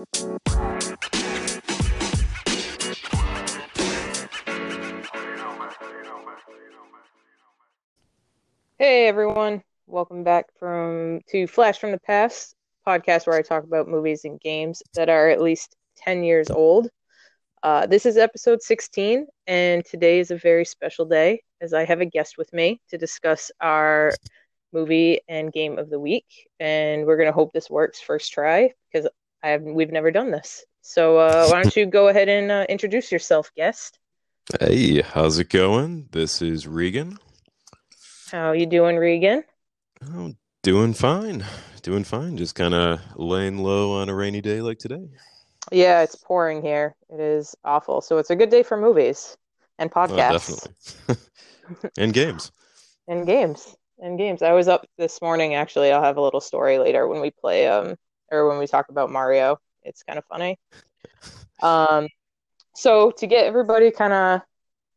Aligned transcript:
Hey 0.00 0.06
everyone, 9.08 9.62
welcome 9.86 10.24
back 10.24 10.46
from 10.58 11.20
to 11.28 11.46
Flash 11.46 11.78
from 11.78 11.92
the 11.92 12.00
Past 12.00 12.54
podcast 12.86 13.26
where 13.26 13.36
I 13.36 13.42
talk 13.42 13.64
about 13.64 13.88
movies 13.88 14.24
and 14.24 14.40
games 14.40 14.82
that 14.94 15.10
are 15.10 15.28
at 15.28 15.42
least 15.42 15.76
10 15.96 16.24
years 16.24 16.48
old. 16.48 16.88
Uh, 17.62 17.84
this 17.84 18.06
is 18.06 18.16
episode 18.16 18.62
16, 18.62 19.26
and 19.46 19.84
today 19.84 20.18
is 20.18 20.30
a 20.30 20.38
very 20.38 20.64
special 20.64 21.04
day 21.04 21.42
as 21.60 21.74
I 21.74 21.84
have 21.84 22.00
a 22.00 22.06
guest 22.06 22.38
with 22.38 22.50
me 22.54 22.80
to 22.88 22.96
discuss 22.96 23.50
our 23.60 24.14
movie 24.72 25.20
and 25.28 25.52
game 25.52 25.78
of 25.78 25.90
the 25.90 26.00
week. 26.00 26.48
And 26.58 27.04
we're 27.04 27.18
going 27.18 27.28
to 27.28 27.34
hope 27.34 27.52
this 27.52 27.68
works 27.68 28.00
first 28.00 28.32
try 28.32 28.72
because 28.90 29.06
I 29.42 29.48
have 29.50 29.62
we've 29.62 29.90
never 29.92 30.10
done 30.10 30.30
this. 30.30 30.64
So 30.82 31.18
uh, 31.18 31.48
why 31.48 31.62
don't 31.62 31.76
you 31.76 31.86
go 31.86 32.08
ahead 32.08 32.28
and 32.28 32.50
uh, 32.50 32.66
introduce 32.68 33.10
yourself, 33.12 33.50
guest? 33.56 33.98
Hey, 34.58 35.02
how's 35.02 35.38
it 35.38 35.48
going? 35.48 36.08
This 36.12 36.42
is 36.42 36.66
Regan. 36.66 37.18
How 38.30 38.52
you 38.52 38.66
doing, 38.66 38.96
Regan? 38.96 39.44
Oh, 40.14 40.32
doing 40.62 40.94
fine. 40.94 41.44
Doing 41.82 42.04
fine. 42.04 42.36
Just 42.36 42.54
kind 42.54 42.74
of 42.74 43.00
laying 43.16 43.58
low 43.58 43.92
on 44.00 44.08
a 44.08 44.14
rainy 44.14 44.40
day 44.40 44.60
like 44.60 44.78
today. 44.78 45.08
Yeah, 45.72 46.02
it's 46.02 46.16
pouring 46.16 46.62
here. 46.62 46.94
It 47.10 47.20
is 47.20 47.54
awful. 47.64 48.00
So 48.00 48.18
it's 48.18 48.30
a 48.30 48.36
good 48.36 48.50
day 48.50 48.62
for 48.62 48.76
movies 48.76 49.36
and 49.78 49.90
Oh, 50.08 50.08
podcasts 50.08 50.68
definitely. 51.08 51.16
and 51.98 52.12
games. 52.12 52.50
and 53.08 53.26
games. 53.26 53.76
And 53.98 54.18
games. 54.18 54.42
I 54.42 54.52
was 54.52 54.68
up 54.68 54.86
this 54.98 55.20
morning 55.20 55.54
actually. 55.54 55.92
I'll 55.92 56.02
have 56.02 56.16
a 56.16 56.22
little 56.22 56.40
story 56.40 56.78
later 56.78 57.06
when 57.06 57.20
we 57.20 57.30
play 57.30 57.68
um 57.68 57.96
or 58.30 58.48
when 58.48 58.58
we 58.58 58.66
talk 58.66 58.88
about 58.88 59.10
Mario. 59.10 59.58
It's 59.82 60.02
kind 60.02 60.18
of 60.18 60.24
funny. 60.26 60.58
Um 61.62 62.08
so 62.74 63.10
to 63.12 63.26
get 63.26 63.46
everybody 63.46 63.90
kind 63.90 64.12
of 64.12 64.42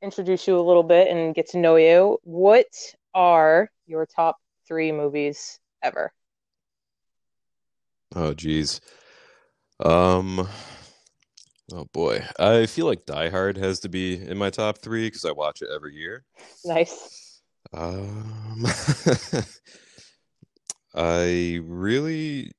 introduce 0.01 0.47
you 0.47 0.59
a 0.59 0.61
little 0.61 0.83
bit 0.83 1.09
and 1.09 1.33
get 1.33 1.49
to 1.49 1.57
know 1.57 1.77
you, 1.77 2.19
what 2.23 2.67
are 3.13 3.69
your 3.85 4.05
top 4.05 4.37
3 4.67 4.91
movies 4.91 5.59
ever? 5.81 6.11
Oh, 8.15 8.33
geez. 8.33 8.79
Um, 9.79 10.47
oh 11.73 11.85
boy. 11.93 12.23
I 12.39 12.67
feel 12.67 12.85
like 12.85 13.05
Die 13.05 13.29
Hard 13.29 13.57
has 13.57 13.79
to 13.81 13.89
be 13.89 14.21
in 14.21 14.37
my 14.37 14.49
top 14.49 14.77
three 14.77 15.07
because 15.07 15.25
I 15.25 15.31
watch 15.31 15.61
it 15.61 15.69
every 15.73 15.95
year. 15.95 16.23
Nice. 16.63 17.41
Um, 17.73 18.65
I 20.95 21.59
really, 21.63 22.51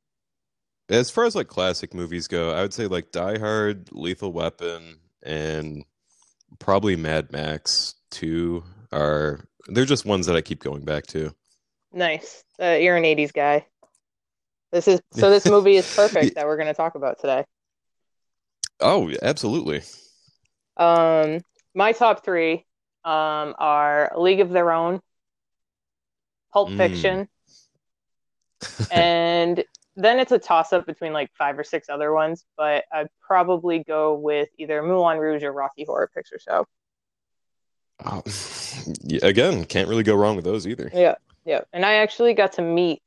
as 0.88 1.10
far 1.10 1.24
as 1.24 1.34
like 1.34 1.48
classic 1.48 1.94
movies 1.94 2.28
go, 2.28 2.52
I 2.52 2.62
would 2.62 2.74
say 2.74 2.86
like 2.86 3.12
Die 3.12 3.38
Hard, 3.38 3.88
Lethal 3.92 4.32
Weapon, 4.32 4.98
and 5.22 5.84
probably 6.58 6.96
Mad 6.96 7.32
Max 7.32 7.94
2 8.10 8.62
are 8.92 9.44
they're 9.68 9.84
just 9.84 10.04
ones 10.04 10.26
that 10.26 10.36
I 10.36 10.40
keep 10.40 10.62
going 10.62 10.84
back 10.84 11.06
to. 11.08 11.34
Nice. 11.92 12.44
Uh, 12.60 12.76
you're 12.80 12.96
an 12.96 13.04
80s 13.04 13.32
guy. 13.32 13.66
This 14.72 14.88
is 14.88 15.00
so 15.12 15.30
this 15.30 15.44
movie 15.50 15.76
is 15.76 15.94
perfect 15.94 16.34
that 16.34 16.46
we're 16.46 16.56
going 16.56 16.68
to 16.68 16.74
talk 16.74 16.96
about 16.96 17.20
today. 17.20 17.44
Oh, 18.80 19.10
absolutely. 19.22 19.82
Um, 20.76 21.40
my 21.74 21.92
top 21.92 22.24
three 22.24 22.66
um, 23.04 23.54
are 23.58 24.12
League 24.16 24.40
of 24.40 24.50
Their 24.50 24.72
Own, 24.72 25.00
Pulp 26.52 26.70
Mm. 26.70 26.76
Fiction, 26.76 27.28
and 28.90 29.64
then 30.04 30.18
it's 30.18 30.32
a 30.32 30.38
toss 30.38 30.72
up 30.72 30.86
between 30.86 31.12
like 31.12 31.30
five 31.36 31.58
or 31.58 31.64
six 31.64 31.88
other 31.88 32.12
ones, 32.12 32.44
but 32.56 32.84
I'd 32.92 33.08
probably 33.20 33.82
go 33.82 34.14
with 34.14 34.48
either 34.58 34.82
Moulin 34.82 35.18
Rouge 35.18 35.42
or 35.42 35.52
Rocky 35.52 35.84
Horror 35.84 36.10
Picture 36.14 36.38
Show. 36.38 36.66
Oh, 38.04 38.22
again, 39.22 39.64
can't 39.64 39.88
really 39.88 40.02
go 40.02 40.14
wrong 40.14 40.36
with 40.36 40.44
those 40.44 40.66
either. 40.66 40.90
Yeah, 40.92 41.14
yeah. 41.44 41.62
And 41.72 41.84
I 41.86 41.94
actually 41.94 42.34
got 42.34 42.52
to 42.54 42.62
meet 42.62 43.02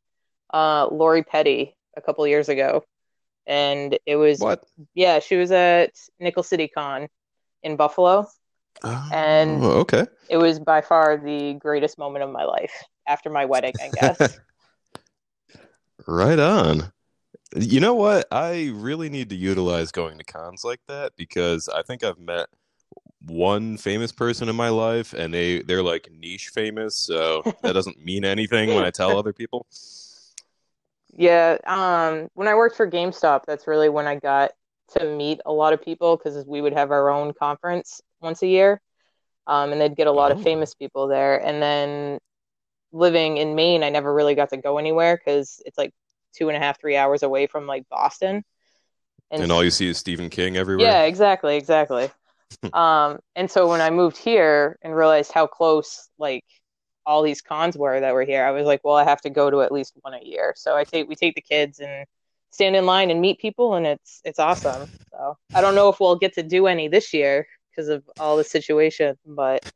uh, 0.54 0.88
Lori 0.92 1.24
Petty 1.24 1.76
a 1.96 2.02
couple 2.02 2.26
years 2.28 2.50
ago, 2.50 2.84
and 3.46 3.98
it 4.06 4.16
was 4.16 4.40
What? 4.40 4.64
yeah, 4.94 5.20
she 5.20 5.36
was 5.36 5.52
at 5.52 5.92
Nickel 6.20 6.44
City 6.44 6.68
Con 6.68 7.08
in 7.64 7.76
Buffalo. 7.76 8.28
And- 8.84 9.64
Oh, 9.64 9.80
okay. 9.82 10.06
It 10.30 10.38
was 10.38 10.60
by 10.60 10.82
far 10.82 11.18
the 11.18 11.54
greatest 11.56 11.98
moment 11.98 12.24
of 12.24 12.32
my 12.32 12.44
life 12.44 12.84
after 13.08 13.30
my 13.30 13.46
wedding, 13.46 13.74
I 13.82 13.90
guess. 13.90 14.40
Right 16.08 16.40
on. 16.40 16.92
You 17.56 17.80
know 17.80 17.96
what? 17.96 18.28
I 18.32 18.72
really 18.74 19.10
need 19.10 19.30
to 19.30 19.36
utilize 19.36 19.92
going 19.92 20.18
to 20.18 20.24
cons 20.24 20.64
like 20.64 20.82
that 20.88 21.14
because 21.18 21.70
I 21.70 21.82
think 21.84 22.04
I've 22.04 22.20
met 22.20 22.48
one 23.26 23.78
famous 23.78 24.12
person 24.12 24.50
in 24.50 24.56
my 24.56 24.70
life 24.70 25.14
and 25.14 25.34
they 25.34 25.62
they're 25.62 25.84
like 25.84 26.10
niche 26.12 26.50
famous, 26.50 26.96
so 26.96 27.44
that 27.64 27.74
doesn't 27.74 28.04
mean 28.04 28.26
anything 28.26 28.74
when 28.74 28.86
I 28.86 28.92
tell 28.92 29.18
other 29.18 29.34
people. 29.34 29.66
Yeah, 31.16 31.58
um, 31.66 32.30
when 32.36 32.48
I 32.48 32.56
worked 32.56 32.76
for 32.78 32.90
GameStop, 32.90 33.42
that's 33.48 33.66
really 33.68 33.90
when 33.90 34.08
I 34.08 34.16
got 34.16 34.52
to 34.98 35.06
meet 35.16 35.42
a 35.46 35.52
lot 35.52 35.74
of 35.74 35.82
people 35.82 36.16
because 36.18 36.46
we 36.46 36.62
would 36.62 36.74
have 36.74 36.92
our 36.92 37.10
own 37.10 37.34
conference 37.34 38.02
once 38.22 38.44
a 38.44 38.48
year, 38.48 38.82
um, 39.48 39.72
and 39.72 39.82
they'd 39.82 39.96
get 39.96 40.08
a 40.08 40.12
lot 40.12 40.32
of 40.32 40.38
Oh. 40.40 40.44
famous 40.44 40.76
people 40.76 41.08
there. 41.08 41.44
And 41.44 41.62
then 41.62 42.20
living 42.92 43.38
in 43.38 43.56
Maine, 43.56 43.84
I 43.84 43.90
never 43.90 44.14
really 44.14 44.36
got 44.36 44.50
to 44.50 44.58
go 44.58 44.78
anywhere 44.78 45.18
because 45.18 45.62
it's 45.66 45.78
like 45.78 45.94
two 46.36 46.50
and 46.50 46.58
a 46.58 46.60
half, 46.60 46.80
three 46.80 46.96
hours 46.96 47.24
away 47.24 47.48
from 47.48 47.68
like 47.68 47.88
Boston. 47.90 48.44
And 49.30 49.52
all 49.52 49.64
you 49.64 49.72
see 49.72 49.90
is 49.90 49.98
Stephen 49.98 50.30
King 50.30 50.56
everywhere. 50.56 50.88
Yeah, 50.88 51.04
exactly, 51.04 51.58
exactly. 51.58 52.10
um, 52.74 53.20
and 53.36 53.52
so 53.52 53.68
when 53.68 53.82
I 53.82 53.90
moved 53.90 54.18
here 54.18 54.78
and 54.82 54.96
realized 54.96 55.32
how 55.32 55.48
close 55.48 56.10
like 56.18 56.46
all 57.06 57.22
these 57.22 57.42
cons 57.42 57.78
were 57.78 58.00
that 58.00 58.14
were 58.14 58.24
here, 58.24 58.46
I 58.46 58.52
was 58.52 58.66
like, 58.66 58.82
well, 58.84 58.96
I 58.96 59.04
have 59.04 59.22
to 59.22 59.30
go 59.30 59.50
to 59.50 59.62
at 59.62 59.72
least 59.72 59.94
one 60.02 60.14
a 60.14 60.24
year. 60.24 60.54
So 60.56 60.76
I 60.76 60.84
take 60.84 61.10
we 61.10 61.16
take 61.16 61.36
the 61.36 61.42
kids 61.42 61.80
and 61.80 62.06
stand 62.52 62.76
in 62.76 62.86
line 62.86 63.12
and 63.12 63.20
meet 63.20 63.40
people, 63.40 63.76
and 63.76 63.86
it's 63.86 64.22
it's 64.24 64.40
awesome. 64.40 64.90
So 65.12 65.38
I 65.54 65.62
don't 65.62 65.76
know 65.76 65.90
if 65.90 66.00
we'll 66.00 66.16
get 66.16 66.34
to 66.36 66.44
do 66.44 66.68
any 66.68 66.88
this 66.88 67.14
year 67.14 67.48
because 67.70 67.90
of 67.90 68.04
all 68.20 68.38
the 68.38 68.44
situation, 68.44 69.18
but 69.26 69.70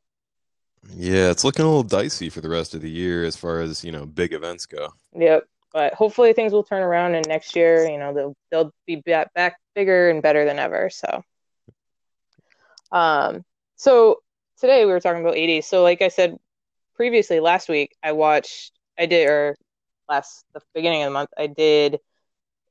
Yeah, 0.90 1.30
it's 1.30 1.44
looking 1.44 1.64
a 1.64 1.68
little 1.68 1.84
dicey 1.84 2.30
for 2.30 2.42
the 2.42 2.50
rest 2.50 2.74
of 2.74 2.81
the 2.81 2.90
year 2.90 3.24
as 3.24 3.36
far 3.36 3.62
as, 3.62 3.84
you 3.84 3.92
know, 3.92 4.06
big 4.06 4.34
events 4.34 4.66
go. 4.66 4.90
Yep. 5.16 5.47
But 5.74 5.94
hopefully 5.94 6.34
things 6.34 6.52
will 6.52 6.64
turn 6.64 6.81
around 6.81 7.16
and 7.16 7.25
next 7.28 7.56
year, 7.56 7.88
you 7.88 7.97
know, 7.97 8.14
they'll 8.14 8.36
they'll 8.50 8.74
be 8.86 8.97
back, 8.97 9.34
back 9.34 9.58
bigger 9.74 10.09
and 10.09 10.22
better 10.22 10.44
than 10.44 10.59
ever. 10.59 10.90
So, 10.90 11.24
um, 12.91 13.46
so 13.78 14.22
today 14.59 14.86
we 14.86 14.91
were 14.91 15.00
talking 15.00 15.22
about 15.22 15.36
80s. 15.36 15.64
So 15.64 15.81
like 15.81 16.02
I 16.02 16.09
said 16.09 16.38
previously 16.96 17.40
last 17.40 17.70
week, 17.70 17.96
I 18.03 18.12
watched 18.12 18.74
I 19.00 19.06
did 19.06 19.30
or 19.30 19.56
last 20.09 20.44
the 20.53 20.62
beginning 20.74 21.03
of 21.03 21.08
the 21.08 21.14
month, 21.14 21.30
I 21.38 21.47
did 21.47 22.00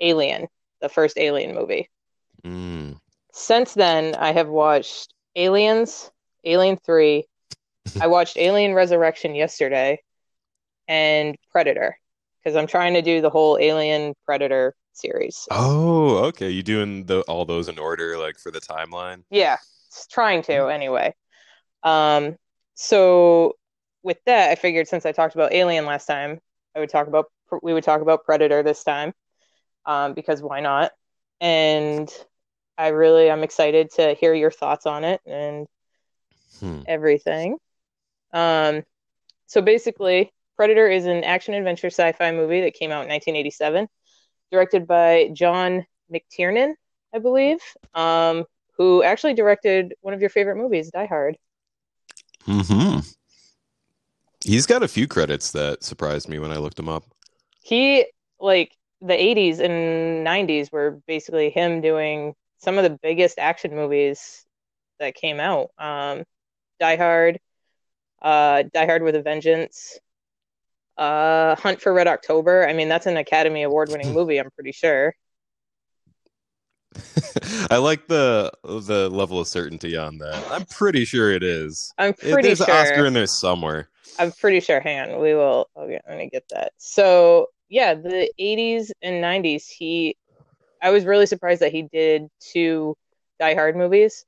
Alien, 0.00 0.48
the 0.80 0.88
first 0.88 1.16
Alien 1.16 1.54
movie. 1.54 1.88
Mm. 2.44 2.98
Since 3.32 3.74
then, 3.74 4.14
I 4.14 4.32
have 4.32 4.48
watched 4.48 5.14
Aliens, 5.36 6.10
Alien 6.44 6.76
3. 6.76 7.26
I 8.00 8.06
watched 8.06 8.36
Alien 8.36 8.74
Resurrection 8.74 9.34
yesterday 9.34 10.00
and 10.88 11.36
Predator 11.50 11.98
because 12.42 12.56
I'm 12.56 12.66
trying 12.66 12.94
to 12.94 13.02
do 13.02 13.20
the 13.20 13.30
whole 13.30 13.58
Alien 13.60 14.14
Predator 14.24 14.74
series. 14.92 15.46
Oh, 15.50 16.16
okay. 16.26 16.50
You 16.50 16.62
doing 16.62 17.04
the 17.06 17.20
all 17.22 17.44
those 17.44 17.68
in 17.68 17.78
order 17.78 18.18
like 18.18 18.38
for 18.38 18.50
the 18.50 18.60
timeline? 18.60 19.22
Yeah, 19.30 19.56
trying 20.10 20.42
to 20.42 20.66
anyway. 20.66 21.14
Um, 21.82 22.36
so 22.74 23.54
with 24.02 24.18
that, 24.26 24.50
I 24.50 24.54
figured 24.54 24.88
since 24.88 25.06
I 25.06 25.12
talked 25.12 25.34
about 25.34 25.52
Alien 25.52 25.86
last 25.86 26.06
time, 26.06 26.38
I 26.74 26.80
would 26.80 26.90
talk 26.90 27.06
about 27.06 27.26
we 27.62 27.72
would 27.72 27.84
talk 27.84 28.00
about 28.00 28.24
Predator 28.24 28.62
this 28.62 28.84
time, 28.84 29.12
um, 29.86 30.14
because 30.14 30.42
why 30.42 30.60
not? 30.60 30.92
And 31.40 32.08
I 32.78 32.88
really 32.88 33.30
I'm 33.30 33.42
excited 33.42 33.90
to 33.96 34.14
hear 34.14 34.34
your 34.34 34.50
thoughts 34.50 34.86
on 34.86 35.04
it 35.04 35.20
and 35.26 35.66
Hmm. 36.60 36.82
everything. 36.86 37.56
Um, 38.32 38.82
so 39.46 39.62
basically, 39.62 40.32
Predator 40.56 40.88
is 40.88 41.06
an 41.06 41.24
action 41.24 41.54
adventure 41.54 41.88
sci-fi 41.88 42.32
movie 42.32 42.60
that 42.62 42.74
came 42.74 42.90
out 42.90 43.04
in 43.04 43.08
1987, 43.08 43.88
directed 44.52 44.86
by 44.86 45.30
John 45.32 45.86
McTiernan, 46.12 46.74
I 47.14 47.18
believe, 47.18 47.58
um, 47.94 48.44
who 48.76 49.02
actually 49.02 49.34
directed 49.34 49.94
one 50.00 50.14
of 50.14 50.20
your 50.20 50.30
favorite 50.30 50.56
movies, 50.56 50.90
Die 50.90 51.06
Hard. 51.06 51.36
Mm-hmm. 52.46 53.00
He's 54.44 54.66
got 54.66 54.82
a 54.82 54.88
few 54.88 55.06
credits 55.06 55.52
that 55.52 55.82
surprised 55.82 56.28
me 56.28 56.38
when 56.38 56.50
I 56.50 56.56
looked 56.56 56.78
him 56.78 56.88
up. 56.88 57.04
He 57.62 58.06
like 58.38 58.76
the 59.02 59.14
80s 59.14 59.60
and 59.60 60.26
90s 60.26 60.72
were 60.72 61.00
basically 61.06 61.50
him 61.50 61.80
doing 61.80 62.34
some 62.58 62.78
of 62.78 62.84
the 62.84 62.98
biggest 63.02 63.38
action 63.38 63.74
movies 63.74 64.44
that 64.98 65.14
came 65.14 65.40
out. 65.40 65.70
Um, 65.78 66.24
Die 66.78 66.96
Hard, 66.96 67.40
uh, 68.22 68.64
Die 68.72 68.86
Hard 68.86 69.02
with 69.02 69.16
a 69.16 69.22
Vengeance, 69.22 69.98
uh, 70.96 71.56
Hunt 71.56 71.80
for 71.80 71.92
Red 71.92 72.08
October. 72.08 72.66
I 72.68 72.72
mean, 72.72 72.88
that's 72.88 73.06
an 73.06 73.16
Academy 73.16 73.62
Award 73.62 73.90
winning 73.90 74.12
movie, 74.14 74.38
I'm 74.38 74.50
pretty 74.50 74.72
sure. 74.72 75.14
I 77.70 77.76
like 77.76 78.08
the 78.08 78.50
the 78.64 79.08
level 79.10 79.38
of 79.38 79.46
certainty 79.46 79.96
on 79.96 80.18
that. 80.18 80.44
I'm 80.50 80.64
pretty 80.64 81.04
sure 81.04 81.30
it 81.30 81.44
is. 81.44 81.92
I'm 81.98 82.14
pretty 82.14 82.48
There's 82.48 82.58
sure. 82.58 82.68
an 82.68 82.86
Oscar 82.86 83.06
in 83.06 83.12
there 83.12 83.26
somewhere. 83.26 83.88
I'm 84.18 84.32
pretty 84.32 84.58
sure. 84.58 84.80
Hang 84.80 85.12
on, 85.12 85.20
we 85.20 85.34
will. 85.34 85.68
Okay, 85.76 86.00
I'm 86.04 86.14
gonna 86.14 86.28
get 86.28 86.48
that. 86.50 86.72
So 86.78 87.46
yeah, 87.68 87.94
the 87.94 88.30
80s 88.38 88.90
and 89.00 89.22
90s. 89.22 89.68
He, 89.68 90.16
I 90.82 90.90
was 90.90 91.04
really 91.04 91.26
surprised 91.26 91.62
that 91.62 91.72
he 91.72 91.82
did 91.82 92.28
two 92.40 92.96
Die 93.38 93.54
Hard 93.54 93.76
movies, 93.76 94.26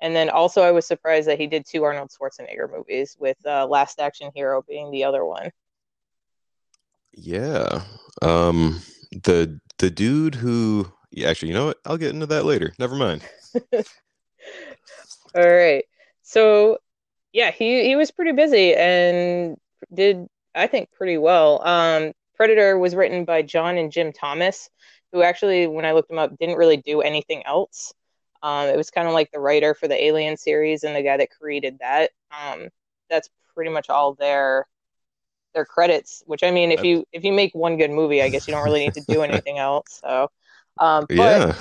and 0.00 0.14
then 0.14 0.30
also 0.30 0.62
I 0.62 0.70
was 0.70 0.86
surprised 0.86 1.28
that 1.28 1.38
he 1.38 1.46
did 1.46 1.66
two 1.66 1.84
Arnold 1.84 2.10
Schwarzenegger 2.10 2.70
movies, 2.70 3.16
with 3.18 3.36
uh, 3.46 3.66
Last 3.66 4.00
Action 4.00 4.30
Hero 4.34 4.62
being 4.66 4.90
the 4.90 5.04
other 5.04 5.24
one. 5.24 5.50
Yeah. 7.12 7.82
Um 8.22 8.80
the 9.12 9.60
the 9.78 9.90
dude 9.90 10.34
who 10.34 10.90
yeah, 11.10 11.30
actually, 11.30 11.48
you 11.48 11.54
know 11.54 11.66
what? 11.66 11.78
I'll 11.84 11.96
get 11.96 12.12
into 12.12 12.26
that 12.26 12.44
later. 12.44 12.74
Never 12.78 12.94
mind. 12.94 13.22
All 13.72 13.82
right. 15.34 15.84
So 16.22 16.78
yeah, 17.32 17.50
he 17.50 17.84
he 17.84 17.96
was 17.96 18.10
pretty 18.10 18.32
busy 18.32 18.74
and 18.74 19.56
did 19.92 20.28
I 20.54 20.66
think 20.66 20.90
pretty 20.92 21.18
well. 21.18 21.66
Um, 21.66 22.12
Predator 22.36 22.78
was 22.78 22.94
written 22.94 23.24
by 23.24 23.42
John 23.42 23.78
and 23.78 23.90
Jim 23.92 24.12
Thomas, 24.12 24.70
who 25.12 25.22
actually, 25.22 25.66
when 25.66 25.84
I 25.84 25.92
looked 25.92 26.10
him 26.10 26.18
up, 26.18 26.36
didn't 26.38 26.56
really 26.56 26.76
do 26.76 27.00
anything 27.00 27.44
else. 27.46 27.92
Um, 28.42 28.68
it 28.68 28.76
was 28.76 28.90
kind 28.90 29.08
of 29.08 29.14
like 29.14 29.30
the 29.32 29.40
writer 29.40 29.74
for 29.74 29.88
the 29.88 30.02
Alien 30.04 30.36
series 30.36 30.84
and 30.84 30.94
the 30.94 31.02
guy 31.02 31.16
that 31.16 31.30
created 31.30 31.78
that. 31.80 32.10
Um, 32.30 32.68
that's 33.10 33.30
pretty 33.54 33.70
much 33.70 33.90
all 33.90 34.14
their 34.14 34.66
their 35.54 35.64
credits. 35.64 36.22
Which 36.26 36.42
I 36.42 36.50
mean, 36.50 36.72
if 36.72 36.82
you 36.84 37.04
if 37.12 37.24
you 37.24 37.32
make 37.32 37.54
one 37.54 37.76
good 37.78 37.90
movie, 37.90 38.22
I 38.22 38.28
guess 38.28 38.46
you 38.48 38.54
don't 38.54 38.62
really 38.64 38.80
need 38.80 38.94
to 38.94 39.00
do 39.02 39.22
anything 39.24 39.58
else. 39.58 40.00
So, 40.02 40.30
um, 40.78 41.08
but 41.16 41.44
Yeah. 41.44 41.54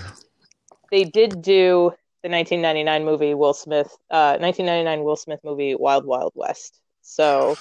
they 0.91 1.03
did 1.03 1.41
do 1.41 1.91
the 2.23 2.29
1999 2.29 3.05
movie 3.05 3.33
Will 3.33 3.53
Smith, 3.53 3.95
uh, 4.09 4.37
1999 4.39 5.03
Will 5.03 5.15
Smith 5.15 5.39
movie 5.43 5.75
Wild 5.75 6.05
Wild 6.05 6.33
West. 6.35 6.79
So 7.01 7.59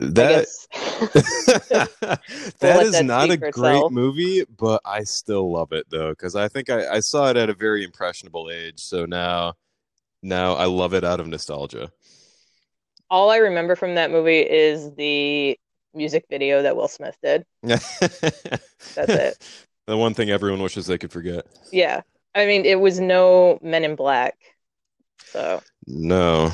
That 0.00 0.46
that 2.60 2.82
is 2.82 2.92
that 2.92 3.04
not 3.04 3.30
a 3.30 3.36
great 3.36 3.48
itself. 3.48 3.92
movie, 3.92 4.44
but 4.44 4.80
I 4.84 5.04
still 5.04 5.50
love 5.50 5.72
it 5.72 5.86
though 5.90 6.10
because 6.10 6.36
I 6.36 6.48
think 6.48 6.70
I, 6.70 6.86
I 6.96 7.00
saw 7.00 7.30
it 7.30 7.36
at 7.36 7.50
a 7.50 7.54
very 7.54 7.84
impressionable 7.84 8.50
age. 8.52 8.80
So 8.80 9.06
now, 9.06 9.54
now 10.22 10.54
I 10.54 10.66
love 10.66 10.94
it 10.94 11.04
out 11.04 11.20
of 11.20 11.26
nostalgia. 11.26 11.90
all 13.10 13.30
I 13.30 13.38
remember 13.38 13.74
from 13.74 13.94
that 13.96 14.10
movie 14.10 14.40
is 14.40 14.94
the 14.94 15.58
music 15.94 16.26
video 16.30 16.62
that 16.62 16.76
Will 16.76 16.88
Smith 16.88 17.16
did. 17.22 17.44
That's 17.62 18.00
it. 18.96 19.38
The 19.88 19.96
one 19.96 20.12
thing 20.12 20.28
everyone 20.28 20.60
wishes 20.62 20.86
they 20.86 20.98
could 20.98 21.10
forget. 21.10 21.46
Yeah, 21.72 22.02
I 22.34 22.44
mean, 22.44 22.66
it 22.66 22.78
was 22.78 23.00
no 23.00 23.58
Men 23.62 23.84
in 23.84 23.96
Black, 23.96 24.36
so 25.24 25.62
No. 25.86 26.52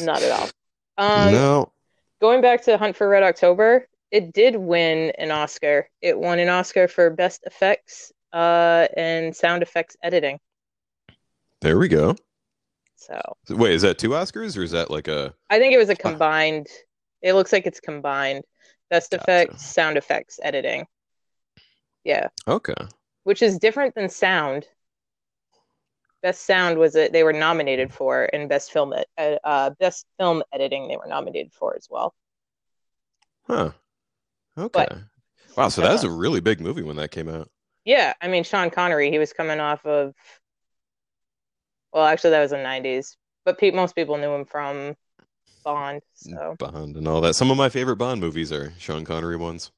not 0.00 0.22
at 0.22 0.32
all. 0.32 0.48
Um, 0.96 1.30
no. 1.32 1.72
Going 2.20 2.40
back 2.40 2.64
to 2.64 2.76
Hunt 2.76 2.96
for 2.96 3.08
Red 3.08 3.22
October, 3.22 3.86
it 4.10 4.32
did 4.32 4.56
win 4.56 5.12
an 5.18 5.30
Oscar. 5.30 5.88
It 6.00 6.18
won 6.18 6.38
an 6.38 6.48
Oscar 6.48 6.88
for 6.88 7.10
best 7.10 7.44
effects 7.46 8.12
uh, 8.32 8.88
and 8.96 9.34
sound 9.34 9.62
effects 9.62 9.96
editing. 10.02 10.40
There 11.60 11.78
we 11.78 11.88
go. 11.88 12.16
So 12.96 13.20
Wait, 13.48 13.72
is 13.72 13.82
that 13.82 13.98
two 13.98 14.10
Oscars 14.10 14.58
or 14.58 14.62
is 14.62 14.72
that 14.72 14.90
like 14.90 15.08
a 15.08 15.32
I 15.50 15.58
think 15.58 15.72
it 15.72 15.78
was 15.78 15.88
a 15.88 15.96
combined. 15.96 16.66
It 17.22 17.34
looks 17.34 17.52
like 17.52 17.66
it's 17.66 17.80
combined. 17.80 18.44
Best 18.90 19.10
Gotcha. 19.12 19.22
effects, 19.22 19.66
sound 19.66 19.96
effects, 19.96 20.40
editing. 20.42 20.86
Yeah, 22.04 22.28
okay? 22.46 22.74
which 23.28 23.42
is 23.42 23.58
different 23.58 23.94
than 23.94 24.08
sound. 24.08 24.66
Best 26.28 26.44
sound 26.44 26.76
was 26.76 26.94
it 26.94 27.10
they 27.14 27.24
were 27.24 27.32
nominated 27.32 27.90
for, 27.90 28.28
and 28.34 28.50
best 28.50 28.70
film 28.70 28.92
uh, 28.92 29.36
uh, 29.44 29.70
best 29.80 30.04
film 30.18 30.42
editing 30.52 30.86
they 30.86 30.98
were 30.98 31.06
nominated 31.06 31.54
for 31.54 31.74
as 31.74 31.88
well. 31.90 32.12
Huh. 33.46 33.70
Okay. 34.58 34.68
But- 34.74 34.98
wow. 35.56 35.70
So 35.70 35.80
that 35.80 35.90
was 35.90 36.04
uh, 36.04 36.10
a 36.10 36.12
really 36.12 36.40
big 36.40 36.60
movie 36.60 36.82
when 36.82 36.96
that 36.96 37.12
came 37.12 37.30
out. 37.30 37.48
Yeah, 37.86 38.12
I 38.20 38.28
mean 38.28 38.44
Sean 38.44 38.68
Connery, 38.68 39.10
he 39.10 39.18
was 39.18 39.32
coming 39.32 39.58
off 39.58 39.86
of. 39.86 40.12
Well, 41.94 42.04
actually, 42.04 42.32
that 42.32 42.42
was 42.42 42.52
in 42.52 42.60
'90s, 42.60 43.16
but 43.46 43.56
pe- 43.56 43.70
most 43.70 43.94
people 43.94 44.18
knew 44.18 44.34
him 44.34 44.44
from 44.44 44.96
Bond. 45.64 46.02
So 46.12 46.56
Bond 46.58 46.98
and 46.98 47.08
all 47.08 47.22
that. 47.22 47.36
Some 47.36 47.50
of 47.50 47.56
my 47.56 47.70
favorite 47.70 47.96
Bond 47.96 48.20
movies 48.20 48.52
are 48.52 48.74
Sean 48.78 49.06
Connery 49.06 49.36
ones. 49.38 49.70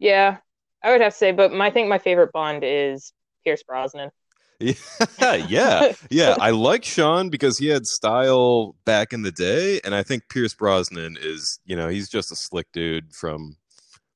yeah, 0.00 0.38
I 0.82 0.90
would 0.90 1.00
have 1.00 1.12
to 1.12 1.16
say, 1.16 1.30
but 1.30 1.52
my, 1.52 1.66
I 1.66 1.70
think 1.70 1.88
my 1.88 1.98
favorite 1.98 2.32
Bond 2.32 2.64
is 2.64 3.12
Pierce 3.44 3.62
Brosnan. 3.62 4.10
Yeah, 4.58 5.34
yeah, 5.48 5.92
yeah. 6.10 6.36
I 6.40 6.50
like 6.50 6.84
Sean 6.84 7.28
because 7.28 7.58
he 7.58 7.66
had 7.66 7.86
style 7.86 8.74
back 8.84 9.12
in 9.12 9.22
the 9.22 9.32
day, 9.32 9.80
and 9.84 9.94
I 9.94 10.02
think 10.02 10.28
Pierce 10.28 10.54
Brosnan 10.54 11.18
is, 11.20 11.60
you 11.64 11.76
know, 11.76 11.88
he's 11.88 12.08
just 12.08 12.32
a 12.32 12.36
slick 12.36 12.66
dude 12.72 13.14
from 13.14 13.56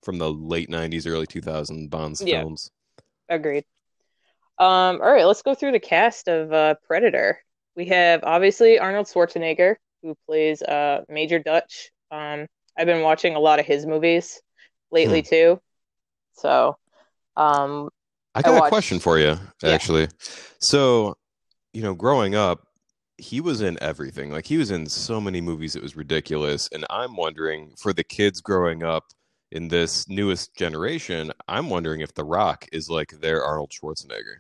from 0.03 0.19
the 0.19 0.33
late 0.33 0.71
'90s, 0.71 1.07
early 1.07 1.27
2000 1.27 1.91
Bonds 1.91 2.23
Yeah. 2.23 2.41
films. 2.41 2.71
Agreed. 3.29 3.65
Um, 4.59 5.01
all 5.01 5.13
right, 5.13 5.25
let's 5.25 5.43
go 5.43 5.55
through 5.55 5.73
the 5.73 5.81
cast 5.81 6.29
of 6.29 6.53
uh, 6.53 6.75
Predator. 6.87 7.39
We 7.77 7.87
have 7.87 8.21
obviously 8.25 8.79
Arnold 8.79 9.07
Schwarzenegger, 9.07 9.77
who 10.03 10.15
plays 10.27 10.61
uh, 10.63 11.03
Major 11.09 11.39
Dutch. 11.39 11.91
Um, 12.11 12.47
I've 12.77 12.87
been 12.87 13.03
watching 13.03 13.37
a 13.37 13.41
lot 13.41 13.59
of 13.61 13.67
his 13.67 13.87
movies 13.87 14.41
lately 14.91 15.23
too. 15.23 15.61
So, 16.35 16.77
um, 17.37 17.91
I 18.35 18.43
got 18.43 18.57
a 18.57 18.61
watched- 18.61 18.69
question 18.71 19.01
for 19.01 19.19
you, 19.19 19.37
Yeah. 19.63 19.71
actually. 19.71 20.09
So, 20.61 21.17
you 21.73 21.83
know, 21.83 21.95
growing 21.95 22.35
up, 22.35 22.67
he 23.19 23.41
was 23.41 23.61
in 23.61 23.77
everything. 23.83 24.31
Like 24.31 24.47
he 24.47 24.57
was 24.57 24.71
in 24.71 24.87
so 24.87 25.21
many 25.21 25.41
movies, 25.41 25.77
it 25.77 25.83
was 25.83 25.97
ridiculous. 25.97 26.69
And 26.73 26.87
I'm 26.89 27.17
wondering, 27.17 27.75
for 27.77 27.93
the 27.93 28.05
kids 28.05 28.41
growing 28.41 28.83
up 28.83 29.05
in 29.51 29.69
this 29.69 30.09
newest 30.09 30.55
generation, 30.55 31.33
I'm 31.49 31.69
wondering 31.69 32.01
if 32.01 32.15
The 32.15 32.25
Rock 32.25 32.67
is 32.73 32.89
like 32.89 33.11
their 33.21 33.45
Arnold 33.45 33.73
Schwarzenegger. 33.73 34.39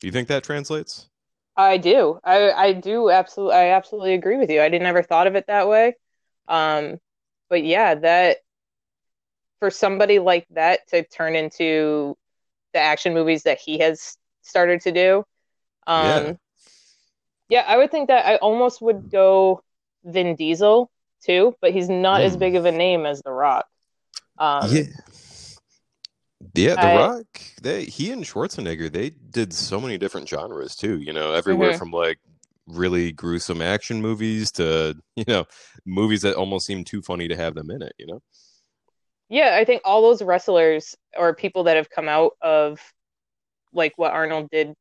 Do 0.00 0.06
you 0.06 0.12
think 0.12 0.28
that 0.28 0.44
translates? 0.44 1.08
I 1.56 1.78
do. 1.78 2.20
I 2.22 2.52
I 2.52 2.72
do 2.74 3.10
absolutely 3.10 3.54
I 3.56 3.68
absolutely 3.70 4.12
agree 4.14 4.36
with 4.36 4.50
you. 4.50 4.60
I 4.60 4.68
didn't 4.68 4.86
ever 4.86 5.02
thought 5.02 5.26
of 5.26 5.34
it 5.36 5.46
that 5.46 5.68
way. 5.68 5.94
Um, 6.48 7.00
but 7.48 7.64
yeah, 7.64 7.94
that 7.96 8.38
for 9.58 9.70
somebody 9.70 10.18
like 10.18 10.46
that 10.50 10.86
to 10.88 11.02
turn 11.02 11.34
into 11.34 12.16
the 12.76 12.82
action 12.82 13.14
movies 13.14 13.44
that 13.44 13.58
he 13.58 13.78
has 13.78 14.18
started 14.42 14.82
to 14.82 14.92
do. 14.92 15.24
Um, 15.86 16.04
Yeah. 16.04 16.32
yeah, 17.48 17.64
I 17.66 17.78
would 17.78 17.90
think 17.90 18.08
that 18.08 18.26
I 18.26 18.36
almost 18.36 18.82
would 18.82 19.10
go 19.10 19.62
Vin 20.04 20.36
Diesel 20.36 20.90
too, 21.24 21.54
but 21.62 21.72
he's 21.72 21.88
not 21.88 22.20
as 22.20 22.36
Mm. 22.36 22.40
big 22.40 22.54
of 22.54 22.66
a 22.66 22.72
name 22.72 23.06
as 23.06 23.22
The 23.22 23.32
Rock. 23.32 23.66
Um, 24.38 24.70
yeah. 24.70 24.82
Yeah, 26.54 26.74
The 26.74 26.88
I- 26.88 26.96
Rock, 26.96 27.40
they 27.62 27.84
he 27.84 28.12
and 28.12 28.22
Schwarzenegger, 28.24 28.92
they 28.92 29.10
did 29.10 29.54
so 29.54 29.80
many 29.80 29.96
different 29.96 30.28
genres 30.28 30.76
too, 30.76 30.98
you 31.00 31.12
know, 31.14 31.32
everywhere 31.32 31.72
Mhm. 31.72 31.78
from 31.78 31.90
like 31.92 32.18
really 32.66 33.10
gruesome 33.12 33.62
action 33.62 34.02
movies 34.02 34.52
to, 34.52 34.96
you 35.16 35.24
know, 35.26 35.46
movies 35.86 36.22
that 36.22 36.36
almost 36.36 36.66
seem 36.66 36.84
too 36.84 37.00
funny 37.00 37.26
to 37.28 37.36
have 37.36 37.54
them 37.54 37.70
in 37.70 37.80
it, 37.82 37.94
you 37.98 38.06
know? 38.06 38.20
Yeah, 39.28 39.56
I 39.56 39.64
think 39.64 39.82
all 39.84 40.02
those 40.02 40.22
wrestlers 40.22 40.96
or 41.16 41.34
people 41.34 41.64
that 41.64 41.76
have 41.76 41.90
come 41.90 42.08
out 42.08 42.32
of 42.40 42.80
like 43.72 43.92
what 43.96 44.12
Arnold 44.12 44.50
did 44.50 44.74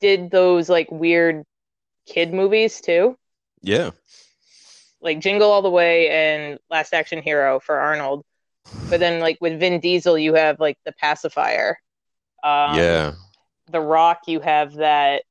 did 0.00 0.30
those 0.30 0.68
like 0.68 0.90
weird 0.90 1.44
kid 2.06 2.32
movies 2.32 2.80
too. 2.80 3.16
Yeah. 3.62 3.90
Like 5.00 5.20
Jingle 5.20 5.50
All 5.50 5.62
the 5.62 5.70
Way 5.70 6.08
and 6.08 6.58
Last 6.70 6.92
Action 6.92 7.22
Hero 7.22 7.60
for 7.60 7.78
Arnold. 7.78 8.24
But 8.90 9.00
then 9.00 9.20
like 9.20 9.38
with 9.40 9.60
Vin 9.60 9.80
Diesel 9.80 10.18
you 10.18 10.34
have 10.34 10.58
like 10.58 10.78
The 10.84 10.92
Pacifier. 10.92 11.78
Um, 12.42 12.76
yeah. 12.76 13.12
The 13.70 13.80
Rock 13.80 14.22
you 14.26 14.40
have 14.40 14.74
that 14.74 15.22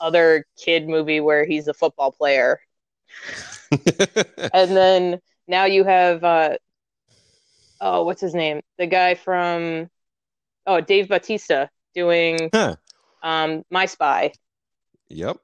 other 0.00 0.46
kid 0.56 0.88
movie 0.88 1.20
where 1.20 1.44
he's 1.44 1.68
a 1.68 1.74
football 1.74 2.12
player. 2.12 2.60
And 4.54 4.74
then 4.74 5.20
now 5.48 5.64
you 5.64 5.84
have 5.84 6.22
uh 6.22 6.56
oh, 7.80 8.04
what's 8.04 8.20
his 8.20 8.34
name? 8.34 8.60
The 8.78 8.86
guy 8.86 9.14
from 9.14 9.88
oh, 10.66 10.80
Dave 10.80 11.08
Bautista 11.08 11.70
doing 11.94 12.50
Huh. 12.52 12.76
um 13.22 13.64
My 13.70 13.86
Spy. 13.86 14.32
Yep. 15.08 15.38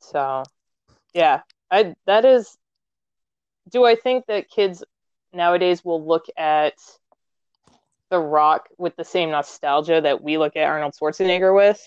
So, 0.00 0.44
yeah, 1.14 1.42
I 1.70 1.94
that 2.06 2.24
is 2.24 2.56
do 3.70 3.84
I 3.84 3.94
think 3.94 4.26
that 4.26 4.50
kids 4.50 4.84
nowadays 5.32 5.84
will 5.84 6.06
look 6.06 6.26
at 6.36 6.74
The 8.10 8.18
Rock 8.18 8.68
with 8.78 8.96
the 8.96 9.04
same 9.04 9.30
nostalgia 9.30 10.00
that 10.00 10.22
we 10.22 10.38
look 10.38 10.56
at 10.56 10.64
Arnold 10.64 10.94
Schwarzenegger 11.00 11.54
with? 11.54 11.80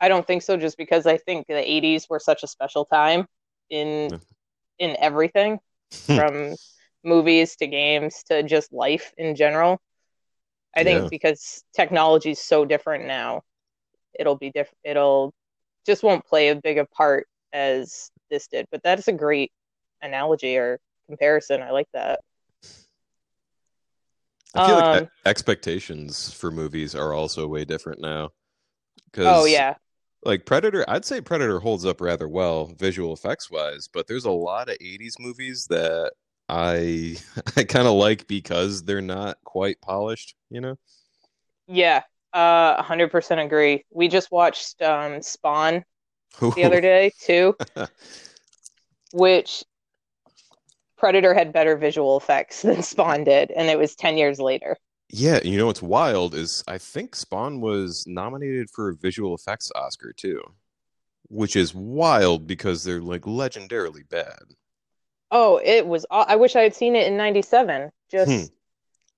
I 0.00 0.08
don't 0.08 0.26
think 0.26 0.42
so 0.42 0.56
just 0.56 0.76
because 0.76 1.06
I 1.06 1.16
think 1.16 1.46
the 1.46 1.54
80s 1.54 2.08
were 2.10 2.18
such 2.18 2.42
a 2.42 2.46
special 2.46 2.84
time 2.84 3.26
in 3.70 4.20
in 4.78 4.96
everything 4.98 5.60
from 5.90 6.54
movies 7.04 7.56
to 7.56 7.66
games 7.66 8.22
to 8.24 8.42
just 8.42 8.72
life 8.72 9.12
in 9.18 9.34
general. 9.36 9.80
I 10.76 10.84
think 10.84 11.02
Yeah. 11.02 11.08
because 11.10 11.62
technology 11.74 12.30
is 12.32 12.40
so 12.40 12.64
different 12.64 13.06
now, 13.06 13.42
it'll 14.18 14.36
be 14.36 14.50
different. 14.50 14.78
It'll 14.84 15.32
just 15.86 16.02
won't 16.02 16.24
play 16.24 16.48
a 16.48 16.56
big 16.56 16.78
a 16.78 16.86
part 16.86 17.26
as 17.52 18.10
this 18.30 18.48
did. 18.48 18.66
But 18.70 18.82
that's 18.82 19.08
a 19.08 19.12
great 19.12 19.52
analogy 20.02 20.56
or 20.56 20.80
comparison. 21.06 21.62
I 21.62 21.70
like 21.70 21.88
that. 21.92 22.20
I 24.54 24.60
feel 24.60 24.76
like 24.76 24.94
Um, 24.94 25.04
e- 25.04 25.08
expectations 25.26 26.32
for 26.32 26.50
movies 26.50 26.94
are 26.94 27.12
also 27.12 27.46
way 27.46 27.64
different 27.64 28.00
now. 28.00 28.30
Because 29.10 29.26
Oh 29.26 29.44
yeah, 29.44 29.74
like 30.24 30.46
Predator, 30.46 30.84
I'd 30.88 31.04
say 31.04 31.20
Predator 31.20 31.60
holds 31.60 31.84
up 31.84 32.00
rather 32.00 32.28
well 32.28 32.66
visual 32.66 33.12
effects 33.12 33.50
wise, 33.50 33.88
but 33.92 34.06
there's 34.06 34.24
a 34.24 34.30
lot 34.30 34.68
of 34.68 34.76
80s 34.80 35.18
movies 35.18 35.66
that 35.70 36.12
I 36.48 37.16
I 37.56 37.64
kind 37.64 37.86
of 37.88 37.94
like 37.94 38.26
because 38.26 38.84
they're 38.84 39.00
not 39.00 39.38
quite 39.44 39.80
polished, 39.80 40.34
you 40.50 40.60
know? 40.60 40.76
yeah. 41.66 42.02
Uh, 42.32 42.82
hundred 42.82 43.10
percent 43.12 43.40
agree. 43.40 43.84
We 43.90 44.08
just 44.08 44.32
watched 44.32 44.82
um 44.82 45.22
Spawn 45.22 45.84
the 46.54 46.64
other 46.64 46.80
day 46.80 47.12
too, 47.20 47.56
which 49.12 49.64
Predator 50.96 51.34
had 51.34 51.52
better 51.52 51.76
visual 51.76 52.16
effects 52.16 52.62
than 52.62 52.82
Spawn 52.82 53.22
did, 53.24 53.52
and 53.52 53.68
it 53.68 53.78
was 53.78 53.94
ten 53.94 54.16
years 54.18 54.40
later. 54.40 54.76
Yeah, 55.16 55.38
you 55.44 55.56
know 55.56 55.66
what's 55.66 55.80
wild 55.82 56.34
is 56.34 56.64
I 56.66 56.76
think 56.76 57.14
Spawn 57.14 57.60
was 57.60 58.04
nominated 58.06 58.68
for 58.70 58.88
a 58.88 58.96
visual 58.96 59.32
effects 59.34 59.70
Oscar 59.76 60.12
too, 60.12 60.42
which 61.28 61.56
is 61.56 61.74
wild 61.74 62.46
because 62.46 62.84
they're 62.84 63.02
like 63.02 63.22
legendarily 63.22 64.08
bad. 64.08 64.54
Oh, 65.30 65.60
it 65.62 65.86
was. 65.86 66.06
I 66.10 66.36
wish 66.36 66.56
I 66.56 66.62
had 66.62 66.74
seen 66.74 66.96
it 66.96 67.06
in 67.06 67.16
'97, 67.16 67.90
just 68.10 68.30
Hmm. 68.30 68.54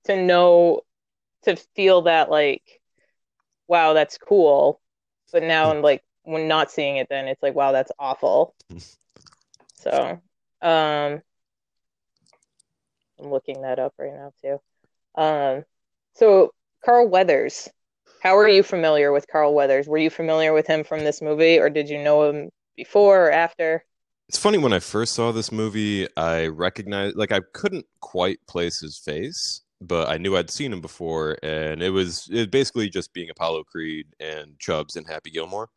to 0.04 0.16
know, 0.16 0.82
to 1.44 1.56
feel 1.56 2.02
that 2.02 2.30
like, 2.30 2.80
wow, 3.68 3.94
that's 3.94 4.18
cool. 4.18 4.80
But 5.32 5.42
now, 5.44 5.70
Hmm. 5.70 5.72
I'm 5.72 5.82
like, 5.82 6.04
when 6.24 6.48
not 6.48 6.70
seeing 6.72 6.98
it, 6.98 7.08
then 7.10 7.28
it's 7.28 7.42
like, 7.42 7.54
wow, 7.54 7.72
that's 7.72 7.92
awful. 7.98 8.54
So, 9.74 10.20
um, 10.62 11.22
I'm 13.18 13.30
looking 13.30 13.62
that 13.62 13.78
up 13.78 13.94
right 13.98 14.12
now 14.12 14.32
too. 14.42 14.60
Um, 15.20 15.64
so 16.16 16.52
Carl 16.84 17.08
Weathers, 17.08 17.68
how 18.22 18.36
are 18.36 18.48
you 18.48 18.62
familiar 18.62 19.12
with 19.12 19.26
Carl 19.28 19.54
Weathers? 19.54 19.86
Were 19.86 19.98
you 19.98 20.10
familiar 20.10 20.52
with 20.52 20.66
him 20.66 20.82
from 20.82 21.00
this 21.00 21.22
movie, 21.22 21.58
or 21.58 21.70
did 21.70 21.88
you 21.88 22.02
know 22.02 22.28
him 22.28 22.50
before 22.76 23.26
or 23.26 23.30
after? 23.30 23.84
It's 24.28 24.38
funny 24.38 24.58
when 24.58 24.72
I 24.72 24.80
first 24.80 25.14
saw 25.14 25.30
this 25.30 25.52
movie, 25.52 26.08
I 26.16 26.46
recognized 26.46 27.16
like 27.16 27.32
I 27.32 27.40
couldn't 27.52 27.86
quite 28.00 28.38
place 28.48 28.80
his 28.80 28.98
face, 28.98 29.62
but 29.80 30.08
I 30.08 30.16
knew 30.16 30.36
I'd 30.36 30.50
seen 30.50 30.72
him 30.72 30.80
before, 30.80 31.36
and 31.42 31.82
it 31.82 31.90
was 31.90 32.28
it 32.32 32.50
basically 32.50 32.88
just 32.88 33.12
being 33.12 33.30
Apollo 33.30 33.64
Creed 33.64 34.06
and 34.18 34.58
Chubbs 34.58 34.96
and 34.96 35.06
Happy 35.06 35.30
Gilmore. 35.30 35.68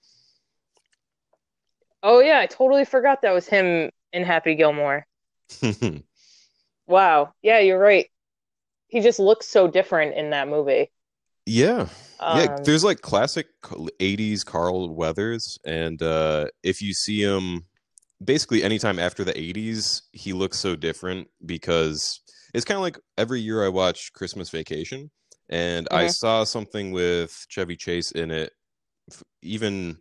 Oh 2.01 2.19
yeah, 2.21 2.39
I 2.39 2.45
totally 2.47 2.85
forgot 2.85 3.21
that 3.21 3.33
was 3.33 3.47
him 3.47 3.91
in 4.13 4.23
Happy 4.23 4.55
Gilmore. 4.55 5.05
Wow. 6.89 7.35
Yeah, 7.43 7.59
you're 7.59 7.79
right. 7.79 8.07
He 8.89 8.99
just 8.99 9.19
looks 9.19 9.47
so 9.47 9.69
different 9.69 10.15
in 10.15 10.31
that 10.31 10.49
movie. 10.49 10.91
yeah, 11.45 11.87
yeah. 12.27 12.47
Um, 12.49 12.55
There's 12.63 12.83
like 12.83 13.01
classic 13.01 13.47
'80s 13.99 14.43
Carl 14.43 14.93
Weathers, 14.95 15.57
and 15.65 16.01
uh, 16.01 16.47
if 16.63 16.81
you 16.81 16.93
see 16.93 17.21
him, 17.21 17.65
basically 18.23 18.63
anytime 18.63 18.99
after 18.99 19.23
the 19.23 19.37
'80s, 19.39 20.03
he 20.13 20.33
looks 20.33 20.59
so 20.59 20.75
different 20.75 21.29
because 21.45 22.21
it's 22.53 22.65
kind 22.65 22.77
of 22.77 22.83
like 22.83 22.99
every 23.17 23.41
year 23.41 23.65
I 23.65 23.69
watch 23.69 24.13
Christmas 24.13 24.49
Vacation, 24.49 25.11
and 25.49 25.87
I 25.91 26.07
Mhm. 26.07 26.09
saw 26.09 26.43
something 26.43 26.91
with 26.91 27.45
Chevy 27.49 27.75
Chase 27.77 28.11
in 28.11 28.31
it, 28.31 28.53
even 29.41 29.97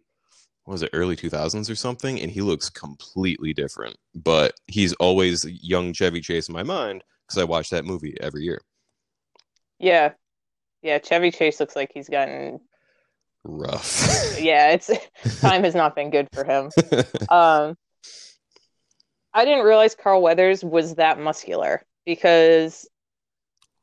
what 0.64 0.72
was 0.74 0.82
it 0.82 0.90
early 0.94 1.16
2000s 1.16 1.70
or 1.70 1.76
something, 1.76 2.20
and 2.20 2.30
he 2.30 2.42
looks 2.42 2.70
completely 2.70 3.54
different. 3.54 3.96
But 4.14 4.54
he's 4.68 4.94
always 4.94 5.46
young 5.46 5.92
Chevy 5.94 6.20
Chase 6.20 6.48
in 6.48 6.54
my 6.54 6.62
mind 6.64 7.04
because 7.26 7.38
I 7.40 7.44
watch 7.44 7.70
that 7.70 7.84
movie 7.86 8.16
every 8.20 8.44
year. 8.44 8.60
Yeah. 9.78 10.12
Yeah, 10.82 10.98
Chevy 10.98 11.30
Chase 11.32 11.58
looks 11.58 11.74
like 11.74 11.90
he's 11.92 12.08
gotten 12.08 12.60
Rough. 13.44 14.36
yeah, 14.40 14.70
it's 14.72 14.90
time 15.40 15.64
has 15.64 15.74
not 15.74 15.94
been 15.94 16.10
good 16.10 16.28
for 16.32 16.44
him. 16.44 16.70
Um 17.28 17.76
I 19.34 19.44
didn't 19.44 19.64
realize 19.64 19.94
Carl 19.94 20.22
Weathers 20.22 20.64
was 20.64 20.96
that 20.96 21.18
muscular 21.20 21.82
because 22.04 22.88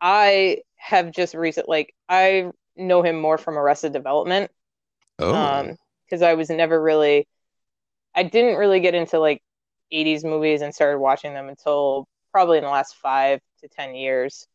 I 0.02 0.64
have 0.76 1.12
just 1.12 1.34
recent 1.34 1.70
like 1.70 1.94
I 2.10 2.52
know 2.76 3.02
him 3.02 3.20
more 3.20 3.38
from 3.38 3.58
Arrested 3.58 3.94
Development. 3.94 4.52
oh. 5.20 5.34
um 5.34 5.76
because 6.06 6.22
I 6.22 6.34
was 6.34 6.50
never 6.50 6.82
really 6.82 7.28
I 8.14 8.24
didn't 8.24 8.58
really 8.58 8.80
get 8.80 8.96
into 8.96 9.20
like 9.20 9.42
80s 9.94 10.24
movies 10.24 10.62
and 10.62 10.74
started 10.74 11.00
watching 11.00 11.34
them 11.34 11.50
until 11.50 12.08
probably 12.32 12.58
in 12.58 12.64
the 12.64 12.70
last 12.70 12.96
5 12.98 13.40
to 13.62 13.68
10 13.68 13.96
years 13.96 14.48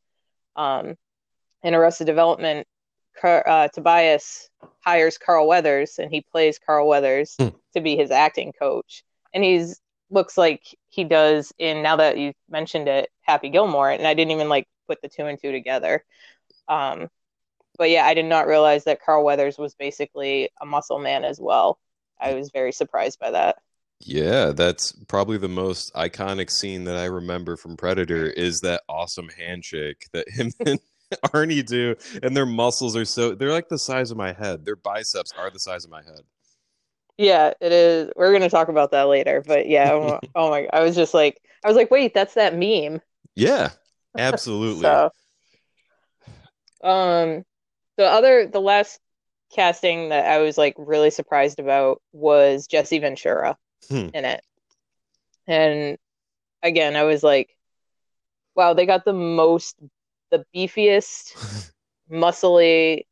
um 0.56 0.96
in 1.62 1.74
Arrested 1.74 2.06
Development 2.06 2.66
Car- 3.20 3.46
uh, 3.46 3.68
Tobias 3.68 4.48
hires 4.84 5.18
Carl 5.18 5.46
Weathers 5.46 5.98
and 5.98 6.10
he 6.10 6.22
plays 6.22 6.58
Carl 6.58 6.88
Weathers 6.88 7.36
Hmm. 7.38 7.48
to 7.74 7.80
be 7.80 7.96
his 7.96 8.10
acting 8.10 8.52
coach 8.52 9.04
and 9.34 9.44
he's 9.44 9.80
looks 10.10 10.36
like 10.36 10.62
he 10.88 11.04
does 11.04 11.52
in 11.58 11.82
now 11.82 11.96
that 11.96 12.18
you 12.18 12.32
mentioned 12.48 12.88
it 12.88 13.10
Happy 13.22 13.48
Gilmore 13.48 13.90
and 13.90 14.06
I 14.06 14.14
didn't 14.14 14.32
even 14.32 14.48
like 14.48 14.66
put 14.88 15.00
the 15.02 15.08
two 15.08 15.26
and 15.26 15.38
two 15.40 15.52
together 15.52 16.04
um 16.68 17.08
but 17.78 17.88
yeah, 17.90 18.04
I 18.04 18.12
did 18.14 18.26
not 18.26 18.46
realize 18.46 18.84
that 18.84 19.02
Carl 19.02 19.24
Weathers 19.24 19.56
was 19.56 19.74
basically 19.74 20.50
a 20.60 20.66
muscle 20.66 20.98
man 20.98 21.24
as 21.24 21.40
well. 21.40 21.78
I 22.20 22.34
was 22.34 22.50
very 22.50 22.72
surprised 22.72 23.18
by 23.18 23.30
that. 23.30 23.56
Yeah, 24.00 24.50
that's 24.50 24.92
probably 25.08 25.38
the 25.38 25.48
most 25.48 25.94
iconic 25.94 26.50
scene 26.50 26.84
that 26.84 26.96
I 26.96 27.06
remember 27.06 27.56
from 27.56 27.78
Predator 27.78 28.26
is 28.26 28.60
that 28.62 28.82
awesome 28.88 29.28
handshake 29.30 30.08
that 30.12 30.28
him 30.28 30.52
and 30.66 30.78
Arnie 31.26 31.64
do, 31.64 31.96
and 32.22 32.36
their 32.36 32.46
muscles 32.46 32.96
are 32.96 33.04
so 33.04 33.34
they're 33.34 33.52
like 33.52 33.68
the 33.68 33.78
size 33.78 34.10
of 34.10 34.16
my 34.16 34.32
head. 34.32 34.64
Their 34.64 34.76
biceps 34.76 35.32
are 35.36 35.50
the 35.50 35.58
size 35.58 35.84
of 35.84 35.90
my 35.90 36.02
head. 36.02 36.20
Yeah, 37.16 37.52
it 37.60 37.72
is. 37.72 38.10
We're 38.16 38.32
gonna 38.32 38.48
talk 38.48 38.68
about 38.68 38.92
that 38.92 39.08
later, 39.08 39.42
but 39.46 39.68
yeah, 39.68 39.92
oh, 39.92 40.20
oh 40.34 40.50
my, 40.50 40.68
I 40.72 40.80
was 40.80 40.94
just 40.94 41.12
like, 41.14 41.40
I 41.64 41.68
was 41.68 41.76
like, 41.76 41.90
wait, 41.90 42.14
that's 42.14 42.34
that 42.34 42.54
meme. 42.56 43.00
Yeah, 43.34 43.70
absolutely. 44.18 44.82
So, 44.82 45.10
um, 46.82 47.44
the 47.96 48.06
other, 48.06 48.46
the 48.46 48.60
last 48.60 49.00
casting 49.54 50.10
that 50.10 50.26
I 50.26 50.38
was 50.38 50.56
like 50.56 50.74
really 50.78 51.10
surprised 51.10 51.58
about 51.58 52.00
was 52.12 52.66
Jesse 52.66 52.98
Ventura 52.98 53.56
Hmm. 53.88 54.08
in 54.14 54.24
it, 54.24 54.42
and 55.46 55.98
again, 56.62 56.96
I 56.96 57.04
was 57.04 57.22
like, 57.22 57.56
wow, 58.54 58.74
they 58.74 58.86
got 58.86 59.04
the 59.04 59.12
most, 59.12 59.76
the 60.30 60.44
beefiest. 60.54 61.34
muscly, 62.10 63.06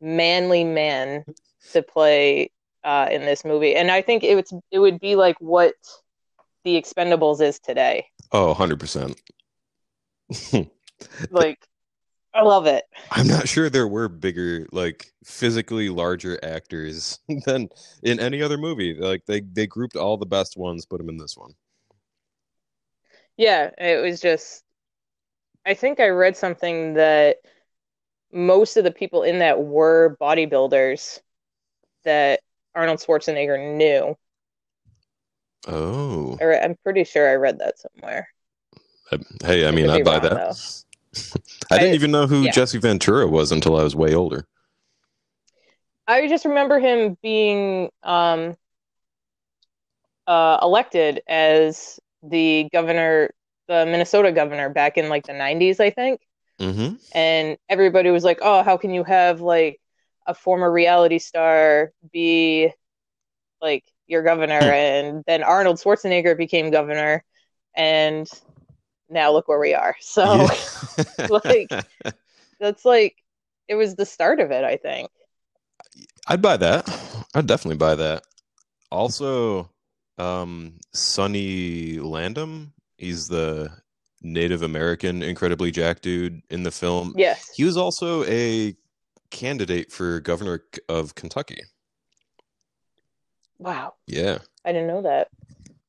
manly 0.00 0.62
man 0.62 1.24
to 1.72 1.82
play 1.82 2.50
uh, 2.84 3.08
in 3.10 3.22
this 3.22 3.44
movie, 3.44 3.74
and 3.74 3.90
I 3.90 4.02
think 4.02 4.22
it 4.24 4.34
would 4.34 4.46
it 4.70 4.78
would 4.78 5.00
be 5.00 5.16
like 5.16 5.36
what 5.40 5.74
the 6.64 6.80
Expendables 6.80 7.40
is 7.40 7.58
today. 7.58 8.06
Oh, 8.32 8.54
100%. 8.54 9.18
Like, 11.30 11.58
I 12.34 12.42
love 12.42 12.66
it. 12.66 12.84
I'm 13.10 13.26
not 13.26 13.48
sure 13.48 13.68
there 13.68 13.88
were 13.88 14.08
bigger, 14.08 14.66
like 14.72 15.12
physically 15.24 15.88
larger 15.88 16.38
actors 16.42 17.18
than 17.46 17.68
in 18.02 18.20
any 18.20 18.42
other 18.42 18.58
movie. 18.58 18.94
Like 18.94 19.24
they 19.26 19.40
they 19.40 19.66
grouped 19.66 19.96
all 19.96 20.16
the 20.16 20.26
best 20.26 20.56
ones, 20.56 20.86
put 20.86 20.98
them 20.98 21.08
in 21.08 21.16
this 21.16 21.36
one. 21.36 21.52
Yeah, 23.36 23.70
it 23.78 24.02
was 24.02 24.20
just. 24.20 24.64
I 25.66 25.74
think 25.74 25.98
I 25.98 26.08
read 26.08 26.36
something 26.36 26.94
that 26.94 27.38
most 28.32 28.76
of 28.76 28.84
the 28.84 28.92
people 28.92 29.22
in 29.24 29.40
that 29.40 29.62
were 29.62 30.16
bodybuilders 30.20 31.20
that 32.04 32.40
Arnold 32.74 33.00
Schwarzenegger 33.00 33.76
knew. 33.76 34.16
Oh, 35.66 36.38
I'm 36.40 36.76
pretty 36.84 37.02
sure 37.02 37.28
I 37.28 37.34
read 37.34 37.58
that 37.58 37.78
somewhere. 37.78 38.28
I- 39.10 39.18
hey, 39.44 39.66
I 39.66 39.72
mean, 39.72 39.90
I 39.90 40.02
buy 40.02 40.18
wrong, 40.18 40.22
that. 40.22 40.82
I 41.70 41.78
didn't 41.78 41.92
I- 41.92 41.94
even 41.94 42.10
know 42.12 42.26
who 42.26 42.44
yeah. 42.44 42.52
Jesse 42.52 42.78
Ventura 42.78 43.26
was 43.26 43.50
until 43.50 43.76
I 43.76 43.82
was 43.82 43.96
way 43.96 44.14
older. 44.14 44.46
I 46.06 46.28
just 46.28 46.44
remember 46.44 46.78
him 46.78 47.18
being 47.20 47.90
um, 48.04 48.56
uh, 50.28 50.58
elected 50.62 51.20
as 51.26 51.98
the 52.22 52.68
governor, 52.72 53.30
the 53.68 53.86
Minnesota 53.86 54.32
governor 54.32 54.68
back 54.70 54.96
in 54.98 55.08
like 55.08 55.26
the 55.26 55.32
90s, 55.32 55.80
I 55.80 55.90
think. 55.90 56.20
hmm 56.60 56.94
And 57.14 57.58
everybody 57.68 58.10
was 58.10 58.24
like, 58.24 58.38
oh, 58.42 58.62
how 58.62 58.76
can 58.76 58.92
you 58.92 59.04
have 59.04 59.40
like 59.40 59.80
a 60.26 60.34
former 60.34 60.70
reality 60.70 61.18
star 61.18 61.92
be 62.12 62.72
like 63.60 63.84
your 64.06 64.22
governor? 64.22 64.58
Hmm. 64.58 64.68
And 64.70 65.24
then 65.26 65.42
Arnold 65.42 65.78
Schwarzenegger 65.78 66.36
became 66.36 66.70
governor. 66.70 67.24
And 67.76 68.28
now 69.10 69.32
look 69.32 69.48
where 69.48 69.60
we 69.60 69.74
are. 69.74 69.96
So 70.02 70.48
like 71.44 71.70
that's 72.60 72.84
like, 72.84 73.16
it 73.68 73.74
was 73.74 73.96
the 73.96 74.06
start 74.06 74.40
of 74.40 74.50
it. 74.50 74.64
I 74.64 74.76
think. 74.76 75.10
I'd 76.26 76.42
buy 76.42 76.56
that. 76.56 76.88
I'd 77.34 77.46
definitely 77.46 77.76
buy 77.76 77.94
that. 77.96 78.24
Also, 78.90 79.70
um, 80.18 80.78
Sonny 80.92 81.98
Landham. 81.98 82.72
He's 82.96 83.28
the 83.28 83.70
Native 84.22 84.62
American, 84.62 85.22
incredibly 85.22 85.70
jack 85.70 86.00
dude 86.00 86.42
in 86.50 86.62
the 86.62 86.70
film. 86.70 87.14
Yes. 87.16 87.50
He 87.54 87.64
was 87.64 87.76
also 87.76 88.24
a 88.24 88.74
candidate 89.30 89.92
for 89.92 90.20
governor 90.20 90.62
of 90.88 91.14
Kentucky. 91.14 91.62
Wow. 93.58 93.94
Yeah. 94.06 94.38
I 94.64 94.72
didn't 94.72 94.88
know 94.88 95.02
that. 95.02 95.28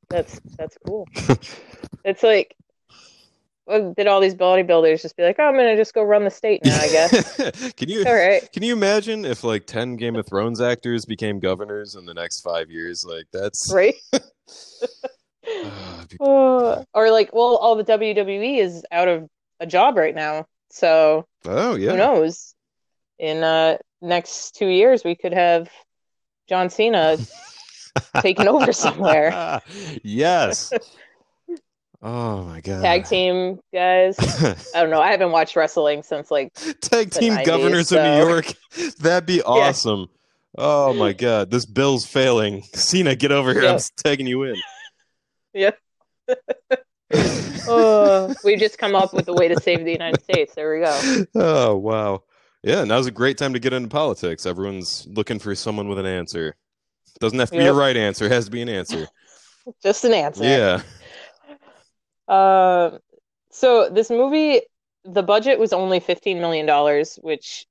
That's 0.10 0.40
that's 0.58 0.78
cool. 0.86 1.08
it's 2.06 2.24
like 2.24 2.56
well, 3.66 3.94
did 3.98 4.08
all 4.08 4.22
these 4.22 4.36
bodybuilders 4.36 5.02
just 5.02 5.18
be 5.18 5.24
like, 5.24 5.36
oh, 5.40 5.44
I'm 5.44 5.56
gonna 5.56 5.76
just 5.76 5.94
go 5.94 6.02
run 6.02 6.24
the 6.24 6.32
state 6.32 6.64
now, 6.64 6.80
I 6.80 6.88
guess. 6.88 7.74
can 7.76 7.90
you 7.90 8.06
all 8.06 8.16
right. 8.16 8.50
can 8.54 8.64
you 8.64 8.72
imagine 8.72 9.26
if 9.26 9.44
like 9.44 9.68
ten 9.68 9.98
Game 9.98 10.16
of 10.16 10.26
Thrones 10.26 10.62
actors 10.62 11.06
became 11.06 11.40
governors 11.40 11.96
in 11.96 12.06
the 12.06 12.14
next 12.14 12.42
five 12.42 12.72
years? 12.72 13.04
Like 13.06 13.26
that's 13.34 13.72
right. 13.74 13.96
oh, 16.20 16.84
or 16.94 17.12
like, 17.12 17.34
well, 17.34 17.58
all 17.58 17.76
the 17.76 17.84
WWE 17.84 18.58
is 18.60 18.86
out 18.92 19.08
of 19.08 19.28
a 19.60 19.66
job 19.66 19.98
right 19.98 20.16
now, 20.16 20.46
so 20.70 21.26
oh 21.46 21.76
yeah, 21.76 21.92
who 21.92 21.98
knows? 21.98 22.54
In 23.20 23.44
uh 23.44 23.78
next 24.02 24.56
two 24.56 24.68
years, 24.68 25.04
we 25.04 25.16
could 25.16 25.34
have 25.34 25.70
John 26.48 26.70
Cena 26.70 27.18
taking 28.22 28.48
over 28.48 28.72
somewhere. 28.72 29.62
yes. 30.04 30.72
Oh 32.00 32.44
my 32.44 32.62
god. 32.62 32.84
Tag 32.84 33.06
team 33.06 33.60
guys. 33.74 34.18
I 34.76 34.82
don't 34.82 34.92
know. 34.92 35.02
I 35.02 35.10
haven't 35.10 35.32
watched 35.32 35.56
wrestling 35.56 36.04
since 36.04 36.30
like 36.30 36.54
Tag 36.80 37.10
team 37.10 37.34
90s, 37.34 37.46
governors 37.46 37.90
so. 37.90 37.98
of 37.98 38.04
New 38.06 38.30
York. 38.30 38.54
That'd 39.00 39.26
be 39.26 39.42
awesome. 39.42 40.02
Yeah. 40.02 40.06
Oh 40.60 40.94
my 40.94 41.14
god. 41.14 41.50
This 41.50 41.66
bill's 41.66 42.06
failing. 42.06 42.62
Cena, 42.74 43.16
get 43.16 43.32
over 43.32 43.52
here. 43.52 43.68
I'm 43.68 43.80
tagging 43.98 44.28
you 44.28 44.44
in. 44.44 44.56
Yeah. 45.58 45.72
oh, 47.68 48.34
we 48.44 48.56
just 48.58 48.78
come 48.78 48.94
up 48.96 49.12
with 49.12 49.28
a 49.28 49.34
way 49.34 49.48
to 49.48 49.60
save 49.60 49.84
the 49.84 49.92
United 49.92 50.22
States. 50.22 50.54
There 50.54 50.72
we 50.74 50.86
go. 50.86 51.26
Oh 51.36 51.76
wow. 51.76 52.24
Yeah, 52.64 52.84
now's 52.84 53.08
a 53.08 53.12
great 53.12 53.38
time 53.38 53.54
to 53.54 53.60
get 53.60 53.74
into 53.74 53.90
politics. 53.90 54.46
Everyone's 54.46 55.08
looking 55.10 55.40
for 55.40 55.56
someone 55.56 55.88
with 55.88 56.00
an 56.00 56.06
answer. 56.06 56.56
Doesn't 57.20 57.40
have 57.40 57.50
to 57.50 57.58
be 57.58 57.66
a 57.66 57.74
right 57.74 57.98
answer, 57.98 58.26
it 58.26 58.32
has 58.32 58.46
to 58.46 58.52
be 58.52 58.62
an 58.62 58.70
answer. 58.70 59.08
Just 59.84 60.06
an 60.06 60.14
answer. 60.14 60.44
Yeah. 60.44 60.82
Uh, 62.32 63.00
so 63.50 63.90
this 63.90 64.10
movie, 64.10 64.62
the 65.04 65.24
budget 65.24 65.60
was 65.60 65.74
only 65.74 66.00
fifteen 66.00 66.40
million 66.40 66.68
dollars, 66.68 67.18
which 67.22 67.66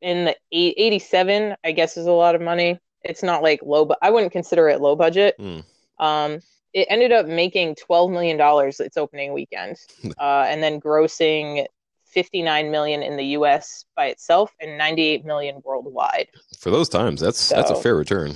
in 0.00 0.24
the 0.24 0.36
eight, 0.52 0.74
87, 0.78 1.56
I 1.62 1.72
guess, 1.72 1.98
is 1.98 2.06
a 2.06 2.12
lot 2.12 2.34
of 2.34 2.40
money. 2.40 2.78
It's 3.02 3.22
not 3.22 3.42
like 3.42 3.60
low, 3.62 3.84
but 3.84 3.98
I 4.00 4.10
wouldn't 4.10 4.32
consider 4.32 4.68
it 4.68 4.80
low 4.80 4.96
budget. 4.96 5.36
Mm. 5.38 5.64
Um, 5.98 6.40
it 6.72 6.86
ended 6.90 7.12
up 7.12 7.26
making 7.26 7.74
twelve 7.76 8.10
million 8.10 8.36
dollars 8.36 8.80
its 8.80 8.96
opening 8.96 9.32
weekend, 9.32 9.76
uh, 10.18 10.44
and 10.48 10.62
then 10.62 10.80
grossing 10.80 11.66
59 12.10 12.70
million 12.70 13.02
in 13.02 13.16
the 13.16 13.24
US 13.36 13.84
by 13.96 14.06
itself 14.06 14.52
and 14.60 14.76
98 14.76 15.24
million 15.24 15.62
worldwide. 15.64 16.26
For 16.58 16.70
those 16.70 16.88
times, 16.88 17.20
that's 17.20 17.38
so, 17.38 17.54
that's 17.54 17.70
a 17.70 17.76
fair 17.76 17.94
return. 17.94 18.34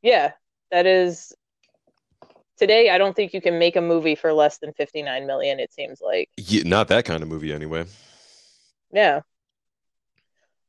Yeah, 0.00 0.32
that 0.70 0.86
is 0.86 1.34
today 2.56 2.90
I 2.90 2.98
don't 2.98 3.14
think 3.14 3.34
you 3.34 3.40
can 3.40 3.58
make 3.58 3.76
a 3.76 3.80
movie 3.80 4.14
for 4.14 4.32
less 4.32 4.58
than 4.58 4.72
59 4.72 5.26
million 5.26 5.60
it 5.60 5.72
seems 5.72 6.00
like. 6.00 6.30
Yeah, 6.36 6.62
not 6.64 6.88
that 6.88 7.04
kind 7.04 7.22
of 7.22 7.28
movie 7.28 7.52
anyway. 7.52 7.84
Yeah. 8.92 9.20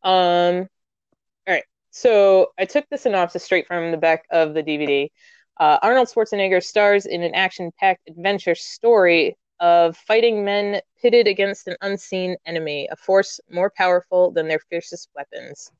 Um 0.03 0.67
all 1.48 1.53
right. 1.53 1.65
So 1.91 2.51
I 2.60 2.65
took 2.65 2.85
the 2.90 2.98
synopsis 2.98 3.44
straight 3.44 3.68
from 3.68 3.92
the 3.92 3.98
back 3.98 4.25
of 4.29 4.53
the 4.53 4.64
DVD. 4.64 5.09
Uh, 5.59 5.77
Arnold 5.81 6.07
Schwarzenegger 6.07 6.63
stars 6.63 7.05
in 7.05 7.22
an 7.22 7.35
action-packed 7.35 8.09
adventure 8.09 8.55
story 8.55 9.37
of 9.59 9.96
fighting 9.96 10.44
men 10.44 10.81
pitted 11.01 11.27
against 11.27 11.68
an 11.68 11.77
unseen 11.81 12.35
enemy, 12.46 12.87
a 12.92 12.96
force 12.96 13.39
more 13.51 13.72
powerful 13.77 14.31
than 14.31 14.48
their 14.48 14.59
fiercest 14.59 15.09
weapons. 15.16 15.72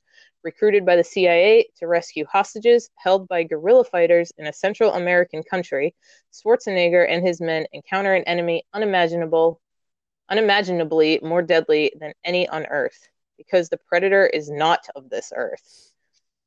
Recruited 0.44 0.86
by 0.86 0.96
the 0.96 1.04
CIA 1.04 1.68
to 1.78 1.88
rescue 1.88 2.26
hostages 2.32 2.90
held 2.96 3.28
by 3.28 3.44
guerrilla 3.44 3.84
fighters 3.84 4.32
in 4.38 4.46
a 4.46 4.54
Central 4.54 4.94
American 4.94 5.42
country, 5.42 5.96
Schwarzenegger 6.32 7.10
and 7.10 7.26
his 7.26 7.42
men 7.42 7.66
encounter 7.72 8.14
an 8.14 8.24
enemy 8.26 8.64
unimaginable, 8.74 9.60
unimaginably 10.30 11.20
more 11.24 11.42
deadly 11.42 11.92
than 12.00 12.14
any 12.24 12.48
on 12.48 12.66
Earth, 12.68 13.08
because 13.38 13.70
the 13.70 13.80
predator 13.88 14.28
is 14.28 14.52
not 14.52 14.86
of 14.96 15.10
this 15.10 15.34
Earth. 15.36 15.93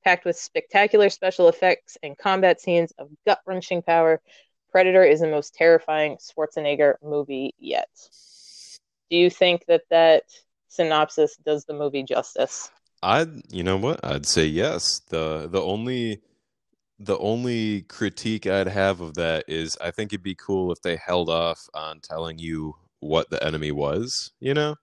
Packed 0.06 0.24
with 0.24 0.36
spectacular 0.36 1.10
special 1.10 1.48
effects 1.48 1.98
and 2.00 2.16
combat 2.16 2.60
scenes 2.60 2.92
of 2.96 3.08
gut 3.26 3.40
wrenching 3.44 3.82
power, 3.82 4.20
Predator 4.70 5.02
is 5.02 5.18
the 5.18 5.26
most 5.26 5.52
terrifying 5.52 6.16
Schwarzenegger 6.18 6.94
movie 7.02 7.56
yet. 7.58 7.88
Do 9.10 9.16
you 9.16 9.28
think 9.30 9.66
that 9.66 9.82
that 9.90 10.22
synopsis 10.68 11.36
does 11.44 11.64
the 11.64 11.74
movie 11.74 12.04
justice? 12.04 12.70
I'd, 13.02 13.52
you 13.52 13.64
know 13.64 13.76
what? 13.78 13.98
I'd 14.04 14.26
say 14.26 14.46
yes. 14.46 15.00
the 15.08 15.48
The 15.50 15.60
only, 15.60 16.20
the 17.00 17.18
only 17.18 17.82
critique 17.82 18.46
I'd 18.46 18.68
have 18.68 19.00
of 19.00 19.14
that 19.14 19.46
is 19.48 19.76
I 19.80 19.90
think 19.90 20.12
it'd 20.12 20.22
be 20.22 20.36
cool 20.36 20.70
if 20.70 20.80
they 20.82 20.94
held 20.94 21.28
off 21.28 21.68
on 21.74 21.98
telling 21.98 22.38
you 22.38 22.76
what 23.00 23.28
the 23.30 23.44
enemy 23.44 23.72
was. 23.72 24.30
You 24.38 24.54
know, 24.54 24.76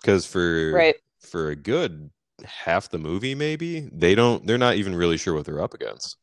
because 0.00 0.24
for 0.24 0.70
right 0.70 0.96
for 1.18 1.48
a 1.50 1.56
good 1.56 2.10
half 2.44 2.90
the 2.90 2.98
movie, 2.98 3.34
maybe 3.34 3.88
they 3.92 4.14
don't. 4.14 4.46
They're 4.46 4.58
not 4.58 4.76
even 4.76 4.94
really 4.94 5.16
sure 5.16 5.34
what 5.34 5.44
they're 5.44 5.62
up 5.62 5.74
against. 5.74 6.16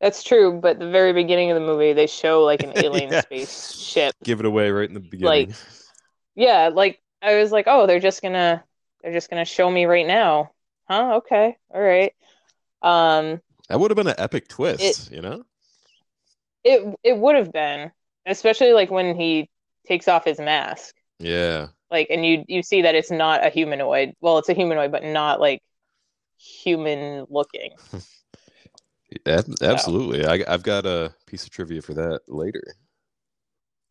That's 0.00 0.22
true, 0.22 0.58
but 0.60 0.78
the 0.78 0.90
very 0.90 1.12
beginning 1.12 1.50
of 1.50 1.56
the 1.56 1.66
movie, 1.66 1.92
they 1.92 2.06
show 2.06 2.42
like 2.42 2.62
an 2.62 2.72
alien 2.76 3.12
yeah. 3.12 3.20
spaceship. 3.20 4.14
Give 4.24 4.40
it 4.40 4.46
away 4.46 4.70
right 4.70 4.88
in 4.88 4.94
the 4.94 5.00
beginning. 5.00 5.48
Like, 5.48 5.50
yeah, 6.34 6.70
like 6.72 7.00
I 7.22 7.36
was 7.36 7.52
like, 7.52 7.66
oh, 7.68 7.86
they're 7.86 8.00
just 8.00 8.22
gonna, 8.22 8.64
they're 9.02 9.12
just 9.12 9.28
gonna 9.28 9.44
show 9.44 9.70
me 9.70 9.84
right 9.84 10.06
now, 10.06 10.52
huh? 10.88 11.16
Okay, 11.16 11.56
all 11.74 11.82
right. 11.82 12.14
Um, 12.82 13.40
that 13.68 13.78
would 13.78 13.90
have 13.90 13.96
been 13.96 14.08
an 14.08 14.14
epic 14.18 14.48
twist, 14.48 15.08
it, 15.08 15.14
you 15.14 15.22
know. 15.22 15.44
It 16.64 16.94
it 17.02 17.16
would 17.18 17.36
have 17.36 17.52
been, 17.52 17.92
especially 18.26 18.72
like 18.72 18.90
when 18.90 19.14
he 19.14 19.50
takes 19.86 20.08
off 20.08 20.24
his 20.24 20.38
mask. 20.38 20.94
Yeah. 21.18 21.68
Like, 21.90 22.08
and 22.10 22.24
you 22.24 22.44
you 22.46 22.62
see 22.62 22.82
that 22.82 22.94
it's 22.94 23.10
not 23.10 23.44
a 23.44 23.50
humanoid. 23.50 24.14
Well, 24.20 24.38
it's 24.38 24.48
a 24.48 24.54
humanoid, 24.54 24.92
but 24.92 25.02
not 25.04 25.40
like 25.40 25.62
human 26.38 27.26
looking. 27.28 27.74
Absolutely. 29.26 30.22
So. 30.22 30.30
I, 30.30 30.44
I've 30.46 30.62
got 30.62 30.86
a 30.86 31.12
piece 31.26 31.44
of 31.44 31.50
trivia 31.50 31.82
for 31.82 31.94
that 31.94 32.20
later. 32.28 32.62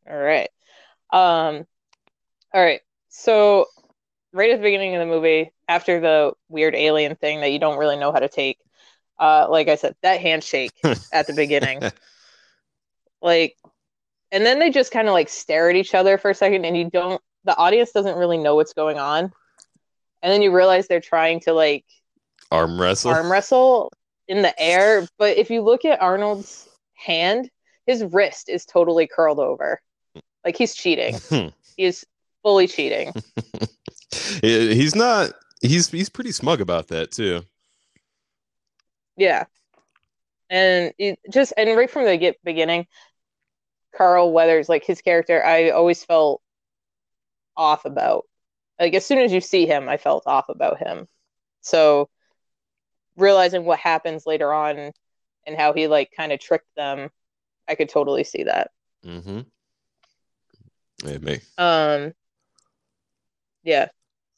All 0.09 0.17
right. 0.17 0.49
Um, 1.12 1.65
all 2.53 2.62
right. 2.63 2.81
So, 3.09 3.65
right 4.31 4.51
at 4.51 4.57
the 4.57 4.63
beginning 4.63 4.95
of 4.95 4.99
the 4.99 5.05
movie, 5.05 5.51
after 5.67 5.99
the 5.99 6.33
weird 6.47 6.75
alien 6.75 7.15
thing 7.15 7.41
that 7.41 7.51
you 7.51 7.59
don't 7.59 7.77
really 7.77 7.97
know 7.97 8.12
how 8.12 8.19
to 8.19 8.29
take, 8.29 8.59
uh, 9.19 9.47
like 9.49 9.67
I 9.67 9.75
said, 9.75 9.95
that 10.01 10.21
handshake 10.21 10.73
at 11.13 11.27
the 11.27 11.33
beginning, 11.33 11.81
like, 13.21 13.57
and 14.31 14.45
then 14.45 14.59
they 14.59 14.69
just 14.69 14.91
kind 14.91 15.07
of 15.07 15.13
like 15.13 15.29
stare 15.29 15.69
at 15.69 15.75
each 15.75 15.93
other 15.93 16.17
for 16.17 16.31
a 16.31 16.35
second, 16.35 16.65
and 16.65 16.77
you 16.77 16.89
don't, 16.89 17.21
the 17.45 17.56
audience 17.56 17.91
doesn't 17.91 18.17
really 18.17 18.38
know 18.38 18.56
what's 18.56 18.73
going 18.73 18.97
on, 18.97 19.32
and 20.21 20.32
then 20.32 20.41
you 20.41 20.56
realize 20.56 20.88
they're 20.88 20.99
trying 20.99 21.39
to 21.41 21.54
like 21.54 21.86
arm 22.52 22.80
wrestle, 22.80 23.12
arm 23.12 23.32
wrestle, 23.32 23.91
in 24.28 24.41
the 24.41 24.60
air. 24.62 25.08
But 25.17 25.38
if 25.38 25.49
you 25.49 25.62
look 25.62 25.86
at 25.86 26.02
Arnold's 26.02 26.67
hand, 26.93 27.49
his 27.86 28.04
wrist 28.04 28.49
is 28.49 28.65
totally 28.65 29.08
curled 29.08 29.39
over. 29.39 29.82
Like 30.45 30.58
he's 30.58 30.75
cheating. 30.75 31.17
he's 31.78 32.06
fully 32.43 32.67
cheating. 32.67 33.13
he's 34.41 34.95
not 34.95 35.32
he's 35.62 35.89
he's 35.89 36.10
pretty 36.10 36.32
smug 36.32 36.62
about 36.62 36.88
that 36.89 37.12
too. 37.12 37.43
Yeah. 39.17 39.45
And 40.49 40.93
it 40.97 41.19
just 41.32 41.54
and 41.58 41.69
right 41.78 41.89
from 41.89 42.06
the 42.06 42.17
get 42.17 42.38
beginning, 42.43 42.88
Carl 43.95 44.32
Weathers, 44.32 44.69
like 44.69 44.86
his 44.86 45.02
character, 45.02 45.43
I 45.43 45.69
always 45.71 46.04
felt 46.04 46.41
off 47.60 47.86
about. 47.86 48.26
Like 48.80 48.95
as 48.95 49.06
soon 49.06 49.19
as 49.19 49.32
you 49.32 49.41
see 49.41 49.67
him, 49.67 49.88
I 49.89 49.98
felt 49.98 50.24
off 50.26 50.50
about 50.50 50.80
him. 50.80 51.08
So 51.62 52.10
realizing 53.17 53.65
what 53.65 53.78
happens 53.80 54.26
later 54.26 54.52
on 54.54 54.91
and 55.45 55.58
how 55.58 55.74
he 55.74 55.88
like 55.88 56.12
kind 56.15 56.32
of 56.32 56.39
tricked 56.39 56.74
them, 56.76 57.10
I 57.67 57.76
could 57.76 57.89
totally 57.89 58.24
see 58.24 58.43
that. 58.45 58.72
Mm-hmm. 59.06 59.41
Me. 61.24 61.39
Um. 61.58 62.13
Yeah, 63.63 63.89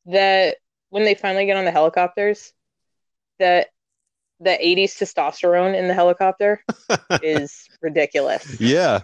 that 0.08 0.58
when 0.90 1.04
they 1.04 1.16
finally 1.16 1.46
get 1.46 1.58
on 1.58 1.66
the 1.66 1.72
helicopters, 1.72 2.54
that 3.40 3.68
the 4.40 4.50
80s 4.50 4.98
testosterone 4.98 5.78
in 5.78 5.88
the 5.88 5.94
helicopter 5.94 6.64
is 7.22 7.68
ridiculous. 7.82 8.60
Yeah. 8.60 9.02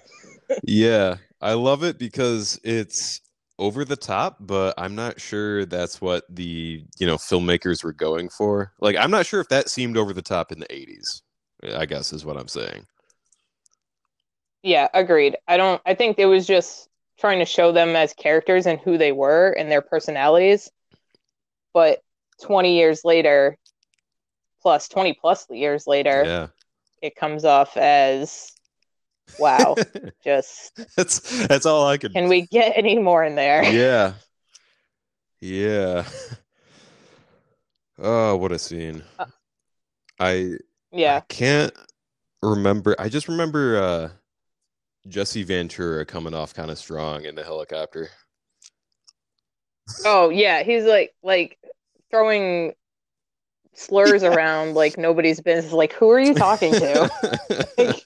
Yeah. 0.63 1.17
I 1.39 1.53
love 1.53 1.83
it 1.83 1.99
because 1.99 2.59
it's 2.63 3.21
over 3.59 3.83
the 3.85 3.95
top, 3.95 4.37
but 4.39 4.73
I'm 4.77 4.95
not 4.95 5.19
sure 5.19 5.65
that's 5.65 6.01
what 6.01 6.23
the 6.29 6.83
you 6.99 7.07
know 7.07 7.17
filmmakers 7.17 7.83
were 7.83 7.93
going 7.93 8.29
for. 8.29 8.73
Like, 8.79 8.95
I'm 8.97 9.11
not 9.11 9.25
sure 9.25 9.41
if 9.41 9.49
that 9.49 9.69
seemed 9.69 9.97
over 9.97 10.13
the 10.13 10.21
top 10.21 10.51
in 10.51 10.59
the 10.59 10.67
'80s. 10.67 11.21
I 11.75 11.85
guess 11.85 12.13
is 12.13 12.25
what 12.25 12.37
I'm 12.37 12.47
saying. 12.47 12.85
Yeah, 14.63 14.87
agreed. 14.93 15.37
I 15.47 15.57
don't. 15.57 15.81
I 15.85 15.93
think 15.95 16.19
it 16.19 16.25
was 16.25 16.45
just 16.45 16.89
trying 17.19 17.39
to 17.39 17.45
show 17.45 17.71
them 17.71 17.95
as 17.95 18.13
characters 18.13 18.65
and 18.65 18.79
who 18.79 18.97
they 18.97 19.11
were 19.11 19.51
and 19.51 19.71
their 19.71 19.81
personalities. 19.81 20.69
But 21.73 21.99
20 22.43 22.75
years 22.77 23.01
later, 23.03 23.57
plus 24.61 24.87
20 24.87 25.13
plus 25.13 25.49
years 25.49 25.87
later, 25.87 26.23
Yeah, 26.25 26.47
it 27.01 27.15
comes 27.15 27.45
off 27.45 27.77
as 27.77 28.51
wow. 29.39 29.75
just 30.23 30.79
that's 30.95 31.47
that's 31.47 31.65
all 31.65 31.87
I 31.87 31.97
can. 31.97 32.13
can 32.13 32.27
we 32.29 32.47
get 32.47 32.73
any 32.75 32.97
more 32.99 33.23
in 33.23 33.35
there? 33.35 33.63
Yeah, 33.71 34.13
yeah. 35.41 36.05
Oh, 37.99 38.35
what 38.37 38.51
a 38.51 38.59
scene! 38.59 39.03
Uh, 39.19 39.25
I 40.19 40.57
I 41.05 41.19
Yeah. 41.21 41.21
can't 41.29 41.73
remember. 42.41 42.95
I 42.99 43.09
just 43.09 43.27
remember 43.27 43.77
uh, 43.77 44.09
Jesse 45.07 45.43
Ventura 45.43 46.05
coming 46.05 46.33
off 46.33 46.53
kind 46.53 46.71
of 46.71 46.77
strong 46.77 47.25
in 47.25 47.35
the 47.35 47.43
helicopter. 47.43 48.09
Oh 50.03 50.29
yeah, 50.29 50.63
he's 50.63 50.85
like 50.85 51.13
like 51.23 51.57
throwing 52.11 52.73
slurs 53.73 54.23
around 54.23 54.73
like 54.73 54.97
nobody's 54.97 55.39
business. 55.41 55.73
Like, 55.73 55.93
who 55.93 56.09
are 56.11 56.19
you 56.19 56.33
talking 56.33 56.75
to? 56.77 57.09
like, 57.77 58.05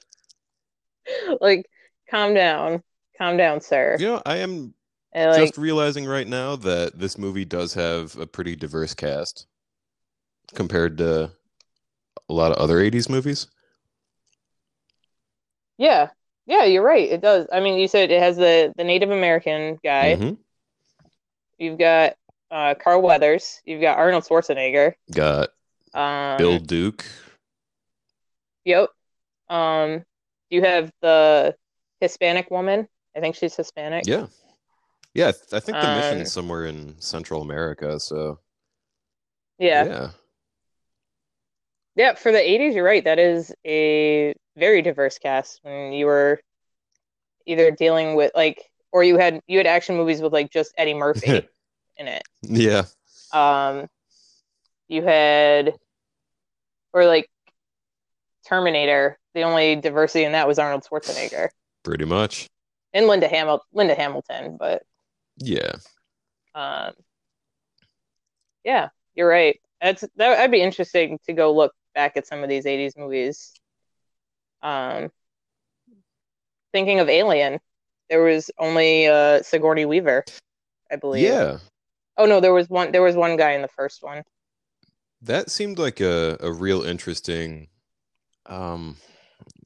like, 1.41 1.65
calm 2.09 2.33
down, 2.33 2.83
calm 3.17 3.37
down, 3.37 3.61
sir. 3.61 3.97
You 3.99 4.07
know, 4.07 4.21
I 4.25 4.37
am 4.37 4.73
And, 5.13 5.31
like, 5.31 5.41
just 5.41 5.57
realizing 5.57 6.05
right 6.05 6.27
now 6.27 6.55
that 6.57 6.97
this 6.97 7.17
movie 7.17 7.45
does 7.45 7.73
have 7.73 8.15
a 8.17 8.27
pretty 8.27 8.55
diverse 8.55 8.93
cast 8.93 9.47
compared 10.53 10.97
to 10.97 11.31
a 12.29 12.33
lot 12.33 12.51
of 12.51 12.57
other 12.57 12.79
80s 12.79 13.09
movies. 13.09 13.47
yeah, 15.77 16.09
yeah, 16.45 16.63
you're 16.65 16.83
right. 16.83 17.09
It 17.09 17.21
does. 17.21 17.47
I 17.51 17.59
mean, 17.59 17.79
you 17.79 17.87
said 17.87 18.11
it 18.11 18.21
has 18.21 18.37
the 18.37 18.73
the 18.77 18.83
Native 18.83 19.09
American 19.11 19.79
guy. 19.83 20.15
Mhm. 20.15 20.37
You've 21.57 21.77
got 21.79 22.15
uh, 22.49 22.75
Carl 22.75 23.01
Weathers. 23.01 23.61
You've 23.65 23.81
got 23.81 23.97
Arnold 23.97 24.23
Schwarzenegger. 24.23 24.93
Got 25.11 25.49
Um, 25.93 26.37
Bill 26.37 26.59
Duke. 26.59 27.05
Yep. 28.65 28.89
Um, 29.49 30.03
you 30.51 30.61
have 30.61 30.91
the 31.01 31.55
Hispanic 31.99 32.51
woman. 32.51 32.87
I 33.15 33.19
think 33.19 33.35
she's 33.35 33.55
Hispanic. 33.55 34.05
Yeah. 34.05 34.27
Yeah, 35.13 35.29
I 35.29 35.31
th- 35.31 35.53
I 35.53 35.59
think 35.59 35.77
the 35.81 35.87
Um, 35.87 35.95
mission's 35.97 36.31
somewhere 36.31 36.65
in 36.65 37.01
Central 37.01 37.41
America, 37.41 37.99
so 37.99 38.39
Yeah. 39.57 39.85
yeah. 39.85 40.11
Yeah, 41.95 42.13
for 42.15 42.31
the 42.31 42.39
80s, 42.39 42.73
you're 42.75 42.85
right. 42.85 43.03
That 43.03 43.19
is 43.19 43.53
a 43.65 44.33
very 44.55 44.81
diverse 44.81 45.17
cast 45.17 45.59
when 45.63 45.91
you 45.93 46.05
were 46.05 46.39
either 47.45 47.71
dealing 47.71 48.15
with 48.15 48.31
like 48.35 48.69
or 48.91 49.03
you 49.03 49.17
had 49.17 49.41
you 49.47 49.57
had 49.57 49.67
action 49.67 49.97
movies 49.97 50.21
with 50.21 50.31
like 50.33 50.51
just 50.51 50.73
Eddie 50.77 50.93
Murphy 50.93 51.47
in 51.97 52.07
it. 52.07 52.23
Yeah. 52.43 52.83
Um 53.33 53.87
you 54.87 55.03
had 55.03 55.73
or 56.93 57.05
like 57.05 57.29
Terminator, 58.47 59.17
the 59.33 59.41
only 59.43 59.75
diversity 59.75 60.23
in 60.25 60.31
that 60.33 60.47
was 60.47 60.59
Arnold 60.59 60.83
Schwarzenegger 60.89 61.49
Pretty 61.83 62.05
much. 62.05 62.47
and 62.93 63.07
Linda 63.07 63.27
Hamil 63.27 63.59
Linda 63.73 63.95
Hamilton, 63.95 64.57
but 64.59 64.83
Yeah. 65.37 65.73
um 66.55 66.93
yeah, 68.63 68.89
you're 69.15 69.27
right. 69.29 69.59
That's 69.81 70.01
that 70.01 70.11
that'd 70.17 70.51
be 70.51 70.61
interesting 70.61 71.19
to 71.25 71.33
go 71.33 71.51
look 71.53 71.73
back 71.95 72.15
at 72.17 72.27
some 72.27 72.43
of 72.43 72.49
these 72.49 72.65
80s 72.65 72.97
movies. 72.97 73.53
Um 74.61 75.09
thinking 76.73 76.99
of 76.99 77.09
Alien, 77.09 77.59
there 78.09 78.23
was 78.23 78.51
only 78.57 79.07
uh 79.07 79.41
Sigourney 79.41 79.85
Weaver, 79.85 80.23
I 80.91 80.95
believe. 80.97 81.23
Yeah. 81.23 81.57
Oh 82.17 82.25
no, 82.25 82.39
there 82.39 82.53
was 82.53 82.69
one 82.69 82.91
there 82.91 83.01
was 83.01 83.15
one 83.15 83.37
guy 83.37 83.51
in 83.53 83.61
the 83.61 83.67
first 83.69 84.03
one. 84.03 84.23
That 85.23 85.49
seemed 85.51 85.77
like 85.79 85.99
a, 85.99 86.37
a 86.39 86.51
real 86.51 86.81
interesting 86.81 87.67
um 88.51 88.97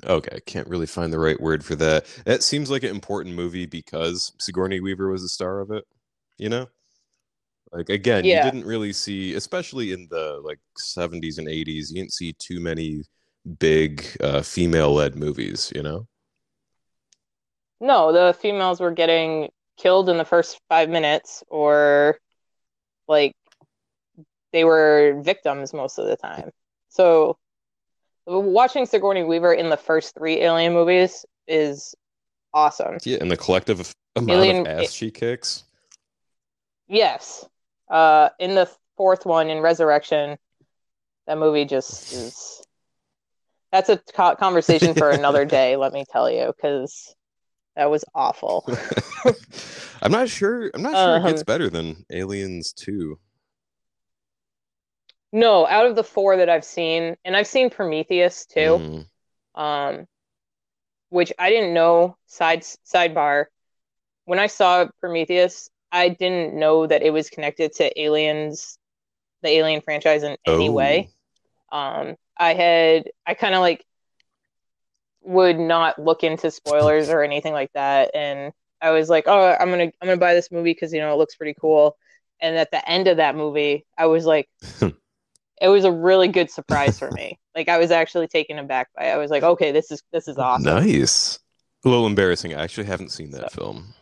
okay, 0.05 0.37
I 0.37 0.41
can't 0.41 0.67
really 0.69 0.85
find 0.87 1.13
the 1.13 1.19
right 1.19 1.39
word 1.41 1.65
for 1.65 1.75
that. 1.77 2.05
That 2.25 2.43
seems 2.43 2.71
like 2.71 2.83
an 2.83 2.91
important 2.91 3.35
movie 3.35 3.65
because 3.65 4.33
Sigourney 4.39 4.79
Weaver 4.81 5.11
was 5.11 5.23
the 5.23 5.29
star 5.29 5.59
of 5.61 5.71
it, 5.71 5.85
you 6.37 6.49
know? 6.49 6.67
Like 7.71 7.89
again, 7.89 8.25
Yeah. 8.25 8.37
you 8.37 8.41
didn't 8.41 8.65
really 8.65 8.93
see 8.93 9.33
especially 9.33 9.91
in 9.91 10.07
the 10.09 10.39
like 10.43 10.59
70s 10.77 11.37
and 11.37 11.47
80s, 11.49 11.91
you 11.91 11.97
didn't 12.01 12.13
see 12.13 12.33
too 12.33 12.59
many 12.61 13.03
big 13.59 14.05
uh 14.21 14.41
female-led 14.41 15.15
movies, 15.15 15.71
you 15.75 15.83
know? 15.83 16.07
No, 17.79 18.11
the 18.11 18.33
females 18.33 18.79
were 18.79 18.91
getting 18.91 19.49
killed 19.77 20.09
in 20.09 20.17
the 20.17 20.25
first 20.25 20.59
five 20.69 20.89
minutes 20.89 21.43
or 21.49 22.19
like 23.07 23.35
they 24.51 24.63
were 24.63 25.21
victims 25.23 25.73
most 25.73 25.97
of 25.97 26.07
the 26.07 26.15
time. 26.15 26.51
So 26.89 27.37
watching 28.25 28.85
Sigourney 28.85 29.23
Weaver 29.23 29.53
in 29.53 29.69
the 29.69 29.77
first 29.77 30.15
three 30.15 30.41
Alien 30.41 30.73
movies 30.73 31.25
is 31.47 31.95
awesome. 32.53 32.97
Yeah, 33.03 33.17
and 33.21 33.29
the 33.29 33.37
collective 33.37 33.93
amount 34.15 34.31
Alien- 34.31 34.67
of 34.67 34.67
ass 34.67 34.91
she 34.91 35.11
kicks. 35.11 35.63
Yes. 36.87 37.45
Uh, 37.89 38.29
in 38.39 38.55
the 38.55 38.69
fourth 38.97 39.25
one, 39.25 39.49
in 39.49 39.59
Resurrection, 39.59 40.37
that 41.27 41.37
movie 41.37 41.65
just 41.65 42.13
is. 42.13 42.61
That's 43.71 43.89
a 43.89 43.97
co- 44.13 44.35
conversation 44.35 44.93
for 44.93 45.11
another 45.11 45.45
day, 45.45 45.75
let 45.75 45.91
me 45.93 46.05
tell 46.09 46.29
you, 46.29 46.53
because 46.55 47.15
that 47.75 47.89
was 47.91 48.05
awful. 48.13 48.67
I'm 50.01 50.11
not 50.11 50.29
sure. 50.29 50.71
I'm 50.73 50.81
not 50.81 50.93
sure 50.95 51.17
it 51.17 51.23
gets 51.29 51.41
Um, 51.41 51.45
better 51.45 51.69
than 51.69 52.05
Aliens 52.11 52.71
2. 52.73 53.17
No, 55.35 55.67
out 55.67 55.85
of 55.85 55.97
the 55.97 56.03
four 56.03 56.37
that 56.37 56.49
I've 56.49 56.63
seen, 56.63 57.17
and 57.25 57.35
I've 57.35 57.45
seen 57.45 57.69
Prometheus 57.69 58.45
too, 58.45 59.05
Mm, 59.57 59.61
um, 59.61 60.07
which 61.09 61.33
I 61.37 61.49
didn't 61.49 61.73
know. 61.73 62.15
Side 62.25 62.61
sidebar, 62.61 63.47
when 64.23 64.39
I 64.39 64.47
saw 64.47 64.87
Prometheus, 65.01 65.69
I 65.91 66.07
didn't 66.07 66.57
know 66.57 66.87
that 66.87 67.01
it 67.01 67.09
was 67.09 67.29
connected 67.29 67.73
to 67.73 68.01
Aliens, 68.01 68.79
the 69.41 69.49
Alien 69.49 69.81
franchise 69.81 70.23
in 70.23 70.37
any 70.45 70.69
oh. 70.69 70.71
way. 70.71 71.09
Um, 71.69 72.15
I 72.37 72.53
had 72.53 73.09
I 73.27 73.33
kind 73.33 73.55
of 73.55 73.59
like 73.59 73.83
would 75.21 75.59
not 75.59 75.99
look 75.99 76.23
into 76.23 76.49
spoilers 76.49 77.09
or 77.09 77.23
anything 77.23 77.51
like 77.51 77.73
that, 77.73 78.11
and 78.15 78.53
I 78.81 78.91
was 78.91 79.09
like, 79.09 79.25
oh, 79.27 79.53
I'm 79.59 79.69
gonna 79.69 79.91
I'm 80.01 80.07
gonna 80.07 80.15
buy 80.15 80.33
this 80.33 80.49
movie 80.49 80.71
because 80.71 80.93
you 80.93 81.01
know 81.01 81.11
it 81.11 81.17
looks 81.17 81.35
pretty 81.35 81.57
cool. 81.59 81.97
And 82.39 82.55
at 82.55 82.71
the 82.71 82.89
end 82.89 83.09
of 83.09 83.17
that 83.17 83.35
movie, 83.35 83.85
I 83.97 84.05
was 84.05 84.25
like, 84.25 84.47
it 85.61 85.69
was 85.69 85.85
a 85.85 85.91
really 85.91 86.27
good 86.27 86.49
surprise 86.49 86.99
for 86.99 87.11
me. 87.11 87.39
Like 87.55 87.69
I 87.69 87.77
was 87.77 87.91
actually 87.91 88.27
taken 88.27 88.59
aback 88.59 88.89
by 88.95 89.05
it. 89.05 89.11
I 89.11 89.17
was 89.17 89.31
like, 89.31 89.43
okay, 89.43 89.71
this 89.71 89.91
is 89.91 90.01
this 90.11 90.27
is 90.27 90.37
awesome. 90.37 90.75
Nice. 90.75 91.39
A 91.85 91.89
little 91.89 92.07
embarrassing. 92.07 92.53
I 92.53 92.63
actually 92.63 92.87
haven't 92.87 93.11
seen 93.11 93.31
that 93.31 93.51
film. 93.51 93.93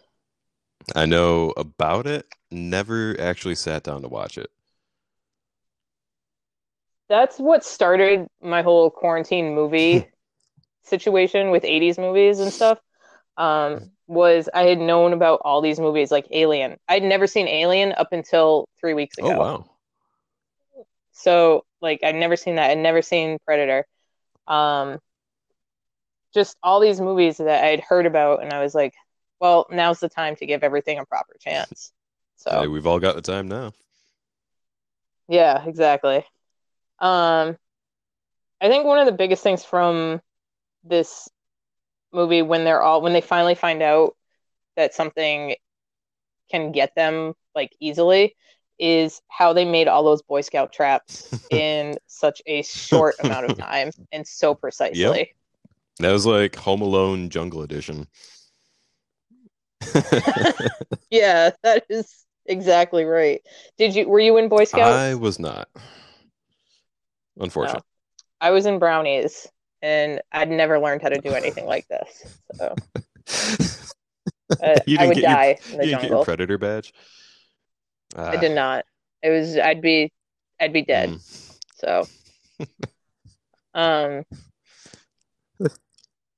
I 0.96 1.06
know 1.06 1.54
about 1.56 2.08
it, 2.08 2.28
never 2.52 3.16
actually 3.20 3.56
sat 3.56 3.84
down 3.84 4.02
to 4.02 4.08
watch 4.08 4.38
it. 4.38 4.50
That's 7.10 7.38
what 7.38 7.64
started 7.64 8.28
my 8.42 8.62
whole 8.62 8.90
quarantine 8.90 9.54
movie 9.54 10.10
situation 10.84 11.52
with 11.52 11.64
80s 11.64 11.98
movies 11.98 12.40
and 12.40 12.52
stuff. 12.52 12.80
Um, 13.38 13.92
was 14.08 14.50
I 14.54 14.64
had 14.64 14.80
known 14.80 15.14
about 15.14 15.42
all 15.44 15.62
these 15.62 15.80
movies 15.80 16.12
like 16.12 16.28
Alien. 16.32 16.78
I'd 16.88 17.04
never 17.04 17.28
seen 17.28 17.48
Alien 17.48 17.94
up 17.94 18.10
until 18.12 18.68
three 18.80 18.94
weeks 18.94 19.18
ago. 19.18 19.30
Oh, 19.30 19.40
wow. 19.40 19.66
So 21.14 21.66
like 21.82 22.04
I'd 22.04 22.16
never 22.16 22.36
seen 22.36 22.56
that. 22.56 22.72
I'd 22.72 22.78
never 22.78 23.02
seen 23.02 23.38
Predator. 23.46 23.86
Um, 24.48 25.00
just 26.34 26.58
all 26.64 26.80
these 26.80 27.00
movies 27.00 27.38
that 27.38 27.64
I'd 27.64 27.80
heard 27.82 28.06
about, 28.06 28.42
and 28.44 28.52
I 28.52 28.62
was 28.62 28.74
like, 28.74 28.94
well, 29.40 29.68
now's 29.70 30.00
the 30.00 30.10
time 30.10 30.36
to 30.38 30.46
give 30.46 30.64
everything 30.64 31.00
a 31.00 31.06
proper 31.06 31.36
chance. 31.40 31.92
So 32.38 32.62
Hey, 32.62 32.68
we've 32.68 32.88
all 32.88 33.00
got 33.00 33.16
the 33.16 33.22
time 33.22 33.48
now. 33.48 33.74
Yeah, 35.28 35.64
exactly. 35.66 36.18
Um, 37.00 37.58
I 38.62 38.70
think 38.70 38.86
one 38.86 39.00
of 39.00 39.06
the 39.06 39.12
biggest 39.12 39.44
things 39.44 39.64
from 39.64 40.22
this 40.84 41.30
movie 42.12 42.42
when 42.42 42.64
they're 42.64 42.82
all 42.82 43.02
when 43.02 43.14
they 43.14 43.22
finally 43.22 43.56
find 43.56 43.82
out 43.82 44.16
that 44.76 44.94
something 44.94 45.56
can 46.52 46.72
get 46.72 46.96
them 46.96 47.34
like 47.56 47.76
easily 47.80 48.36
is 48.86 49.22
how 49.30 49.54
they 49.54 49.64
made 49.64 49.88
all 49.88 50.04
those 50.04 50.22
Boy 50.22 50.42
Scout 50.42 50.74
traps 50.74 51.30
in 51.50 51.98
such 52.08 52.42
a 52.46 52.62
short 52.64 53.16
amount 53.24 53.50
of 53.50 53.58
time 53.70 53.92
and 54.12 54.28
so 54.28 54.54
precisely. 54.54 55.34
That 56.00 56.12
was 56.12 56.26
like 56.26 56.56
Home 56.58 56.82
Alone 56.82 57.30
Jungle 57.30 57.62
Edition. 57.62 58.08
yeah, 61.10 61.52
that 61.64 61.86
is 61.90 62.26
exactly 62.46 63.06
right. 63.06 63.42
Did 63.78 63.96
you 63.96 64.08
were 64.08 64.20
you 64.20 64.38
in 64.38 64.50
Boy 64.50 64.66
Scouts? 64.66 64.96
I 64.96 65.16
was 65.16 65.40
not. 65.40 65.70
Unfortunately. 67.40 67.82
I 68.42 68.52
was 68.52 68.66
in 68.66 68.80
Brownies 68.80 69.48
and 69.82 70.22
I'd 70.32 70.50
never 70.50 70.80
learned 70.80 71.02
how 71.02 71.10
to 71.10 71.20
do 71.22 71.32
anything 71.34 71.66
like 71.66 71.88
this. 71.88 72.38
So 72.56 72.76
uh, 74.62 74.80
You 74.86 74.98
I 74.98 75.06
didn't 75.06 75.08
would 75.08 75.16
get 75.16 75.22
your- 75.22 75.30
die 75.36 75.58
in 75.66 75.72
You 75.72 75.78
the 75.78 75.86
didn't 75.86 75.86
get 75.86 75.90
your 75.92 76.00
jungle. 76.02 76.26
predator 76.26 76.58
badge? 76.58 76.94
I 78.16 78.38
did 78.38 78.52
not. 78.54 78.86
It 79.22 79.30
was 79.30 79.58
I'd 79.58 79.82
be 79.82 80.12
I'd 80.60 80.74
be 80.74 80.82
dead. 80.84 81.10
Mm. 81.10 81.58
So 81.76 82.08
um 83.74 84.24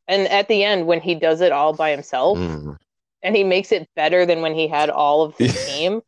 and 0.08 0.28
at 0.28 0.48
the 0.48 0.64
end 0.64 0.88
when 0.88 1.02
he 1.02 1.16
does 1.16 1.42
it 1.42 1.52
all 1.52 1.74
by 1.74 1.92
himself 1.92 2.38
Mm. 2.38 2.78
and 3.24 3.36
he 3.36 3.44
makes 3.44 3.72
it 3.72 3.90
better 3.96 4.26
than 4.26 4.42
when 4.42 4.54
he 4.56 4.68
had 4.68 4.90
all 4.90 5.24
of 5.24 5.36
the 5.38 5.48
team, 5.68 6.02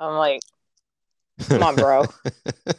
I'm 0.00 0.16
like, 0.16 0.40
come 1.48 1.62
on, 1.62 1.76
bro. 1.76 2.04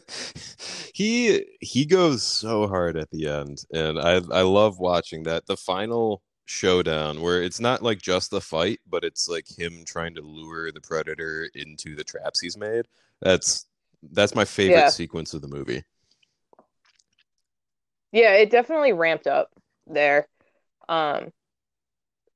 he 0.94 1.46
he 1.62 1.86
goes 1.86 2.24
so 2.24 2.68
hard 2.68 2.96
at 2.98 3.10
the 3.12 3.28
end 3.28 3.64
and 3.74 4.00
i 4.00 4.14
i 4.32 4.42
love 4.42 4.80
watching 4.80 5.24
that 5.24 5.46
the 5.46 5.58
final 5.58 6.22
showdown 6.46 7.22
where 7.22 7.42
it's 7.42 7.60
not 7.60 7.82
like 7.82 8.02
just 8.02 8.30
the 8.32 8.42
fight 8.42 8.80
but 8.88 9.04
it's 9.04 9.28
like 9.28 9.48
him 9.58 9.84
trying 9.86 10.14
to 10.14 10.22
lure 10.22 10.72
the 10.72 10.82
predator 10.82 11.50
into 11.56 11.96
the 11.96 12.04
traps 12.04 12.40
he's 12.40 12.58
made 12.58 12.86
that's 13.22 13.66
that's 14.12 14.36
my 14.36 14.46
favorite 14.46 14.88
Yeah. 14.88 14.90
sequence 14.90 15.34
of 15.34 15.42
the 15.42 15.48
movie 15.48 15.84
Yeah, 18.12 18.34
it 18.36 18.50
definitely 18.50 18.94
ramped 18.94 19.28
up 19.28 19.50
there. 19.88 20.28
Um, 20.90 21.32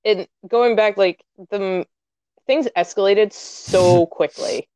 and 0.05 0.27
going 0.47 0.75
back, 0.75 0.97
like 0.97 1.23
the 1.49 1.85
things 2.47 2.67
escalated 2.77 3.33
so 3.33 4.05
quickly. 4.11 4.69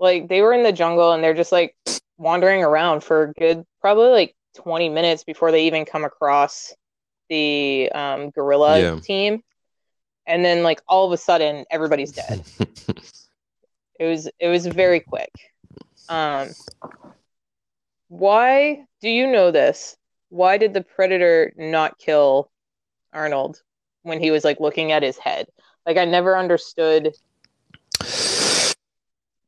Like 0.00 0.28
they 0.28 0.42
were 0.42 0.52
in 0.54 0.62
the 0.64 0.72
jungle 0.72 1.12
and 1.12 1.24
they're 1.24 1.34
just 1.34 1.52
like 1.52 1.76
wandering 2.18 2.62
around 2.64 3.04
for 3.04 3.24
a 3.24 3.32
good 3.34 3.64
probably 3.80 4.10
like 4.10 4.36
20 4.56 4.88
minutes 4.88 5.24
before 5.24 5.52
they 5.52 5.66
even 5.66 5.84
come 5.86 6.04
across 6.04 6.74
the 7.32 7.90
um, 7.94 8.28
guerrilla 8.28 8.78
Yeah. 8.78 8.98
team. 9.00 9.42
And 10.26 10.44
then 10.44 10.62
like 10.62 10.82
all 10.86 11.06
of 11.06 11.12
a 11.12 11.16
sudden 11.16 11.64
everybody's 11.70 12.12
dead. 12.12 12.44
It 14.00 14.06
was 14.06 14.28
it 14.40 14.48
was 14.48 14.66
very 14.66 14.98
quick. 14.98 15.30
Um, 16.08 16.48
why 18.08 18.84
do 19.00 19.08
you 19.08 19.28
know 19.30 19.52
this? 19.52 19.96
Why 20.30 20.58
did 20.58 20.74
the 20.74 20.82
predator 20.82 21.52
not 21.56 21.98
kill 21.98 22.50
Arnold 23.12 23.62
when 24.02 24.18
he 24.18 24.32
was 24.32 24.42
like 24.44 24.58
looking 24.58 24.90
at 24.90 25.04
his 25.04 25.18
head? 25.18 25.46
Like 25.86 25.98
I 25.98 26.04
never 26.04 26.36
understood 26.36 27.14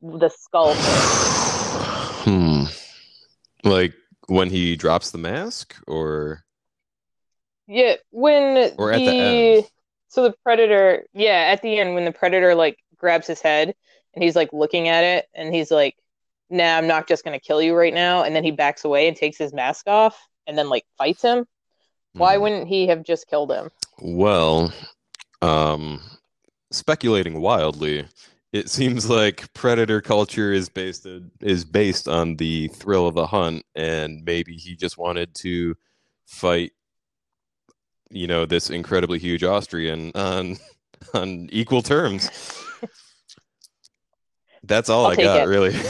the 0.01 0.29
skull. 0.29 0.73
hmm 2.23 2.63
like 3.65 3.93
when 4.27 4.51
he 4.51 4.77
drops 4.77 5.11
the 5.11 5.17
mask 5.17 5.75
or 5.85 6.44
Yeah, 7.67 7.95
when 8.11 8.73
Or 8.77 8.91
at 8.91 9.03
the 9.03 9.11
the 9.11 9.19
end. 9.19 9.65
so 10.07 10.23
the 10.23 10.35
predator, 10.43 11.05
yeah, 11.13 11.49
at 11.51 11.61
the 11.61 11.77
end 11.79 11.95
when 11.95 12.05
the 12.05 12.11
predator 12.11 12.55
like 12.55 12.77
grabs 12.97 13.27
his 13.27 13.41
head 13.41 13.75
and 14.13 14.23
he's 14.23 14.35
like 14.35 14.53
looking 14.53 14.87
at 14.87 15.03
it 15.03 15.27
and 15.33 15.53
he's 15.53 15.71
like, 15.71 15.95
"Nah, 16.49 16.77
I'm 16.77 16.87
not 16.87 17.07
just 17.07 17.23
gonna 17.23 17.39
kill 17.39 17.61
you 17.61 17.75
right 17.75 17.93
now," 17.93 18.23
and 18.23 18.35
then 18.35 18.43
he 18.43 18.51
backs 18.51 18.85
away 18.85 19.07
and 19.07 19.17
takes 19.17 19.37
his 19.37 19.53
mask 19.53 19.87
off 19.87 20.17
and 20.47 20.57
then 20.57 20.69
like 20.69 20.85
fights 20.97 21.21
him. 21.23 21.45
Why 22.17 22.37
Hmm. 22.37 22.41
wouldn't 22.41 22.67
he 22.67 22.87
have 22.87 23.03
just 23.03 23.27
killed 23.27 23.51
him? 23.51 23.71
Well, 24.01 24.73
um, 25.41 26.01
speculating 26.71 27.41
wildly, 27.41 28.07
it 28.53 28.69
seems 28.69 29.09
like 29.09 29.53
predator 29.53 30.01
culture 30.01 30.51
is 30.53 30.69
based 30.69 31.07
is 31.41 31.65
based 31.65 32.07
on 32.07 32.35
the 32.37 32.67
thrill 32.69 33.07
of 33.07 33.15
the 33.15 33.27
hunt, 33.27 33.65
and 33.75 34.23
maybe 34.25 34.55
he 34.57 34.75
just 34.75 34.97
wanted 34.97 35.33
to 35.35 35.75
fight, 36.25 36.71
you 38.15 38.27
know, 38.27 38.45
this 38.45 38.69
incredibly 38.69 39.19
huge 39.19 39.43
Austrian 39.43 40.11
on 40.15 40.57
on 41.13 41.49
equal 41.51 41.81
terms. 41.81 42.29
That's 44.63 44.89
all 44.89 45.05
I'll 45.05 45.11
I 45.11 45.15
got, 45.15 45.43
it. 45.43 45.47
really. 45.47 45.75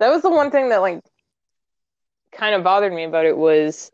That 0.00 0.10
was 0.10 0.22
the 0.22 0.30
one 0.30 0.50
thing 0.50 0.70
that 0.70 0.80
like 0.80 1.00
kind 2.32 2.54
of 2.54 2.64
bothered 2.64 2.92
me 2.92 3.04
about 3.04 3.26
it 3.26 3.36
was 3.36 3.92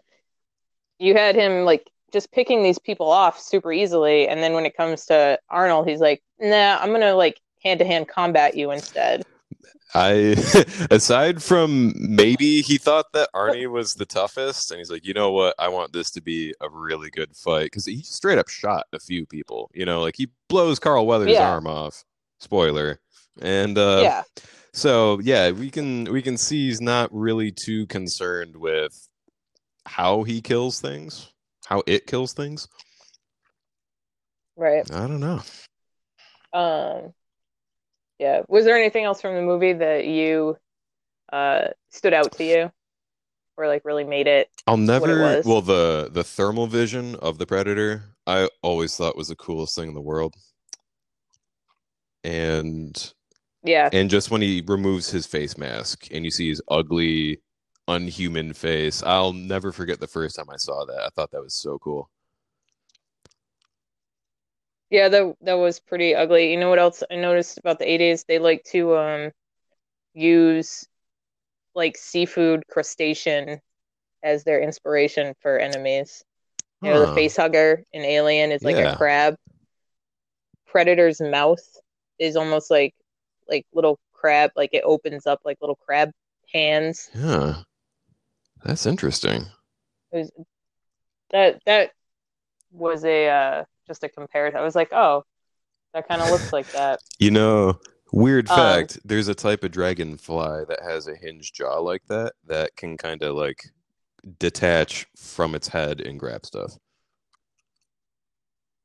you 0.99 1.15
had 1.15 1.35
him 1.35 1.67
like 1.67 1.91
just 2.11 2.33
picking 2.33 2.63
these 2.63 2.79
people 2.79 3.11
off 3.11 3.39
super 3.39 3.71
easily, 3.71 4.27
and 4.27 4.43
then 4.43 4.55
when 4.55 4.65
it 4.65 4.75
comes 4.75 5.05
to 5.07 5.39
Arnold, 5.51 5.87
he's 5.87 6.01
like, 6.01 6.23
"Nah, 6.41 6.79
I'm 6.81 6.91
gonna 6.91 7.15
like 7.15 7.39
hand 7.63 7.81
to 7.81 7.85
hand 7.85 8.09
combat 8.09 8.57
you 8.57 8.71
instead." 8.71 9.25
I, 9.95 10.37
aside 10.91 11.43
from 11.43 11.93
maybe 11.97 12.63
he 12.63 12.79
thought 12.79 13.13
that 13.13 13.29
Arnie 13.35 13.71
was 13.71 13.95
the 13.95 14.07
toughest, 14.07 14.71
and 14.71 14.79
he's 14.79 14.91
like, 14.91 15.05
you 15.05 15.15
know 15.15 15.33
what, 15.33 15.55
I 15.59 15.69
want 15.69 15.93
this 15.93 16.11
to 16.13 16.21
be 16.23 16.55
a 16.61 16.69
really 16.69 17.11
good 17.11 17.35
fight 17.37 17.65
because 17.65 17.87
he 17.87 18.03
straight 18.03 18.39
up 18.39 18.49
shot 18.49 18.87
a 18.93 19.01
few 19.01 19.27
people. 19.27 19.71
You 19.75 19.85
know, 19.85 20.01
like 20.01 20.17
he 20.17 20.29
blows 20.49 20.79
Carl 20.79 21.07
Weathers' 21.07 21.31
Yeah. 21.31 21.51
arm 21.51 21.67
off. 21.67 22.05
Spoiler. 22.39 23.01
And 23.43 23.77
uh, 23.79 24.01
yeah, 24.03 24.23
so 24.73 25.19
yeah, 25.21 25.51
we 25.51 25.71
can 25.71 26.05
we 26.05 26.23
can 26.23 26.37
see 26.37 26.67
he's 26.67 26.81
not 26.81 27.09
really 27.13 27.53
too 27.53 27.87
concerned 27.87 28.57
with 28.57 29.09
how 29.87 30.23
he 30.23 30.41
kills 30.41 30.81
things, 30.81 31.33
how 31.67 31.83
it 31.87 32.07
kills 32.07 32.33
things. 32.33 32.69
right. 34.57 34.89
I 34.93 35.07
don't 35.07 35.21
know. 35.21 35.41
Um, 36.53 37.15
yeah. 38.21 38.43
Was 38.49 38.67
there 38.67 38.77
anything 38.77 39.05
else 39.05 39.21
from 39.23 39.35
the 39.35 39.43
movie 39.43 39.73
that 39.73 40.07
you 40.07 40.59
uh 41.33 41.69
stood 41.89 42.13
out 42.13 42.33
to 42.33 42.45
you, 42.45 42.73
or 43.57 43.67
like 43.67 43.85
really 43.85 44.05
made 44.05 44.27
it? 44.27 44.51
I'll 44.67 44.77
it 44.77 44.81
never. 44.81 45.17
was. 45.17 45.45
Well, 45.47 45.63
the 45.63 46.11
the 46.13 46.23
thermal 46.23 46.67
vision 46.67 47.17
of 47.17 47.39
the 47.39 47.47
predator, 47.47 48.05
I 48.27 48.49
always 48.63 48.95
thought 48.95 49.17
was 49.17 49.29
the 49.29 49.37
coolest 49.37 49.75
thing 49.75 49.89
in 49.89 49.95
the 49.95 50.03
world. 50.03 50.35
And 52.23 53.13
Yeah, 53.65 53.89
and 53.93 54.11
just 54.11 54.31
when 54.31 54.43
he 54.43 54.63
removes 54.67 55.11
his 55.11 55.27
face 55.27 55.57
mask 55.57 56.09
and 56.13 56.25
you 56.25 56.31
see 56.31 56.51
his 56.51 56.63
ugly, 56.69 57.41
unhuman 57.89 58.53
face, 58.53 59.03
I'll 59.03 59.33
never 59.33 59.73
forget 59.73 59.99
the 59.99 60.07
first 60.07 60.37
time 60.37 60.51
I 60.51 60.57
saw 60.59 60.85
that. 60.85 61.03
I 61.03 61.09
thought 61.09 61.31
that 61.33 61.43
was 61.43 61.55
so 61.55 61.79
cool. 61.79 62.11
Yeah. 64.91 65.09
That 65.09 65.35
that 65.43 65.55
was 65.55 65.81
pretty 65.81 66.15
ugly. 66.15 66.51
You 66.53 66.59
know 66.59 66.71
what 66.71 66.79
else 66.79 67.03
I 67.11 67.17
noticed 67.17 67.59
about 67.59 67.79
the 67.79 67.91
'80s? 67.91 68.25
They 68.25 68.39
like 68.39 68.65
to 68.73 68.97
um 68.97 69.31
use 70.15 70.87
like 71.75 71.97
seafood 71.99 72.65
crustacean 72.71 73.61
as 74.25 74.45
their 74.45 74.61
inspiration 74.63 75.35
for 75.43 75.59
enemies. 75.59 76.25
You 76.83 76.93
know, 76.93 77.01
the 77.01 77.09
Huh. 77.09 77.15
face 77.15 77.37
hugger 77.37 77.85
in 77.93 78.03
Alien 78.05 78.53
is 78.53 78.65
like 78.65 78.77
Yeah. 78.77 78.93
a 78.93 78.97
crab. 78.97 79.37
Predator's 80.67 81.21
mouth 81.21 81.63
is 82.19 82.35
almost 82.37 82.71
like 82.71 82.95
like 83.49 83.67
little 83.75 83.99
crab, 84.13 84.53
like 84.57 84.71
it 84.73 84.85
opens 84.85 85.27
up 85.27 85.41
like 85.45 85.59
little 85.61 85.77
crab 85.77 86.13
hands. 86.53 87.11
Yeah, 87.15 87.63
that's 88.65 88.87
interesting. 88.87 89.47
It 90.13 90.17
was, 90.19 90.31
that 91.31 91.61
that 91.67 91.93
was 92.73 93.05
a 93.05 93.29
uh, 93.29 93.65
just 93.91 94.05
a 94.05 94.09
comparison. 94.09 94.61
I 94.61 94.63
was 94.63 94.77
like, 94.77 94.93
oh, 94.93 95.25
that 95.95 96.07
kind 96.07 96.23
of 96.23 96.31
looks 96.31 96.53
like 96.53 96.71
that. 96.73 97.01
You 97.19 97.33
know, 97.33 97.81
weird 98.13 98.49
Um, 98.49 98.57
fact, 98.57 99.01
there's 99.05 99.27
a 99.27 99.35
type 99.35 99.65
of 99.65 99.73
dragonfly 99.73 100.65
that 100.69 100.79
has 100.85 101.09
a 101.09 101.17
hinged 101.17 101.55
jaw 101.57 101.79
like 101.81 102.03
that 102.07 102.35
that 102.47 102.77
can 102.77 102.97
kind 102.97 103.23
of 103.25 103.35
like 103.35 103.65
detach 104.39 105.07
from 105.17 105.57
its 105.57 105.67
head 105.67 106.01
and 106.01 106.21
grab 106.21 106.47
stuff. 106.47 106.75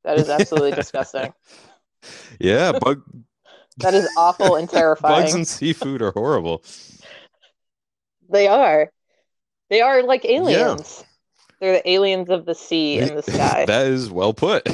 That 0.04 0.18
is 0.18 0.28
absolutely 0.30 0.72
disgusting. 0.82 1.32
Yeah, 2.40 2.72
bug 2.72 3.04
That 3.78 3.94
is 3.94 4.08
awful 4.18 4.56
and 4.56 4.68
terrifying. 4.70 5.24
bugs 5.24 5.34
and 5.36 5.48
seafood 5.48 6.02
are 6.02 6.12
horrible. 6.12 6.64
They 8.30 8.48
are. 8.48 8.90
They 9.70 9.82
are 9.82 10.02
like 10.02 10.24
aliens. 10.26 11.04
They're 11.60 11.74
the 11.74 11.90
aliens 11.90 12.30
of 12.30 12.46
the 12.46 12.56
sea 12.56 13.00
and 13.00 13.18
the 13.18 13.24
sky. 13.24 13.66
that 13.66 13.88
is 13.88 14.10
well 14.10 14.34
put. 14.34 14.66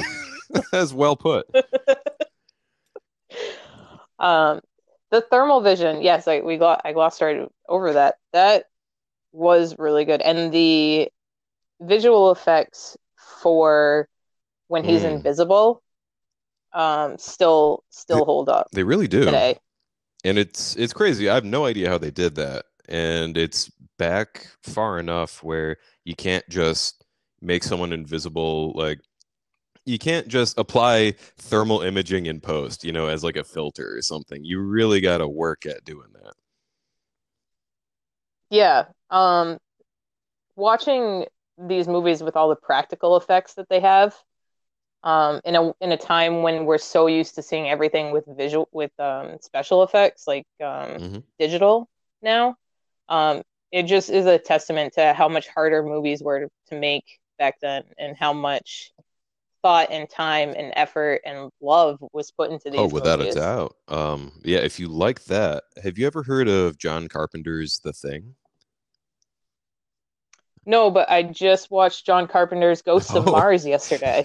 That's 0.72 0.92
well 0.92 1.16
put. 1.16 1.46
Um, 4.18 4.60
the 5.10 5.20
thermal 5.20 5.60
vision, 5.62 6.00
yes, 6.00 6.28
I 6.28 6.40
we 6.40 6.56
got 6.56 6.82
I 6.84 6.92
glossed 6.92 7.20
right 7.20 7.48
over 7.68 7.94
that. 7.94 8.18
That 8.32 8.66
was 9.32 9.76
really 9.78 10.04
good, 10.04 10.22
and 10.22 10.52
the 10.52 11.08
visual 11.80 12.30
effects 12.30 12.96
for 13.42 14.08
when 14.68 14.84
he's 14.84 15.02
Mm. 15.02 15.16
invisible, 15.16 15.82
um, 16.72 17.18
still 17.18 17.82
still 17.90 18.24
hold 18.24 18.48
up 18.48 18.68
They 18.72 18.84
really 18.84 19.08
do. 19.08 19.24
today. 19.24 19.58
And 20.24 20.38
it's 20.38 20.76
it's 20.76 20.92
crazy. 20.92 21.28
I 21.28 21.34
have 21.34 21.44
no 21.44 21.64
idea 21.64 21.88
how 21.88 21.98
they 21.98 22.12
did 22.12 22.36
that. 22.36 22.66
And 22.88 23.36
it's 23.36 23.70
back 23.98 24.46
far 24.62 24.98
enough 25.00 25.42
where 25.42 25.78
you 26.04 26.14
can't 26.14 26.48
just 26.48 27.04
make 27.40 27.64
someone 27.64 27.92
invisible 27.92 28.72
like 28.76 29.00
you 29.84 29.98
can't 29.98 30.28
just 30.28 30.58
apply 30.58 31.12
thermal 31.38 31.82
imaging 31.82 32.26
in 32.26 32.40
post, 32.40 32.84
you 32.84 32.92
know, 32.92 33.08
as 33.08 33.24
like 33.24 33.36
a 33.36 33.44
filter 33.44 33.96
or 33.96 34.02
something. 34.02 34.44
You 34.44 34.60
really 34.60 35.00
got 35.00 35.18
to 35.18 35.28
work 35.28 35.66
at 35.66 35.84
doing 35.84 36.08
that. 36.14 36.34
Yeah. 38.50 38.86
Um, 39.10 39.58
watching 40.56 41.26
these 41.58 41.88
movies 41.88 42.22
with 42.22 42.36
all 42.36 42.48
the 42.48 42.56
practical 42.56 43.16
effects 43.16 43.54
that 43.54 43.68
they 43.68 43.80
have, 43.80 44.16
um, 45.04 45.40
in 45.44 45.56
a 45.56 45.72
in 45.80 45.92
a 45.92 45.98
time 45.98 46.42
when 46.42 46.66
we're 46.66 46.78
so 46.78 47.06
used 47.08 47.36
to 47.36 47.42
seeing 47.42 47.68
everything 47.68 48.12
with 48.12 48.24
visual 48.28 48.68
with 48.72 48.92
um, 49.00 49.38
special 49.42 49.82
effects 49.84 50.26
like 50.28 50.46
um, 50.64 50.98
hmm 50.98 51.18
digital 51.38 51.88
now, 52.22 52.56
um, 53.08 53.42
it 53.72 53.84
just 53.84 54.10
is 54.10 54.26
a 54.26 54.38
testament 54.38 54.94
to 54.94 55.14
how 55.14 55.28
much 55.28 55.48
harder 55.48 55.82
movies 55.84 56.22
were 56.22 56.40
to, 56.42 56.50
to 56.68 56.80
make 56.80 57.04
back 57.38 57.56
then 57.62 57.84
and 57.98 58.16
how 58.16 58.32
much 58.32 58.92
thought 59.62 59.90
and 59.90 60.10
time 60.10 60.50
and 60.56 60.72
effort 60.76 61.20
and 61.24 61.50
love 61.60 61.98
was 62.12 62.30
put 62.32 62.50
into 62.50 62.70
these. 62.70 62.80
Oh, 62.80 62.84
these 62.84 62.92
without 62.92 63.20
a 63.20 63.32
doubt. 63.32 63.76
Um, 63.88 64.32
yeah, 64.44 64.58
if 64.58 64.78
you 64.80 64.88
like 64.88 65.24
that, 65.24 65.64
have 65.82 65.98
you 65.98 66.06
ever 66.06 66.22
heard 66.22 66.48
of 66.48 66.78
John 66.78 67.08
Carpenter's 67.08 67.78
The 67.78 67.92
Thing? 67.92 68.34
No, 70.64 70.90
but 70.90 71.10
I 71.10 71.22
just 71.24 71.70
watched 71.70 72.06
John 72.06 72.26
Carpenter's 72.28 72.82
Ghosts 72.86 73.14
of 73.14 73.26
Oh, 73.26 73.32
Mars 73.32 73.66
yesterday. 73.66 74.24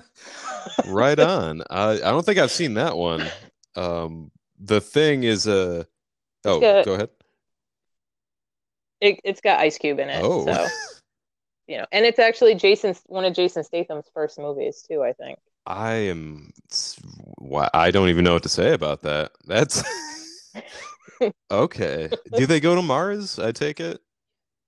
right 0.86 1.18
on. 1.18 1.62
I 1.70 1.92
I 1.92 1.96
don't 1.98 2.24
think 2.24 2.38
I've 2.38 2.50
seen 2.50 2.74
that 2.74 2.96
one. 2.96 3.26
Um, 3.74 4.30
The 4.58 4.80
Thing 4.80 5.24
is 5.24 5.46
a. 5.46 5.80
It's 5.80 5.88
Oh, 6.44 6.60
got 6.60 6.84
go 6.84 6.94
ahead. 6.94 7.10
it, 9.00 9.20
it's 9.24 9.40
got 9.40 9.60
Ice 9.60 9.78
Cube 9.78 9.98
in 9.98 10.08
it, 10.08 10.24
Oh, 10.24 10.44
so 10.46 10.66
you 11.66 11.78
know, 11.78 11.86
and 11.92 12.04
it's 12.04 12.18
actually 12.18 12.54
Jason's 12.54 13.02
one 13.06 13.24
of 13.24 13.34
Jason 13.34 13.64
Statham's 13.64 14.06
first 14.14 14.38
movies 14.38 14.84
too, 14.88 15.02
I 15.02 15.12
think. 15.12 15.38
I 15.66 15.94
am. 15.94 16.52
I 17.74 17.90
don't 17.90 18.08
even 18.08 18.24
know 18.24 18.34
what 18.34 18.44
to 18.44 18.48
say 18.48 18.72
about 18.72 19.02
that. 19.02 19.32
That's 19.46 19.82
okay. 21.50 22.08
Do 22.36 22.46
they 22.46 22.60
go 22.60 22.74
to 22.76 22.82
Mars? 22.82 23.38
I 23.38 23.50
take 23.52 23.80
it. 23.80 24.00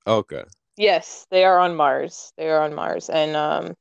Okay. 0.06 0.42
Yes, 0.76 1.26
they 1.30 1.44
are 1.44 1.58
on 1.58 1.76
Mars. 1.76 2.32
They 2.36 2.48
are 2.50 2.62
on 2.62 2.74
Mars, 2.74 3.10
and 3.10 3.36
um, 3.36 3.74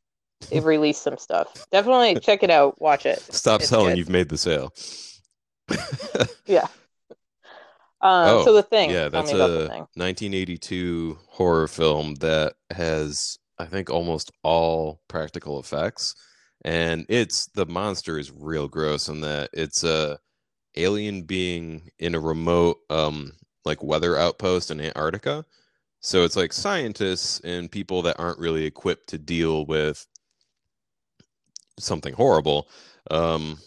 they've 0.50 0.66
released 0.66 1.04
some 1.04 1.18
stuff. 1.18 1.66
Definitely 1.72 2.20
check 2.20 2.44
it 2.44 2.50
out. 2.50 2.80
Watch 2.82 3.06
it. 3.06 3.20
Stop 3.20 3.62
It's 3.62 3.70
selling. 3.70 3.90
good. 3.90 3.98
You've 3.98 4.10
made 4.10 4.30
the 4.30 4.38
sale. 4.38 4.74
Yeah. 6.46 6.68
Um, 8.02 8.40
so 8.40 8.54
Oh, 8.54 8.54
the 8.54 8.64
thing. 8.64 8.90
yeah, 8.90 9.10
that's 9.10 9.32
me 9.32 9.40
about 9.40 9.54
the 9.54 9.66
a 9.66 9.88
1982 9.96 11.18
horror 11.28 11.68
film 11.68 12.16
that 12.16 12.56
has, 12.72 13.38
I 13.58 13.66
think, 13.66 13.90
almost 13.90 14.32
all 14.44 15.02
practical 15.08 15.60
effects. 15.60 16.16
And 16.66 17.06
it's 17.10 17.48
the 17.48 17.66
monster 17.66 18.20
is 18.20 18.32
real 18.32 18.68
gross 18.68 19.08
in 19.10 19.22
that 19.22 19.50
it's 19.54 19.84
a 19.84 20.20
alien 20.76 21.24
being 21.24 21.90
in 22.00 22.16
a 22.16 22.20
remote 22.20 22.78
um 22.90 23.34
like 23.66 23.84
weather 23.84 24.18
outpost 24.18 24.72
in 24.72 24.82
Antarctica. 24.82 25.46
So 26.02 26.24
it's 26.26 26.36
like 26.38 26.54
scientists 26.54 27.42
and 27.42 27.72
people 27.72 28.02
that 28.04 28.20
aren't 28.20 28.40
really 28.40 28.66
equipped 28.66 29.10
to 29.10 29.18
deal 29.20 29.66
with 29.66 30.08
something 31.80 32.14
horrible, 32.14 32.70
um, 33.12 33.58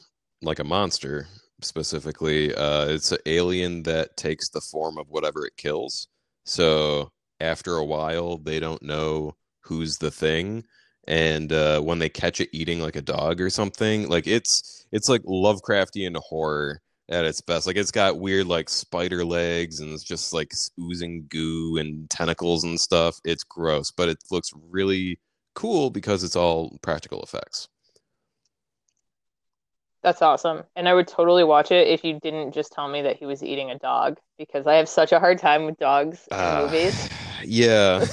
like 0.43 0.59
a 0.59 0.65
monster 0.65 1.29
specifically. 1.65 2.55
Uh, 2.55 2.87
it's 2.87 3.13
an 3.13 3.19
alien 3.27 3.83
that 3.85 4.17
takes 4.17 4.49
the 4.49 4.61
form 4.61 4.99
of 4.99 5.09
whatever 5.09 5.47
it 5.47 5.57
kills. 5.57 6.09
So 6.45 7.11
after 7.41 7.77
a 7.77 7.85
while, 7.85 8.39
they 8.39 8.61
don't 8.61 8.83
know 8.83 9.37
who's 9.61 9.99
the 9.99 10.11
thing, 10.11 10.65
and 11.07 11.53
uh, 11.53 11.81
when 11.81 11.99
they 11.99 12.09
catch 12.09 12.41
it 12.41 12.51
eating 12.53 12.81
like 12.81 12.97
a 12.97 13.03
dog 13.03 13.41
or 13.41 13.51
something, 13.51 14.09
like 14.09 14.27
it's 14.27 14.87
it's 14.93 15.09
like 15.09 15.23
Lovecraftian 15.23 16.17
horror 16.17 16.81
at 17.11 17.25
its 17.25 17.41
best. 17.41 17.67
Like 17.67 17.77
it's 17.77 17.91
got 17.91 18.21
weird 18.21 18.47
like 18.47 18.69
spider 18.69 19.25
legs 19.25 19.81
and 19.81 19.93
it's 19.93 20.05
just 20.05 20.33
like 20.33 20.53
oozing 20.81 21.27
goo 21.29 21.77
and 21.79 22.09
tentacles 22.09 22.65
and 22.65 22.81
stuff. 22.81 23.21
It's 23.25 23.45
gross, 23.45 23.91
but 23.91 24.09
it 24.09 24.19
looks 24.31 24.53
really 24.71 25.19
cool 25.55 25.91
because 25.91 26.23
it's 26.25 26.37
all 26.37 26.79
practical 26.83 27.23
effects. 27.23 27.69
That's 30.03 30.23
awesome. 30.23 30.65
And 30.77 30.89
I 30.89 30.95
would 30.95 31.07
totally 31.07 31.45
watch 31.45 31.71
it 31.71 31.89
if 31.89 32.05
you 32.05 32.19
didn't 32.21 32.53
just 32.53 32.73
tell 32.73 32.89
me 32.89 33.03
that 33.03 33.17
he 33.17 33.27
was 33.27 33.43
eating 33.43 33.71
a 33.71 33.79
dog, 33.79 34.19
because 34.39 34.67
I 34.67 34.75
have 34.75 34.89
such 34.89 35.13
a 35.13 35.21
hard 35.21 35.39
time 35.39 35.67
with 35.67 35.79
dogs 35.79 36.27
in 36.31 36.37
Uh, 36.39 36.63
movies. 36.63 37.09
yeah. 37.45 38.07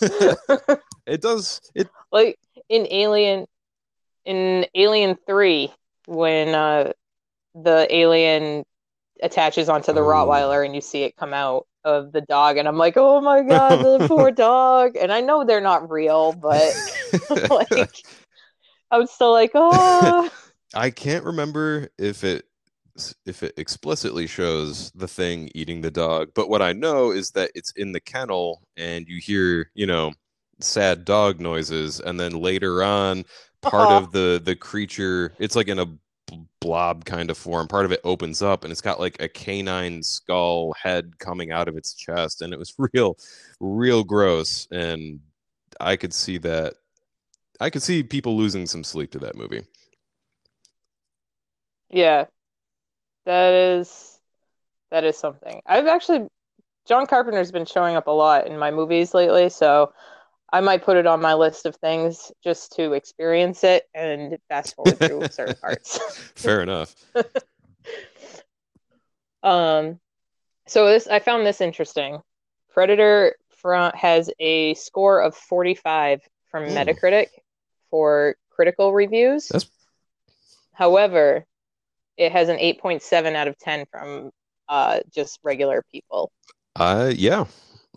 it 1.06 1.20
does 1.20 1.60
it 1.74 1.88
Like 2.12 2.38
in 2.68 2.86
Alien, 2.90 3.46
in 4.24 4.66
Alien 4.74 5.16
3, 5.26 5.72
when 6.06 6.54
uh, 6.54 6.92
the 7.54 7.86
alien 7.90 8.64
attaches 9.22 9.68
onto 9.68 9.92
the 9.92 10.00
oh 10.00 10.06
Rottweiler 10.06 10.64
and 10.64 10.74
you 10.74 10.80
see 10.80 11.02
it 11.02 11.16
come 11.16 11.32
out 11.32 11.66
of 11.84 12.12
the 12.12 12.20
dog, 12.20 12.56
and 12.56 12.68
I'm 12.68 12.78
like, 12.78 12.94
oh 12.96 13.20
my 13.20 13.42
God, 13.42 13.84
the 13.84 14.06
poor 14.08 14.30
dog. 14.30 14.96
And 14.96 15.12
I 15.12 15.20
know 15.20 15.44
they're 15.44 15.60
not 15.60 15.90
real, 15.90 16.32
but 16.32 16.72
like, 17.50 17.96
I 18.92 18.98
was 18.98 19.10
still 19.10 19.32
like, 19.32 19.50
oh, 19.54 20.30
I 20.74 20.90
can't 20.90 21.24
remember 21.24 21.88
if 21.98 22.24
it 22.24 22.46
if 23.24 23.42
it 23.42 23.54
explicitly 23.56 24.26
shows 24.26 24.90
the 24.92 25.08
thing 25.08 25.50
eating 25.54 25.80
the 25.80 25.90
dog, 25.90 26.30
but 26.34 26.48
what 26.50 26.60
I 26.62 26.72
know 26.72 27.10
is 27.10 27.30
that 27.32 27.50
it's 27.54 27.72
in 27.72 27.92
the 27.92 28.00
kennel 28.00 28.62
and 28.76 29.08
you 29.08 29.18
hear, 29.18 29.70
you 29.74 29.86
know, 29.86 30.12
sad 30.60 31.04
dog 31.04 31.40
noises 31.40 32.00
and 32.00 32.20
then 32.20 32.32
later 32.32 32.82
on 32.82 33.24
part 33.62 33.90
aw. 33.90 33.98
of 33.98 34.12
the 34.12 34.40
the 34.44 34.56
creature, 34.56 35.32
it's 35.38 35.56
like 35.56 35.68
in 35.68 35.78
a 35.78 35.86
blob 36.60 37.04
kind 37.04 37.30
of 37.30 37.38
form. 37.38 37.66
Part 37.68 37.84
of 37.86 37.92
it 37.92 38.00
opens 38.04 38.42
up 38.42 38.64
and 38.64 38.70
it's 38.70 38.80
got 38.80 39.00
like 39.00 39.20
a 39.20 39.28
canine 39.28 40.02
skull 40.02 40.74
head 40.80 41.18
coming 41.18 41.50
out 41.50 41.68
of 41.68 41.76
its 41.76 41.94
chest 41.94 42.42
and 42.42 42.52
it 42.52 42.58
was 42.58 42.74
real 42.94 43.16
real 43.60 44.04
gross 44.04 44.68
and 44.70 45.20
I 45.80 45.96
could 45.96 46.12
see 46.12 46.38
that 46.38 46.74
I 47.60 47.70
could 47.70 47.82
see 47.82 48.02
people 48.02 48.36
losing 48.36 48.66
some 48.66 48.84
sleep 48.84 49.12
to 49.12 49.18
that 49.20 49.36
movie. 49.36 49.62
Yeah, 51.92 52.24
that 53.26 53.52
is 53.52 54.18
that 54.90 55.04
is 55.04 55.16
something. 55.16 55.62
I've 55.66 55.86
actually 55.86 56.26
John 56.86 57.06
Carpenter's 57.06 57.52
been 57.52 57.66
showing 57.66 57.94
up 57.96 58.08
a 58.08 58.10
lot 58.10 58.48
in 58.48 58.58
my 58.58 58.70
movies 58.70 59.14
lately, 59.14 59.48
so 59.50 59.92
I 60.52 60.60
might 60.60 60.82
put 60.82 60.96
it 60.96 61.06
on 61.06 61.20
my 61.20 61.34
list 61.34 61.66
of 61.66 61.76
things 61.76 62.32
just 62.42 62.72
to 62.72 62.92
experience 62.92 63.62
it 63.62 63.84
and 63.94 64.36
fast 64.48 64.74
forward 64.74 64.98
through 64.98 65.28
certain 65.30 65.54
parts. 65.56 65.98
Fair 66.34 66.62
enough. 66.62 66.94
Um, 69.44 69.98
so 70.68 70.86
this 70.86 71.08
I 71.08 71.18
found 71.18 71.44
this 71.44 71.60
interesting. 71.60 72.20
Predator 72.72 73.34
front 73.50 73.96
has 73.96 74.30
a 74.38 74.74
score 74.74 75.20
of 75.20 75.34
45 75.34 76.20
from. 76.48 76.66
Metacritic 76.66 77.26
for 77.90 78.36
critical 78.50 78.92
reviews. 78.92 79.48
That's 79.48 79.66
However, 80.74 81.44
it 82.22 82.32
has 82.32 82.48
an 82.48 82.58
8.7 82.58 83.34
out 83.36 83.48
of 83.48 83.58
10 83.58 83.86
from 83.90 84.30
uh 84.68 85.00
just 85.14 85.40
regular 85.44 85.84
people. 85.92 86.32
I 86.76 87.08
yeah. 87.10 87.46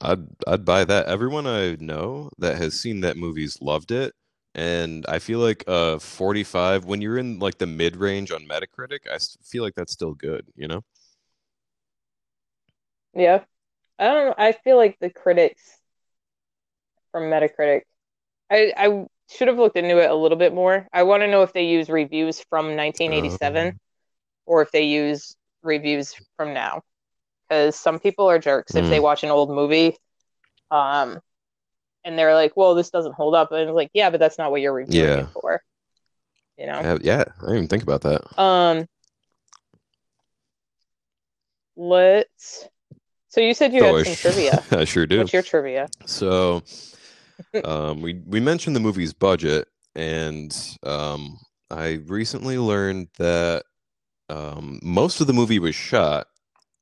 I'd 0.01 0.27
I'd 0.47 0.65
buy 0.65 0.83
that. 0.85 1.07
Everyone 1.07 1.47
I 1.47 1.75
know 1.79 2.29
that 2.37 2.57
has 2.57 2.79
seen 2.79 3.01
that 3.01 3.17
movie's 3.17 3.61
loved 3.61 3.91
it. 3.91 4.13
And 4.53 5.05
I 5.07 5.19
feel 5.19 5.39
like 5.39 5.63
uh 5.67 5.99
45 5.99 6.85
when 6.85 7.01
you're 7.01 7.17
in 7.17 7.39
like 7.39 7.57
the 7.57 7.67
mid 7.67 7.95
range 7.97 8.31
on 8.31 8.47
Metacritic, 8.47 9.07
I 9.11 9.17
feel 9.43 9.63
like 9.63 9.75
that's 9.75 9.93
still 9.93 10.13
good, 10.13 10.47
you 10.55 10.67
know? 10.67 10.81
Yeah. 13.13 13.43
I 13.99 14.05
don't 14.05 14.25
know. 14.27 14.35
I 14.37 14.53
feel 14.53 14.77
like 14.77 14.97
the 14.99 15.09
critics 15.09 15.79
from 17.11 17.23
Metacritic, 17.23 17.81
I 18.51 18.73
I 18.77 19.07
should 19.31 19.49
have 19.49 19.57
looked 19.57 19.77
into 19.77 19.99
it 19.99 20.09
a 20.09 20.15
little 20.15 20.37
bit 20.39 20.53
more. 20.53 20.87
I 20.93 21.03
want 21.03 21.23
to 21.23 21.27
know 21.27 21.43
if 21.43 21.53
they 21.53 21.65
use 21.65 21.89
reviews 21.89 22.41
from 22.49 22.75
1987 22.75 23.73
Um, 23.73 23.79
or 24.45 24.61
if 24.61 24.71
they 24.71 24.83
use 24.83 25.35
reviews 25.63 26.15
from 26.37 26.53
now. 26.53 26.81
Because 27.47 27.75
some 27.75 27.99
people 27.99 28.29
are 28.29 28.39
jerks 28.39 28.75
if 28.75 28.89
they 28.89 28.97
mm, 28.97 29.03
watch 29.03 29.23
an 29.23 29.29
old 29.29 29.49
movie, 29.51 29.97
um, 30.71 31.19
and 32.03 32.17
they're 32.17 32.33
like, 32.33 32.57
"Well, 32.57 32.73
this 32.75 32.89
doesn't 32.89 33.13
hold 33.13 33.35
up," 33.35 33.51
and 33.51 33.61
it's 33.69 33.75
like, 33.75 33.91
"Yeah, 33.93 34.09
but 34.09 34.19
that's 34.19 34.37
not 34.37 34.51
what 34.51 34.61
you're 34.61 34.73
reviewing 34.73 35.09
yeah. 35.09 35.19
it 35.19 35.29
for," 35.33 35.61
you 36.57 36.65
know. 36.65 36.79
Uh, 36.79 36.97
yeah, 37.01 37.23
I 37.37 37.41
didn't 37.41 37.55
even 37.55 37.67
think 37.67 37.83
about 37.83 38.01
that. 38.01 38.39
Um, 38.39 38.87
let's. 41.75 42.67
So 43.29 43.41
you 43.41 43.53
said 43.53 43.73
you 43.73 43.83
Oh, 43.83 43.97
had 43.97 44.05
some 44.05 44.15
trivia. 44.15 44.63
I 44.71 44.85
sure 44.85 45.05
do. 45.05 45.19
What's 45.19 45.33
your 45.33 45.43
trivia? 45.43 45.87
So, 46.05 46.63
um, 47.63 48.01
we 48.01 48.21
we 48.25 48.39
mentioned 48.39 48.75
the 48.75 48.79
movie's 48.79 49.13
budget, 49.13 49.67
and 49.95 50.55
um, 50.83 51.37
I 51.69 51.99
recently 52.07 52.57
learned 52.57 53.09
that 53.17 53.63
um, 54.29 54.79
most 54.81 55.21
of 55.21 55.27
the 55.27 55.33
movie 55.33 55.59
was 55.59 55.75
shot 55.75 56.27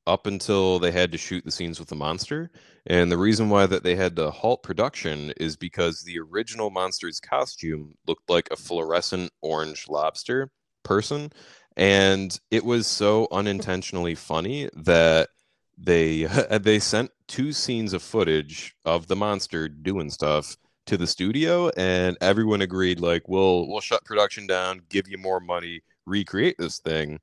up 0.06 0.28
until 0.28 0.80
they 0.80 0.92
had 0.92 1.12
to 1.12 1.18
shoot 1.18 1.46
the 1.46 1.52
scenes 1.52 1.80
with 1.80 1.90
the 1.90 1.96
monster. 1.96 2.52
And 2.86 3.12
the 3.12 3.18
reason 3.18 3.50
why 3.50 3.66
that 3.66 3.84
they 3.84 3.96
had 3.96 4.16
to 4.18 4.32
halt 4.32 4.64
production 4.64 5.32
is 5.38 5.56
because 5.56 6.02
the 6.02 6.20
original 6.20 6.70
monster's 6.70 7.20
costume 7.20 7.96
looked 8.06 8.30
like 8.30 8.50
a 8.52 8.58
fluorescent 8.58 9.32
orange 9.42 9.88
lobster 9.88 10.52
person. 10.84 11.32
And 11.78 12.38
it 12.52 12.66
was 12.66 12.86
so 12.86 13.28
unintentionally 13.32 14.16
funny 14.16 14.70
that 14.76 15.30
they 15.78 16.24
they 16.62 16.80
sent 16.80 17.12
two 17.28 17.52
scenes 17.52 17.94
of 17.94 18.04
footage 18.04 18.76
of 18.86 19.08
the 19.08 19.16
monster 19.16 19.68
doing 19.68 20.10
stuff 20.10 20.58
to 20.86 20.98
the 20.98 21.08
studio 21.08 21.70
and 21.78 22.18
everyone 22.20 22.62
agreed 22.62 23.00
like 23.00 23.28
we'll 23.30 23.68
we'll 23.70 23.80
shut 23.80 24.04
production 24.04 24.46
down 24.46 24.82
give 24.90 25.08
you 25.08 25.18
more 25.18 25.40
money 25.40 25.82
recreate 26.06 26.58
this 26.60 26.80
thing 26.80 27.20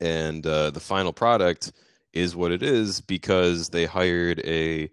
and 0.00 0.46
uh, 0.46 0.70
the 0.70 0.80
final 0.80 1.12
product 1.12 1.72
is 2.12 2.36
what 2.36 2.52
it 2.52 2.62
is 2.62 3.00
because 3.00 3.68
they 3.68 3.84
hired 3.84 4.40
a 4.44 4.90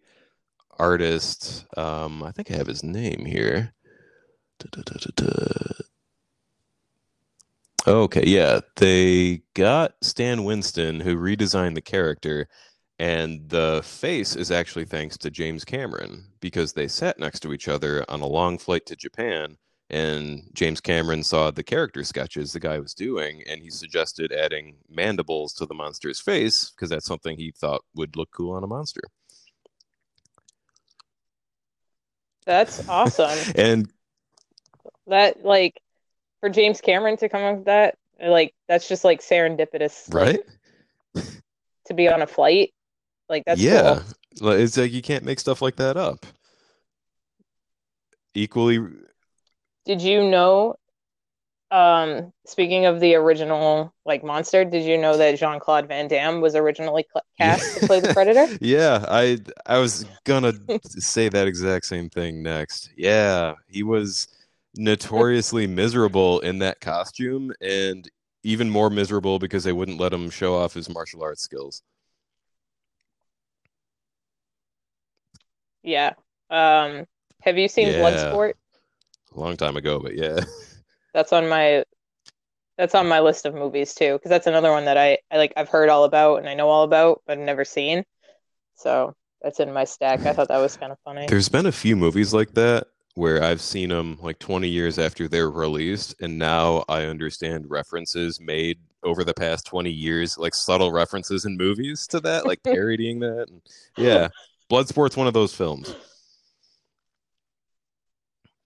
artist. 0.79 1.65
Um, 1.77 2.23
I 2.23 2.31
think 2.31 2.51
I 2.51 2.55
have 2.55 2.67
his 2.67 2.83
name 2.83 3.25
here. 3.25 3.73
Okay, 7.85 8.23
yeah, 8.25 8.61
they 8.77 9.41
got 9.55 9.95
Stan 10.01 10.45
Winston 10.45 11.01
who 11.01 11.17
redesigned 11.17 11.75
the 11.75 11.81
character, 11.81 12.47
and 12.97 13.49
the 13.49 13.81
face 13.83 14.37
is 14.37 14.51
actually 14.51 14.85
thanks 14.85 15.17
to 15.17 15.29
James 15.29 15.65
Cameron 15.65 16.27
because 16.39 16.73
they 16.73 16.87
sat 16.87 17.19
next 17.19 17.41
to 17.41 17.51
each 17.51 17.67
other 17.67 18.05
on 18.07 18.21
a 18.21 18.27
long 18.27 18.57
flight 18.57 18.85
to 18.85 18.95
Japan 18.95 19.57
and 19.93 20.49
James 20.55 20.81
Cameron 20.81 21.21
saw 21.21 21.51
the 21.51 21.61
character 21.61 22.03
sketches 22.03 22.51
the 22.51 22.59
guy 22.59 22.79
was 22.79 22.95
doing, 22.95 23.43
and 23.47 23.61
he 23.61 23.69
suggested 23.69 24.31
adding 24.31 24.75
mandibles 24.89 25.53
to 25.53 25.67
the 25.67 25.75
monster's 25.75 26.19
face 26.19 26.71
because 26.71 26.89
that's 26.89 27.05
something 27.05 27.37
he 27.37 27.51
thought 27.51 27.83
would 27.93 28.15
look 28.15 28.31
cool 28.31 28.55
on 28.55 28.63
a 28.63 28.67
monster. 28.67 29.03
That's 32.43 32.89
awesome. 32.89 33.37
and 33.55 33.87
that 35.05 35.45
like 35.45 35.79
for 36.39 36.49
James 36.49 36.81
Cameron 36.81 37.17
to 37.17 37.29
come 37.29 37.43
up 37.43 37.57
with 37.57 37.65
that, 37.65 37.95
like 38.19 38.55
that's 38.67 38.87
just 38.87 39.03
like 39.03 39.21
serendipitous, 39.21 40.11
right? 40.11 40.39
Like, 41.13 41.25
to 41.85 41.93
be 41.93 42.07
on 42.07 42.23
a 42.23 42.27
flight, 42.27 42.73
like 43.29 43.43
that's 43.45 43.61
yeah. 43.61 44.01
Cool. 44.39 44.53
It's 44.53 44.75
like 44.75 44.91
you 44.91 45.03
can't 45.03 45.23
make 45.23 45.39
stuff 45.39 45.61
like 45.61 45.75
that 45.75 45.97
up. 45.97 46.25
Equally 48.33 48.79
did 49.85 50.01
you 50.01 50.23
know 50.23 50.75
um 51.71 52.31
speaking 52.45 52.85
of 52.85 52.99
the 52.99 53.15
original 53.15 53.91
like 54.05 54.23
monster 54.23 54.63
did 54.63 54.83
you 54.83 54.97
know 54.97 55.17
that 55.17 55.39
jean-claude 55.39 55.87
van 55.87 56.07
damme 56.07 56.39
was 56.39 56.55
originally 56.55 57.05
cast 57.39 57.79
to 57.79 57.87
play 57.87 57.99
the 57.99 58.13
predator? 58.13 58.47
Yeah 58.61 59.03
i 59.09 59.39
i 59.65 59.79
was 59.79 60.05
gonna 60.23 60.53
say 60.83 61.29
that 61.29 61.47
exact 61.47 61.85
same 61.85 62.09
thing 62.09 62.43
next. 62.43 62.91
Yeah 62.95 63.55
he 63.67 63.81
was 63.81 64.27
notoriously 64.75 65.67
miserable 65.67 66.39
in 66.41 66.59
that 66.59 66.79
costume 66.79 67.51
and 67.61 68.09
even 68.43 68.69
more 68.69 68.89
miserable 68.89 69.39
because 69.39 69.63
they 69.63 69.73
wouldn't 69.73 69.99
let 69.99 70.13
him 70.13 70.29
show 70.29 70.55
off 70.55 70.73
his 70.73 70.89
martial 70.89 71.23
arts 71.23 71.41
skills. 71.41 71.81
Yeah 75.81 76.13
um 76.51 77.05
have 77.41 77.57
you 77.57 77.67
seen 77.67 77.87
yeah. 77.87 77.99
bloodsport 77.99 78.53
a 79.35 79.39
long 79.39 79.57
time 79.57 79.77
ago, 79.77 79.99
but 79.99 80.15
yeah. 80.15 80.39
That's 81.13 81.31
on 81.31 81.47
my 81.47 81.83
that's 82.77 82.95
on 82.95 83.07
my 83.07 83.19
list 83.19 83.45
of 83.45 83.53
movies 83.53 83.93
too, 83.93 84.13
because 84.13 84.29
that's 84.29 84.47
another 84.47 84.71
one 84.71 84.85
that 84.85 84.97
I, 84.97 85.19
I 85.29 85.37
like 85.37 85.53
I've 85.55 85.69
heard 85.69 85.89
all 85.89 86.05
about 86.05 86.39
and 86.39 86.49
I 86.49 86.55
know 86.55 86.69
all 86.69 86.83
about, 86.83 87.21
but 87.27 87.37
never 87.37 87.63
seen. 87.63 88.03
So 88.75 89.13
that's 89.39 89.59
in 89.59 89.71
my 89.71 89.83
stack. 89.83 90.25
I 90.25 90.33
thought 90.33 90.47
that 90.47 90.57
was 90.57 90.75
kind 90.75 90.91
of 90.91 90.97
funny. 91.05 91.27
There's 91.27 91.49
been 91.49 91.67
a 91.67 91.71
few 91.71 91.95
movies 91.95 92.33
like 92.33 92.55
that 92.55 92.87
where 93.13 93.43
I've 93.43 93.61
seen 93.61 93.89
them 93.89 94.17
like 94.21 94.39
20 94.39 94.67
years 94.67 94.97
after 94.97 95.27
they're 95.27 95.51
released, 95.51 96.15
and 96.19 96.39
now 96.39 96.83
I 96.89 97.03
understand 97.03 97.69
references 97.69 98.39
made 98.41 98.79
over 99.03 99.23
the 99.23 99.35
past 99.35 99.67
20 99.67 99.91
years, 99.91 100.37
like 100.39 100.55
subtle 100.55 100.91
references 100.91 101.45
in 101.45 101.55
movies 101.57 102.07
to 102.07 102.19
that, 102.21 102.47
like 102.47 102.63
parodying 102.63 103.19
that. 103.19 103.49
And 103.49 103.61
yeah, 103.97 104.29
Bloodsport's 104.71 105.15
one 105.15 105.27
of 105.27 105.35
those 105.35 105.53
films 105.53 105.95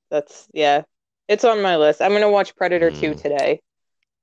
that's 0.09 0.47
yeah, 0.53 0.83
it's 1.27 1.43
on 1.43 1.61
my 1.61 1.77
list. 1.77 2.01
I'm 2.01 2.11
gonna 2.11 2.31
watch 2.31 2.55
Predator 2.55 2.91
mm. 2.91 2.99
two 2.99 3.11
hmm. 3.11 3.17
today, 3.17 3.61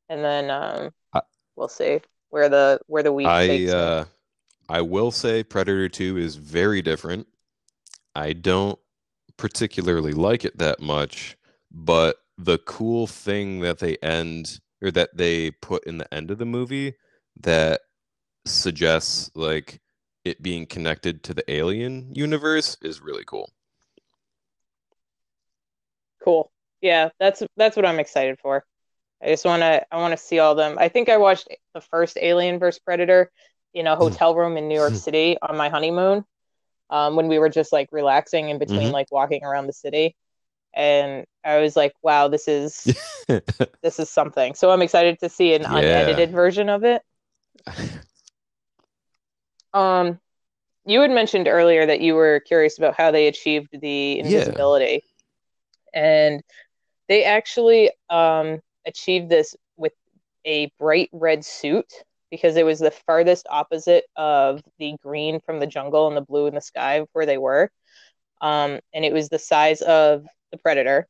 and 0.09 0.24
then 0.24 0.51
um, 0.51 0.91
I, 1.12 1.20
we'll 1.57 1.68
see 1.68 2.01
where 2.30 2.49
the 2.49 2.80
where 2.87 3.03
the 3.03 3.12
week 3.12 3.26
I 3.26 3.47
takes 3.47 3.72
uh, 3.72 4.05
I 4.68 4.80
will 4.80 5.11
say 5.11 5.43
Predator 5.45 5.89
two 5.89 6.16
is 6.16 6.37
very 6.37 6.82
different. 6.82 7.26
I 8.14 8.32
don't 8.32 8.78
particularly 9.37 10.12
like 10.12 10.45
it 10.45 10.59
that 10.59 10.80
much, 10.80 11.37
but 11.70 12.16
the 12.39 12.59
cool 12.59 13.07
thing 13.07 13.61
that 13.61 13.78
they 13.78 13.97
end 13.97 14.61
or 14.82 14.91
that 14.91 15.16
they 15.16 15.51
put 15.51 15.85
in 15.85 15.99
the 15.99 16.14
end 16.14 16.30
of 16.30 16.39
the 16.39 16.45
movie 16.45 16.95
that 17.41 17.80
suggests 18.47 19.30
like 19.35 19.80
it 20.24 20.43
being 20.43 20.66
connected 20.66 21.22
to 21.22 21.35
the 21.35 21.51
alien 21.53 22.14
universe 22.14 22.76
is 22.82 23.01
really 23.01 23.24
cool. 23.24 23.51
Cool. 26.25 26.51
Yeah, 26.81 27.11
that's 27.20 27.43
that's 27.57 27.77
what 27.77 27.85
I'm 27.85 28.01
excited 28.01 28.39
for. 28.41 28.64
I 29.22 29.29
just 29.29 29.45
want 29.45 29.61
to 29.61 29.85
I 29.93 29.97
want 29.99 30.12
to 30.12 30.22
see 30.22 30.39
all 30.39 30.55
them. 30.55 30.79
I 30.79 30.89
think 30.89 31.09
I 31.09 31.18
watched 31.18 31.49
the 31.75 31.81
first 31.81 32.18
Alien 32.20 32.59
vs 32.59 32.79
Predator 32.79 33.31
in 33.75 33.87
a 33.87 33.95
hmm. 33.95 34.03
hotel 34.03 34.35
room 34.35 34.57
in 34.57 34.68
New 34.68 34.75
York 34.75 34.95
City 34.95 35.37
on 35.43 35.57
my 35.57 35.68
honeymoon. 35.68 36.25
Um, 36.91 37.16
when 37.16 37.29
we 37.29 37.39
were 37.39 37.49
just 37.49 37.72
like 37.72 37.89
relaxing 37.93 38.51
in 38.51 38.59
between 38.59 38.81
mm-hmm. 38.81 38.93
like 38.93 39.11
walking 39.11 39.43
around 39.43 39.66
the 39.66 39.72
city 39.72 40.14
and 40.75 41.25
I 41.43 41.59
was 41.61 41.77
like, 41.77 41.95
wow, 42.03 42.29
this 42.29 42.47
is 42.47 42.85
this 43.83 43.99
is 43.99 44.11
something. 44.11 44.55
So 44.55 44.70
I'm 44.70 44.83
excited 44.83 45.18
to 45.20 45.29
see 45.29 45.55
an 45.55 45.62
yeah. 45.62 45.77
unedited 45.77 46.31
version 46.31 46.68
of 46.68 46.85
it. 46.85 47.03
Um 49.72 50.20
you 50.87 51.01
had 51.01 51.11
mentioned 51.11 51.49
earlier 51.49 51.85
that 51.85 52.01
you 52.01 52.14
were 52.14 52.39
curious 52.47 52.79
about 52.79 52.95
how 52.95 53.11
they 53.11 53.27
achieved 53.27 53.70
the 53.72 54.20
invisibility. 54.20 55.03
Yeah 55.03 55.14
and 55.95 56.43
they 57.09 57.25
actually 57.25 57.91
um, 58.11 58.61
achieved 58.87 59.31
this 59.31 59.57
with 59.77 59.93
a 60.45 60.71
bright 60.79 61.09
red 61.13 61.45
suit 61.45 61.91
because 62.31 62.57
it 62.57 62.67
was 62.67 62.81
the 62.81 62.91
farthest 62.91 63.47
opposite 63.49 64.05
of 64.17 64.61
the 64.79 64.97
green 65.03 65.41
from 65.41 65.61
the 65.61 65.67
jungle 65.67 66.09
and 66.09 66.17
the 66.17 66.21
blue 66.21 66.47
in 66.47 66.55
the 66.55 66.61
sky 66.61 67.07
where 67.13 67.27
they 67.27 67.39
were. 67.39 67.71
Um, 68.41 68.81
and 68.93 69.05
it 69.05 69.13
was 69.13 69.29
the 69.29 69.39
size 69.39 69.83
of 69.83 70.27
the 70.51 70.59
predator. 70.59 71.07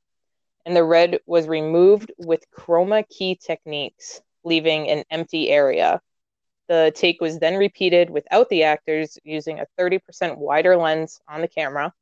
And 0.66 0.76
the 0.76 0.84
red 0.84 1.18
was 1.26 1.48
removed 1.48 2.12
with 2.18 2.44
chroma 2.50 3.08
key 3.08 3.38
techniques, 3.42 4.20
leaving 4.44 4.88
an 4.88 5.04
empty 5.10 5.50
area. 5.50 6.00
The 6.68 6.92
take 6.94 7.20
was 7.20 7.38
then 7.38 7.56
repeated 7.56 8.10
without 8.10 8.48
the 8.48 8.64
actors 8.64 9.18
using 9.24 9.60
a 9.60 9.66
30% 9.78 10.38
wider 10.38 10.76
lens 10.76 11.20
on 11.28 11.40
the 11.40 11.48
camera 11.48 11.92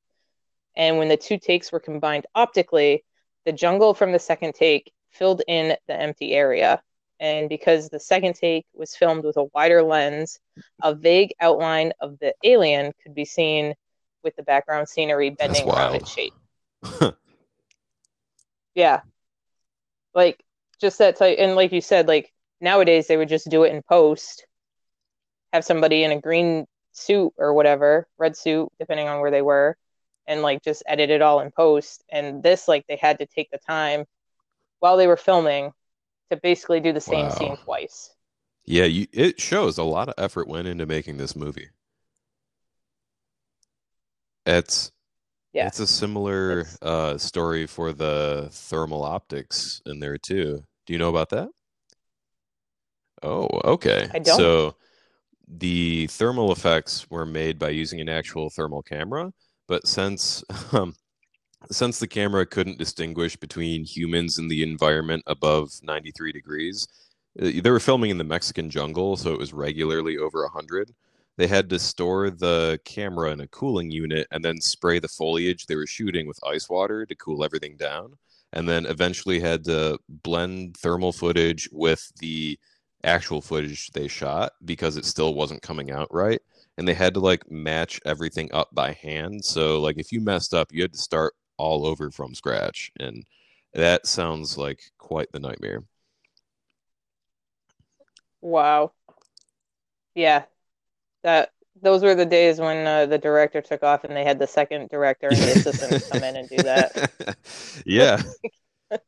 and 0.76 0.98
when 0.98 1.08
the 1.08 1.16
two 1.16 1.38
takes 1.38 1.70
were 1.70 1.80
combined 1.80 2.26
optically, 2.34 3.04
the 3.44 3.52
jungle 3.52 3.94
from 3.94 4.12
the 4.12 4.18
second 4.18 4.54
take 4.54 4.92
filled 5.10 5.42
in 5.46 5.76
the 5.86 6.00
empty 6.00 6.32
area. 6.32 6.82
And 7.20 7.48
because 7.48 7.88
the 7.88 8.00
second 8.00 8.34
take 8.34 8.66
was 8.74 8.96
filmed 8.96 9.24
with 9.24 9.36
a 9.36 9.44
wider 9.54 9.82
lens, 9.82 10.40
a 10.82 10.94
vague 10.94 11.34
outline 11.40 11.92
of 12.00 12.18
the 12.18 12.34
alien 12.42 12.92
could 13.02 13.14
be 13.14 13.24
seen 13.24 13.74
with 14.24 14.34
the 14.36 14.42
background 14.42 14.88
scenery 14.88 15.30
bending 15.30 15.68
around 15.68 15.96
its 15.96 16.10
shape. 16.10 16.34
yeah. 18.74 19.00
Like 20.14 20.42
just 20.80 20.98
that 20.98 21.16
type 21.16 21.36
and 21.38 21.54
like 21.54 21.72
you 21.72 21.80
said, 21.80 22.08
like 22.08 22.32
nowadays 22.60 23.06
they 23.06 23.16
would 23.16 23.28
just 23.28 23.48
do 23.48 23.64
it 23.64 23.72
in 23.72 23.82
post, 23.82 24.46
have 25.52 25.64
somebody 25.64 26.02
in 26.02 26.12
a 26.12 26.20
green 26.20 26.66
suit 26.92 27.32
or 27.36 27.54
whatever, 27.54 28.06
red 28.18 28.36
suit, 28.36 28.68
depending 28.78 29.08
on 29.08 29.20
where 29.20 29.30
they 29.30 29.42
were, 29.42 29.76
and 30.26 30.42
like 30.42 30.62
just 30.62 30.82
edit 30.86 31.10
it 31.10 31.22
all 31.22 31.40
in 31.40 31.50
post. 31.50 32.04
And 32.10 32.42
this, 32.42 32.68
like, 32.68 32.84
they 32.88 32.96
had 32.96 33.18
to 33.18 33.26
take 33.26 33.50
the 33.50 33.58
time 33.58 34.04
while 34.80 34.96
they 34.96 35.06
were 35.06 35.16
filming 35.16 35.72
to 36.30 36.36
basically 36.36 36.80
do 36.80 36.92
the 36.92 37.00
same 37.00 37.26
wow. 37.26 37.30
scene 37.30 37.56
twice. 37.58 38.14
Yeah, 38.64 38.84
you, 38.84 39.06
it 39.12 39.40
shows 39.40 39.78
a 39.78 39.82
lot 39.82 40.08
of 40.08 40.14
effort 40.18 40.48
went 40.48 40.68
into 40.68 40.86
making 40.86 41.16
this 41.16 41.34
movie. 41.34 41.68
It's 44.46 44.92
yeah, 45.52 45.66
it's 45.66 45.80
a 45.80 45.86
similar 45.86 46.60
it's... 46.60 46.82
Uh, 46.82 47.18
story 47.18 47.66
for 47.66 47.92
the 47.92 48.48
thermal 48.50 49.04
optics 49.04 49.82
in 49.86 50.00
there 50.00 50.18
too. 50.18 50.64
Do 50.86 50.92
you 50.92 50.98
know 50.98 51.10
about 51.10 51.28
that? 51.30 51.48
Oh, 53.22 53.48
okay. 53.64 54.08
I 54.12 54.18
don't. 54.18 54.36
So 54.36 54.76
the 55.46 56.06
thermal 56.08 56.50
effects 56.50 57.08
were 57.10 57.26
made 57.26 57.58
by 57.58 57.68
using 57.68 58.00
an 58.00 58.08
actual 58.08 58.50
thermal 58.50 58.82
camera, 58.82 59.32
but 59.68 59.86
since 59.86 60.44
um, 60.72 60.94
since 61.70 61.98
the 61.98 62.08
camera 62.08 62.44
couldn't 62.44 62.78
distinguish 62.78 63.36
between 63.36 63.84
humans 63.84 64.38
and 64.38 64.50
the 64.50 64.62
environment 64.62 65.22
above 65.26 65.70
93 65.82 66.32
degrees, 66.32 66.88
uh, 67.40 67.50
they 67.62 67.70
were 67.70 67.80
filming 67.80 68.10
in 68.10 68.18
the 68.18 68.24
Mexican 68.24 68.68
jungle, 68.68 69.16
so 69.16 69.32
it 69.32 69.38
was 69.38 69.52
regularly 69.52 70.18
over 70.18 70.42
100. 70.42 70.92
They 71.36 71.46
had 71.46 71.70
to 71.70 71.78
store 71.78 72.30
the 72.30 72.78
camera 72.84 73.30
in 73.30 73.40
a 73.40 73.48
cooling 73.48 73.90
unit 73.90 74.26
and 74.32 74.44
then 74.44 74.60
spray 74.60 74.98
the 74.98 75.08
foliage 75.08 75.66
they 75.66 75.76
were 75.76 75.86
shooting 75.86 76.26
with 76.26 76.38
ice 76.44 76.68
water 76.68 77.06
to 77.06 77.14
cool 77.16 77.42
everything 77.42 77.76
down. 77.76 78.18
And 78.52 78.68
then 78.68 78.84
eventually 78.84 79.40
had 79.40 79.64
to 79.64 79.98
blend 80.08 80.76
thermal 80.76 81.12
footage 81.12 81.70
with 81.72 82.12
the 82.20 82.58
actual 83.02 83.40
footage 83.40 83.90
they 83.92 84.08
shot 84.08 84.52
because 84.64 84.98
it 84.98 85.06
still 85.06 85.34
wasn't 85.34 85.62
coming 85.62 85.90
out 85.90 86.12
right. 86.12 86.40
And 86.78 86.88
they 86.88 86.94
had 86.94 87.14
to 87.14 87.20
like 87.20 87.50
match 87.50 88.00
everything 88.04 88.50
up 88.52 88.70
by 88.72 88.92
hand. 88.92 89.44
So, 89.44 89.80
like, 89.80 89.98
if 89.98 90.10
you 90.10 90.20
messed 90.20 90.54
up, 90.54 90.72
you 90.72 90.82
had 90.82 90.92
to 90.92 90.98
start 90.98 91.34
all 91.58 91.86
over 91.86 92.10
from 92.10 92.34
scratch. 92.34 92.90
And 92.98 93.24
that 93.74 94.06
sounds 94.06 94.56
like 94.56 94.80
quite 94.98 95.30
the 95.32 95.40
nightmare. 95.40 95.84
Wow. 98.40 98.92
Yeah. 100.14 100.44
That 101.22 101.52
those 101.80 102.02
were 102.02 102.14
the 102.14 102.26
days 102.26 102.58
when 102.60 102.86
uh, 102.86 103.06
the 103.06 103.18
director 103.18 103.60
took 103.60 103.82
off 103.82 104.04
and 104.04 104.16
they 104.16 104.24
had 104.24 104.38
the 104.38 104.46
second 104.46 104.88
director 104.88 105.28
and 105.28 105.36
the 105.36 105.52
assistant 105.56 106.04
come 106.10 106.22
in 106.22 106.36
and 106.36 106.48
do 106.48 106.56
that. 106.58 107.36
yeah. 107.86 108.22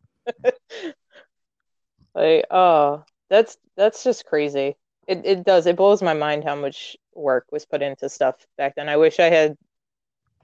like, 2.15 2.45
oh, 2.51 3.05
that's 3.29 3.57
that's 3.77 4.03
just 4.05 4.27
crazy. 4.27 4.77
It 5.07 5.23
it 5.25 5.45
does. 5.45 5.67
It 5.67 5.77
blows 5.77 6.03
my 6.03 6.15
mind 6.15 6.45
how 6.45 6.55
much 6.55 6.97
work 7.15 7.47
was 7.51 7.65
put 7.67 7.83
into 7.83 8.09
stuff 8.09 8.37
back 8.57 8.75
then. 8.75 8.89
I 8.89 8.97
wish 8.97 9.21
I 9.21 9.29
had 9.29 9.57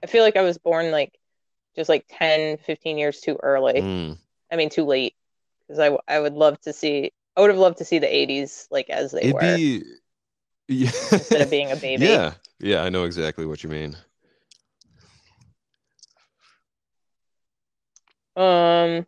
I 0.03 0.07
feel 0.07 0.23
like 0.23 0.35
I 0.35 0.41
was 0.41 0.57
born 0.57 0.91
like 0.91 1.17
just 1.75 1.89
like 1.89 2.05
10, 2.09 2.57
15 2.57 2.97
years 2.97 3.21
too 3.21 3.37
early. 3.41 3.81
Mm. 3.81 4.17
I 4.51 4.55
mean, 4.55 4.69
too 4.69 4.85
late 4.85 5.15
because 5.67 5.79
I 5.79 5.97
I 6.07 6.19
would 6.19 6.33
love 6.33 6.59
to 6.61 6.73
see 6.73 7.11
I 7.35 7.41
would 7.41 7.49
have 7.49 7.59
loved 7.59 7.77
to 7.79 7.85
see 7.85 7.99
the 7.99 8.13
80s 8.13 8.67
like 8.71 8.89
as 8.89 9.11
they 9.11 9.21
It'd 9.21 9.33
were 9.33 9.39
be 9.39 9.83
yeah. 10.67 10.91
instead 11.11 11.41
of 11.41 11.49
being 11.49 11.71
a 11.71 11.75
baby. 11.81 12.05
Yeah. 12.05 12.33
Yeah, 12.59 12.83
I 12.83 12.89
know 12.89 13.05
exactly 13.05 13.45
what 13.45 13.63
you 13.63 13.69
mean. 13.69 13.97
Um 18.35 19.05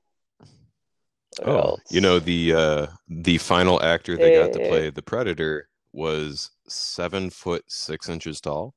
Oh, 1.41 1.57
else? 1.57 1.81
you 1.89 2.01
know 2.01 2.19
the 2.19 2.53
uh 2.53 2.87
the 3.07 3.37
final 3.37 3.81
actor 3.81 4.17
they 4.17 4.31
got 4.31 4.53
to 4.53 4.61
Eh, 4.61 4.67
play 4.67 4.89
the 4.89 5.01
Predator 5.01 5.69
was 5.91 6.51
seven 6.67 7.29
foot 7.29 7.63
six 7.67 8.09
inches 8.09 8.41
tall. 8.41 8.73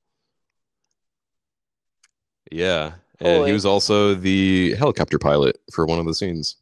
Yeah, 2.50 2.94
and 3.20 3.46
he 3.46 3.52
was 3.52 3.66
also 3.66 4.14
the 4.14 4.74
helicopter 4.74 5.18
pilot 5.18 5.58
for 5.72 5.86
one 5.86 5.98
of 5.98 6.06
the 6.06 6.14
scenes. 6.14 6.56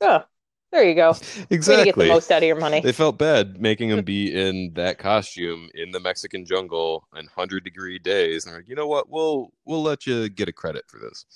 Oh, 0.00 0.22
there 0.70 0.84
you 0.88 0.94
go. 0.94 1.14
Exactly. 1.50 1.84
get 1.84 1.96
the 1.96 2.08
most 2.08 2.30
out 2.30 2.42
of 2.42 2.46
your 2.46 2.56
money. 2.56 2.80
They 2.80 2.92
felt 2.92 3.18
bad 3.18 3.60
making 3.60 3.90
him 3.90 4.04
be 4.04 4.32
in 4.32 4.72
that 4.74 4.98
costume 4.98 5.68
in 5.74 5.90
the 5.90 6.00
Mexican 6.00 6.46
jungle 6.46 7.06
in 7.16 7.26
hundred 7.26 7.64
degree 7.64 7.98
days, 7.98 8.44
and 8.44 8.52
they're 8.52 8.60
like, 8.60 8.68
you 8.68 8.76
know 8.76 8.86
what? 8.86 9.08
We'll 9.08 9.52
we'll 9.64 9.82
let 9.82 10.06
you 10.06 10.28
get 10.28 10.48
a 10.48 10.52
credit 10.52 10.84
for 10.88 10.98
this. 10.98 11.26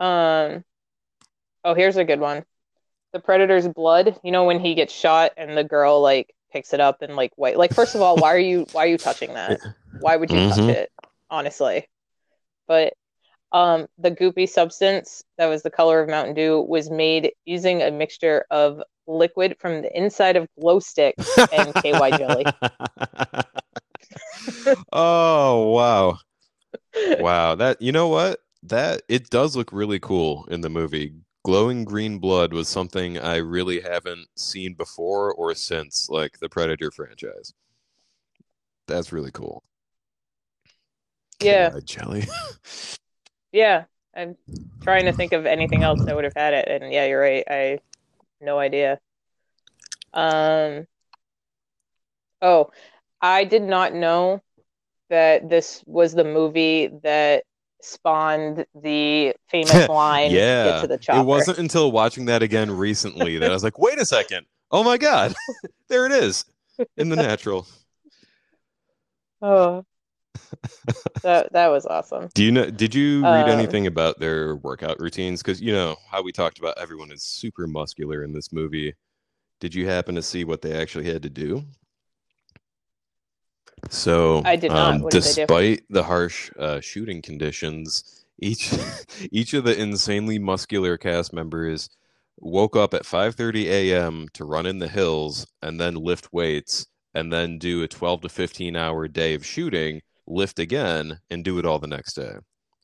Um, 0.00 0.64
oh, 1.64 1.74
here's 1.74 1.96
a 1.96 2.04
good 2.04 2.20
one. 2.20 2.44
The 3.12 3.20
Predator's 3.20 3.68
blood. 3.68 4.18
You 4.22 4.32
know 4.32 4.44
when 4.44 4.60
he 4.60 4.74
gets 4.74 4.92
shot 4.94 5.32
and 5.36 5.56
the 5.56 5.64
girl 5.64 6.00
like 6.00 6.34
picks 6.52 6.74
it 6.74 6.80
up 6.80 7.02
and 7.02 7.16
like 7.16 7.32
white. 7.36 7.56
Like 7.58 7.74
first 7.74 7.94
of 7.94 8.02
all, 8.02 8.18
why 8.18 8.34
are 8.34 8.38
you 8.38 8.66
why 8.72 8.84
are 8.84 8.88
you 8.88 8.98
touching 8.98 9.34
that? 9.34 9.60
Why 9.98 10.16
would 10.16 10.32
you 10.32 10.40
touch 10.40 10.58
Mhm. 10.58 10.68
it? 10.68 10.90
Honestly. 11.30 11.88
But 12.68 12.94
um 13.52 13.86
the 13.98 14.10
goopy 14.10 14.48
substance 14.48 15.24
that 15.38 15.46
was 15.46 15.62
the 15.62 15.70
color 15.70 16.00
of 16.02 16.08
Mountain 16.08 16.34
Dew 16.34 16.60
was 16.62 16.90
made 16.90 17.32
using 17.46 17.82
a 17.82 17.90
mixture 17.90 18.46
of 18.50 18.82
liquid 19.06 19.56
from 19.60 19.82
the 19.82 19.96
inside 19.98 20.36
of 20.36 20.48
glow 20.60 20.80
sticks 20.80 21.38
and 21.52 21.74
KY 21.76 22.12
jelly. 22.12 22.50
oh 24.92 25.70
wow. 25.72 26.18
Wow, 27.18 27.54
that 27.56 27.82
you 27.82 27.92
know 27.92 28.08
what? 28.08 28.40
That 28.68 29.02
it 29.08 29.30
does 29.30 29.54
look 29.54 29.72
really 29.72 30.00
cool 30.00 30.44
in 30.46 30.60
the 30.60 30.68
movie. 30.68 31.14
Glowing 31.44 31.84
green 31.84 32.18
blood 32.18 32.52
was 32.52 32.68
something 32.68 33.16
I 33.16 33.36
really 33.36 33.80
haven't 33.80 34.26
seen 34.36 34.74
before 34.74 35.32
or 35.32 35.54
since 35.54 36.08
like 36.08 36.40
the 36.40 36.48
Predator 36.48 36.90
franchise. 36.90 37.54
That's 38.88 39.12
really 39.12 39.30
cool. 39.30 39.62
Yeah. 41.40 41.78
Jelly. 41.84 42.24
Yeah. 43.52 43.84
I'm 44.14 44.36
trying 44.82 45.06
to 45.06 45.12
think 45.12 45.32
of 45.32 45.46
anything 45.46 45.82
else 45.82 46.02
that 46.04 46.14
would 46.14 46.24
have 46.24 46.34
had 46.34 46.52
it, 46.52 46.68
and 46.68 46.92
yeah, 46.92 47.06
you're 47.06 47.20
right. 47.20 47.44
I 47.48 47.78
no 48.40 48.58
idea. 48.58 48.98
Um, 50.12 50.86
oh, 52.42 52.70
I 53.20 53.44
did 53.44 53.62
not 53.62 53.94
know 53.94 54.42
that 55.08 55.48
this 55.48 55.82
was 55.86 56.12
the 56.12 56.24
movie 56.24 56.88
that 57.02 57.44
spawned 57.86 58.66
the 58.74 59.34
famous 59.48 59.88
line, 59.88 60.30
"Get 60.30 60.40
Yeah. 60.40 60.80
to 60.82 60.86
the 60.86 60.98
chopper." 60.98 61.20
It 61.20 61.24
wasn't 61.24 61.58
until 61.58 61.92
watching 61.92 62.26
that 62.26 62.42
again 62.42 62.70
recently 62.70 63.38
that 63.38 63.50
I 63.50 63.54
was 63.54 63.64
like, 63.64 63.78
wait 63.78 63.98
a 63.98 64.06
second. 64.06 64.46
Oh 64.70 64.82
my 64.82 64.98
God. 64.98 65.34
there 65.88 66.06
it 66.06 66.12
is. 66.12 66.44
In 66.96 67.08
the 67.08 67.16
natural. 67.16 67.66
Oh, 69.42 69.84
that 71.22 71.52
that 71.52 71.68
was 71.68 71.86
awesome. 71.86 72.28
Do 72.34 72.42
you 72.42 72.52
know 72.52 72.70
did 72.70 72.94
you 72.94 73.20
read 73.20 73.48
Um, 73.48 73.58
anything 73.58 73.86
about 73.86 74.18
their 74.18 74.56
workout 74.56 74.98
routines? 74.98 75.42
Because 75.42 75.60
you 75.60 75.72
know 75.72 75.96
how 76.10 76.22
we 76.22 76.32
talked 76.32 76.58
about 76.58 76.78
everyone 76.78 77.10
is 77.12 77.22
super 77.22 77.66
muscular 77.66 78.22
in 78.22 78.32
this 78.32 78.52
movie. 78.52 78.94
Did 79.60 79.74
you 79.74 79.86
happen 79.88 80.14
to 80.14 80.22
see 80.22 80.44
what 80.44 80.62
they 80.62 80.72
actually 80.72 81.04
had 81.06 81.22
to 81.22 81.30
do? 81.30 81.64
So, 83.90 84.44
I 84.44 84.56
did 84.56 84.72
not. 84.72 85.00
um, 85.00 85.06
did 85.20 85.22
despite 85.24 85.84
the 85.90 86.04
harsh 86.04 86.50
uh, 86.58 86.80
shooting 86.80 87.20
conditions, 87.22 88.24
each 88.38 88.72
each 89.32 89.54
of 89.54 89.64
the 89.64 89.76
insanely 89.80 90.38
muscular 90.38 90.96
cast 90.96 91.32
members 91.32 91.88
woke 92.38 92.76
up 92.76 92.94
at 92.94 93.04
5:30 93.06 93.66
a.m. 93.68 94.28
to 94.34 94.44
run 94.44 94.66
in 94.66 94.78
the 94.78 94.88
hills 94.88 95.46
and 95.62 95.80
then 95.80 95.94
lift 95.94 96.32
weights 96.32 96.86
and 97.14 97.32
then 97.32 97.58
do 97.58 97.82
a 97.82 97.88
12 97.88 98.20
to 98.22 98.28
15 98.28 98.76
hour 98.76 99.08
day 99.08 99.34
of 99.34 99.44
shooting, 99.44 100.00
lift 100.26 100.58
again 100.58 101.20
and 101.30 101.44
do 101.44 101.58
it 101.58 101.66
all 101.66 101.78
the 101.78 101.86
next 101.86 102.14
day. 102.14 102.36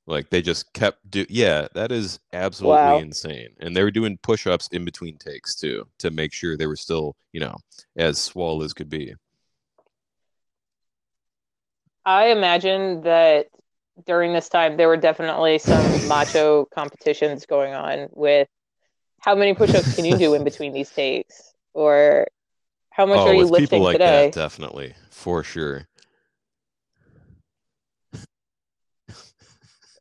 Like 0.07 0.31
they 0.31 0.43
just 0.43 0.73
kept 0.73 1.11
do 1.11 1.25
yeah, 1.29 1.69
that 1.75 1.93
is 1.93 2.19
absolutely 2.33 2.99
Wow. 2.99 2.99
insane. 2.99 3.51
And 3.61 3.77
they 3.77 3.83
were 3.83 3.91
doing 3.91 4.19
push-ups 4.23 4.69
in 4.73 4.85
between 4.85 5.17
takes 5.19 5.55
too 5.55 5.87
to 5.99 6.11
make 6.11 6.33
sure 6.33 6.57
they 6.57 6.67
were 6.67 6.77
still, 6.77 7.17
you 7.33 7.41
know, 7.41 7.57
as 7.97 8.19
swole 8.19 8.63
as 8.65 8.73
could 8.75 8.89
be. 8.89 9.15
I 12.05 12.27
imagine 12.29 13.03
that 13.03 13.49
during 14.07 14.33
this 14.33 14.49
time 14.49 14.77
there 14.77 14.89
were 14.89 14.97
definitely 14.97 15.59
some 15.59 16.07
macho 16.07 16.67
competitions 16.75 17.47
going 17.47 17.75
on 17.75 18.09
with 18.13 18.49
how 19.21 19.35
many 19.35 19.55
push-ups 19.55 19.93
can 19.93 20.05
you 20.05 20.17
do 20.17 20.35
in 20.35 20.45
between 20.45 20.73
these 20.73 20.91
takes, 20.91 21.55
or 21.75 22.27
how 22.91 23.07
much 23.07 23.21
Oh, 23.21 23.27
are 23.27 23.35
you 23.35 23.47
with 23.47 23.55
people 23.57 23.79
lifting 23.79 23.83
like 23.85 23.99
today? 23.99 24.29
that, 24.29 24.33
definitely, 24.33 24.95
for 25.11 25.45
sure. 25.45 25.87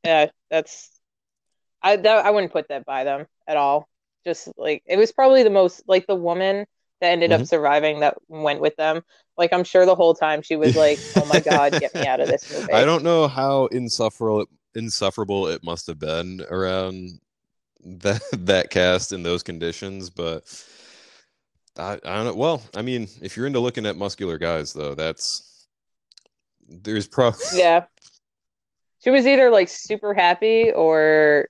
Yeah, 0.03 0.27
that's 0.49 0.89
I 1.81 1.95
that 1.97 2.25
I 2.25 2.31
wouldn't 2.31 2.53
put 2.53 2.69
that 2.69 2.85
by 2.85 3.03
them 3.03 3.27
at 3.47 3.57
all. 3.57 3.87
Just 4.25 4.49
like 4.57 4.83
it 4.85 4.97
was 4.97 5.11
probably 5.11 5.43
the 5.43 5.49
most 5.49 5.83
like 5.87 6.07
the 6.07 6.15
woman 6.15 6.65
that 7.01 7.09
ended 7.11 7.31
up 7.31 7.41
Mhm. 7.41 7.47
surviving 7.47 8.01
that 8.01 8.17
went 8.27 8.61
with 8.61 8.75
them. 8.77 9.03
Like 9.37 9.53
I'm 9.53 9.63
sure 9.63 9.85
the 9.85 9.95
whole 9.95 10.13
time 10.13 10.41
she 10.41 10.55
was 10.55 10.75
like, 10.75 10.99
"Oh 11.15 11.25
my 11.25 11.39
God, 11.49 11.79
get 11.79 11.93
me 11.95 12.05
out 12.05 12.19
of 12.19 12.27
this 12.27 12.51
movie." 12.51 12.73
I 12.73 12.85
don't 12.85 13.03
know 13.03 13.27
how 13.27 13.65
insufferable 13.67 14.45
insufferable 14.75 15.47
it 15.47 15.63
must 15.63 15.87
have 15.87 15.99
been 15.99 16.41
around 16.49 17.19
that 17.83 18.21
that 18.33 18.69
cast 18.69 19.11
in 19.11 19.23
those 19.23 19.43
conditions, 19.43 20.09
but 20.09 20.43
I, 21.77 21.93
I 21.93 22.15
don't 22.15 22.25
know. 22.25 22.35
Well, 22.35 22.61
I 22.75 22.81
mean, 22.81 23.07
if 23.21 23.37
you're 23.37 23.47
into 23.47 23.59
looking 23.59 23.85
at 23.85 23.97
muscular 23.97 24.37
guys, 24.37 24.73
though, 24.73 24.95
that's 24.95 25.67
there's 26.67 27.07
probably 27.07 27.39
Yeah. 27.53 27.85
She 29.03 29.09
was 29.09 29.25
either 29.25 29.49
like 29.49 29.67
super 29.67 30.13
happy 30.13 30.71
or 30.71 31.47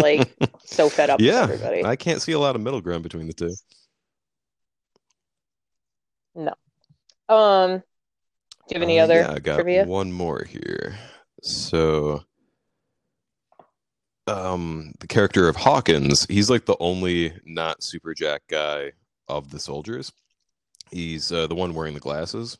like 0.00 0.36
so 0.64 0.88
fed 0.90 1.08
up 1.08 1.20
yeah. 1.20 1.42
with 1.42 1.50
everybody. 1.52 1.84
I 1.84 1.96
can't 1.96 2.20
see 2.20 2.32
a 2.32 2.38
lot 2.38 2.56
of 2.56 2.62
middle 2.62 2.82
ground 2.82 3.02
between 3.02 3.26
the 3.26 3.32
two. 3.32 3.54
Um, 7.30 7.78
do 7.78 7.84
you 8.70 8.74
have 8.76 8.82
any 8.82 8.98
Uh, 8.98 9.00
other 9.00 9.28
yeah, 9.28 9.32
I 9.32 9.38
got 9.38 9.64
trivia? 9.64 9.86
one 9.86 10.12
more 10.12 10.44
here. 10.44 10.98
So, 11.42 12.24
um, 14.26 14.92
the 15.00 15.06
character 15.06 15.48
of 15.48 15.56
Hawkins, 15.56 16.26
he's 16.28 16.50
like 16.50 16.66
the 16.66 16.76
only 16.80 17.32
not 17.44 17.82
super 17.82 18.14
jack 18.14 18.42
guy 18.48 18.92
of 19.28 19.50
the 19.50 19.58
soldiers. 19.58 20.12
He's 20.90 21.32
uh, 21.32 21.48
the 21.48 21.56
one 21.56 21.74
wearing 21.74 21.94
the 21.94 22.00
glasses. 22.00 22.58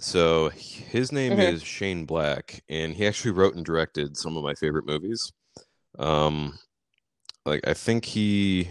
So 0.00 0.48
his 0.50 1.10
name 1.12 1.38
Mhm. 1.38 1.40
is 1.40 1.62
Shane 1.62 2.04
Black, 2.04 2.62
and 2.68 2.94
he 2.94 3.06
actually 3.06 3.32
wrote 3.32 3.54
and 3.56 3.64
directed 3.64 4.16
some 4.16 4.36
of 4.36 4.44
my 4.44 4.54
favorite 4.54 4.86
movies. 4.86 5.32
Um, 5.98 6.58
like 7.46 7.66
I 7.68 7.74
think 7.74 8.04
he 8.06 8.70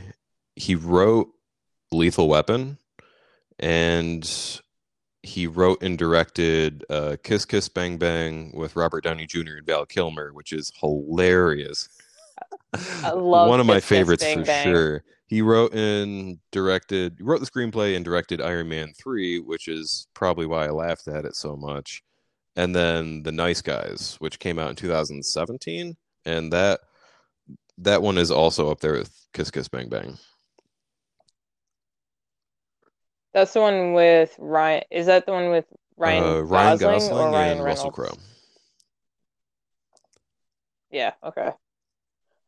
he 0.55 0.76
wrote 0.76 1.30
Lethal 1.91 2.30
Weapon, 2.30 2.80
and 3.59 4.59
he 5.23 5.47
wrote 5.47 5.81
and 5.81 5.97
directed 5.97 6.85
uh, 6.89 7.17
Kiss 7.23 7.45
Kiss 7.45 7.69
Bang 7.69 7.97
Bang 7.97 8.51
with 8.55 8.75
Robert 8.75 9.03
Downey 9.03 9.25
Jr. 9.25 9.57
and 9.57 9.65
Val 9.65 9.85
Kilmer, 9.85 10.31
which 10.33 10.53
is 10.53 10.71
hilarious. 10.79 11.89
I 13.03 13.09
love 13.11 13.49
one 13.49 13.59
of 13.59 13.65
my 13.65 13.75
Kiss 13.75 13.83
Kiss 13.83 13.89
favorites 13.89 14.23
Bang 14.23 14.39
for 14.39 14.45
Bang. 14.45 14.65
sure. 14.65 15.03
He 15.27 15.41
wrote 15.41 15.73
and 15.73 16.39
directed, 16.51 17.15
he 17.17 17.23
wrote 17.23 17.41
the 17.41 17.45
screenplay 17.45 17.95
and 17.95 18.05
directed 18.05 18.41
Iron 18.41 18.69
Man 18.69 18.93
3, 18.97 19.39
which 19.39 19.67
is 19.67 20.07
probably 20.13 20.45
why 20.45 20.65
I 20.67 20.69
laughed 20.69 21.07
at 21.09 21.25
it 21.25 21.35
so 21.35 21.57
much. 21.57 22.01
And 22.55 22.73
then 22.73 23.23
The 23.23 23.33
Nice 23.33 23.61
Guys, 23.61 24.15
which 24.19 24.39
came 24.39 24.57
out 24.57 24.69
in 24.69 24.75
2017, 24.77 25.97
and 26.25 26.53
that 26.53 26.79
that 27.79 28.01
one 28.01 28.17
is 28.17 28.31
also 28.31 28.71
up 28.71 28.79
there 28.79 28.93
with 28.93 29.13
Kiss 29.33 29.51
Kiss 29.51 29.67
Bang 29.67 29.89
Bang. 29.89 30.17
That's 33.38 33.53
the 33.53 33.61
one 33.61 33.93
with 33.93 34.35
Ryan. 34.39 34.83
Is 34.89 35.05
that 35.05 35.27
the 35.27 35.31
one 35.31 35.51
with 35.51 35.65
Ryan, 35.95 36.23
uh, 36.23 36.41
Ryan 36.41 36.77
Gosling, 36.79 37.11
Gosling 37.11 37.27
or 37.27 37.31
Ryan 37.33 37.51
and 37.51 37.63
Russell 37.63 37.91
Reynolds? 37.91 37.95
Crowe. 37.95 38.23
Yeah, 40.89 41.11
okay. 41.23 41.51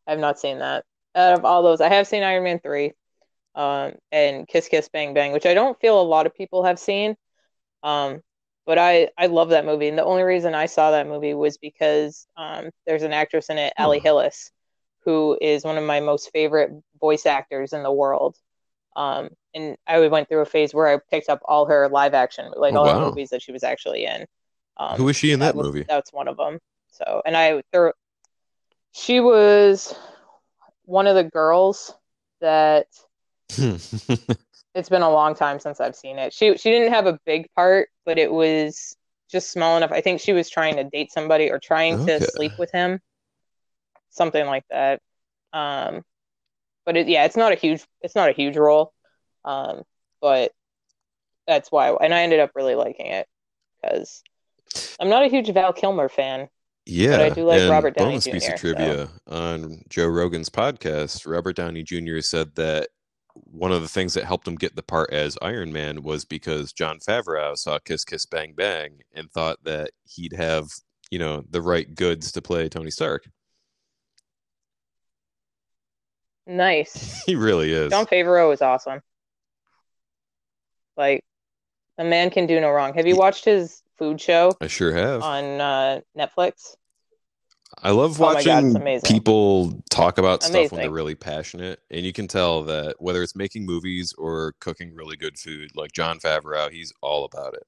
I 0.08 0.12
have 0.12 0.20
not 0.20 0.40
seen 0.40 0.58
that. 0.58 0.86
Out 1.14 1.38
of 1.38 1.46
all 1.46 1.62
those, 1.62 1.80
I 1.80 1.90
have 1.90 2.08
seen 2.08 2.24
Iron 2.24 2.44
Man 2.44 2.60
3, 2.60 2.94
um, 3.54 3.92
and 4.12 4.48
Kiss 4.48 4.68
Kiss 4.68 4.90
Bang 4.90 5.14
Bang, 5.14 5.32
which 5.32 5.46
I 5.46 5.54
don't 5.54 5.80
feel 5.80 6.02
a 6.02 6.02
lot 6.02 6.26
of 6.26 6.34
people 6.34 6.64
have 6.64 6.80
seen. 6.80 7.16
Um, 7.84 8.22
but 8.66 8.80
I 8.80 9.10
I 9.16 9.28
love 9.28 9.50
that 9.50 9.66
movie, 9.66 9.90
and 9.90 9.98
the 9.98 10.04
only 10.04 10.24
reason 10.24 10.56
I 10.56 10.66
saw 10.66 10.90
that 10.90 11.06
movie 11.06 11.36
was 11.36 11.60
because 11.60 12.26
um, 12.36 12.72
there's 12.88 13.04
an 13.04 13.14
actress 13.14 13.52
in 13.52 13.60
it, 13.60 13.74
Allie 13.78 14.00
Hmm. 14.00 14.06
Hillis, 14.06 14.50
who 15.06 15.38
is 15.40 15.64
one 15.64 15.78
of 15.78 15.84
my 15.84 16.00
most 16.00 16.32
favorite 16.32 16.72
voice 17.00 17.28
actors 17.28 17.74
in 17.74 17.84
the 17.84 17.94
world. 17.94 18.38
Um, 19.00 19.30
and 19.56 19.78
I 19.88 20.06
went 20.08 20.28
through 20.28 20.41
a 20.41 20.45
phase 20.45 20.74
where 20.74 20.88
I 20.88 21.00
picked 21.10 21.30
up 21.30 21.39
all 21.45 21.66
her 21.68 21.88
live 21.88 22.14
action, 22.14 22.52
like 22.58 22.76
Oh, 22.76 22.80
all 22.80 22.86
wow. 22.86 23.10
movies 23.10 23.30
that 23.30 23.41
she 23.41 23.54
was 23.54 23.64
actually 23.64 24.04
in. 24.06 24.26
Um, 24.76 24.97
Who 24.97 25.06
was 25.06 25.16
she 25.16 25.32
in 25.32 25.39
that 25.39 25.56
was, 25.56 25.68
movie? 25.68 25.86
That's 25.88 26.12
one 26.12 26.28
of 26.28 26.36
them. 26.36 26.60
So, 26.91 27.22
and 27.26 27.36
I 27.36 27.64
there, 27.72 27.93
she 28.91 29.22
was 29.22 29.95
one 30.84 31.08
of 31.08 31.16
the 31.16 31.24
girls 31.24 31.95
that 32.41 32.88
it's 34.76 34.89
been 34.89 35.02
a 35.02 35.10
long 35.10 35.34
time 35.34 35.60
since 35.60 35.80
I've 35.80 35.95
seen 35.95 36.20
it. 36.20 36.34
She 36.34 36.58
she 36.58 36.70
didn't 36.70 36.91
have 36.91 37.08
a 37.08 37.18
big 37.26 37.47
part, 37.56 37.89
but 38.06 38.18
it 38.18 38.32
was 38.32 38.97
just 39.32 39.52
small 39.52 39.78
enough. 39.78 39.93
I 39.93 40.02
think 40.02 40.20
she 40.20 40.34
was 40.34 40.50
trying 40.50 40.76
to 40.76 40.84
date 40.84 41.12
somebody 41.14 41.52
or 41.52 41.60
trying 41.60 42.02
Okay. 42.02 42.20
to 42.20 42.28
sleep 42.32 42.54
with 42.58 42.72
him, 42.72 43.00
something 44.10 44.45
like 44.45 44.64
that. 44.70 45.00
Um, 45.54 46.04
but 46.90 46.98
it, 46.98 47.08
yeah, 47.08 47.26
it's 47.26 47.38
not 47.38 47.52
a 47.52 47.56
huge 47.56 47.86
it's 48.02 48.16
not 48.16 48.30
a 48.30 48.32
huge 48.32 48.58
role, 48.58 48.94
um, 49.46 49.84
but 50.20 50.54
that's 51.46 51.72
why. 51.72 51.92
And 51.92 52.16
I 52.16 52.24
ended 52.24 52.40
up 52.40 52.50
really 52.56 52.74
liking 52.74 53.06
it 53.06 53.28
because 53.80 54.24
I'm 55.00 55.08
not 55.08 55.22
a 55.22 55.28
huge 55.28 55.54
Val 55.54 55.72
Kilmer 55.72 56.10
fan. 56.10 56.50
Yeah, 56.88 57.18
but 57.18 57.22
I 57.22 57.30
do 57.30 57.46
like 57.46 57.70
Robert 57.70 57.96
Downey 57.96 58.14
bonus 58.14 58.26
piece 58.26 58.48
Jr., 58.48 58.54
of 58.54 58.60
so- 58.60 58.74
trivia 58.74 59.10
on 59.28 59.84
Joe 59.88 60.08
Rogan's 60.08 60.50
podcast, 60.50 61.32
Robert 61.32 61.58
Downey 61.58 61.84
Jr. 61.84 62.22
said 62.22 62.56
that 62.56 62.88
one 63.36 63.72
of 63.72 63.84
the 63.84 63.88
things 63.88 64.16
that 64.16 64.24
helped 64.24 64.48
him 64.48 64.56
get 64.56 64.76
the 64.76 64.82
part 64.82 65.14
as 65.14 65.38
Iron 65.44 65.72
Man 65.72 66.02
was 66.02 66.26
because 66.26 66.74
Jon 66.74 66.98
Favreau 66.98 67.56
saw 67.56 67.78
Kiss 67.78 68.04
Kiss 68.04 68.26
Bang 68.26 68.54
Bang 68.58 69.02
and 69.14 69.30
thought 69.30 69.64
that 69.64 69.92
he'd 70.06 70.34
have, 70.34 70.66
you 71.12 71.20
know, 71.20 71.44
the 71.52 71.62
right 71.62 71.94
goods 71.94 72.32
to 72.32 72.42
play 72.42 72.68
Tony 72.68 72.90
Stark. 72.90 73.30
Nice. 76.50 77.24
He 77.26 77.36
really 77.36 77.72
is. 77.72 77.91
Jon 77.91 78.08
Favreau 78.08 78.52
is 78.52 78.62
awesome. 78.64 79.02
Like, 80.97 81.24
a 82.00 82.04
man 82.04 82.32
can 82.32 82.47
do 82.47 82.60
no 82.60 82.72
wrong. 82.72 82.95
Have 82.95 83.06
you 83.06 83.16
watched 83.16 83.45
his 83.45 83.84
food 84.00 84.20
show 84.20 84.58
I 84.60 84.66
sure 84.66 84.91
have. 84.91 85.22
on 85.22 85.62
uh, 85.62 86.02
Netflix? 86.18 86.76
I 87.84 87.91
love 87.91 88.20
Oh 88.20 88.34
my 88.34 88.43
God, 88.43 88.64
watching 88.74 89.00
people 89.04 89.80
talk 89.91 90.18
about 90.18 90.41
stuff 90.41 90.72
when 90.72 90.82
they're 90.82 90.89
really 90.89 91.14
passionate, 91.14 91.82
and 91.91 92.04
you 92.04 92.12
can 92.14 92.28
tell 92.28 92.64
that 92.64 92.95
whether 93.00 93.22
it's 93.22 93.36
making 93.36 93.68
movies 93.68 94.12
or 94.18 94.56
cooking 94.60 94.95
really 94.95 95.18
good 95.18 95.38
food, 95.38 95.70
like 95.76 95.91
Jon 95.91 96.18
Favreau, 96.18 96.72
he's 96.72 96.91
all 97.02 97.26
about 97.26 97.54
it. 97.54 97.64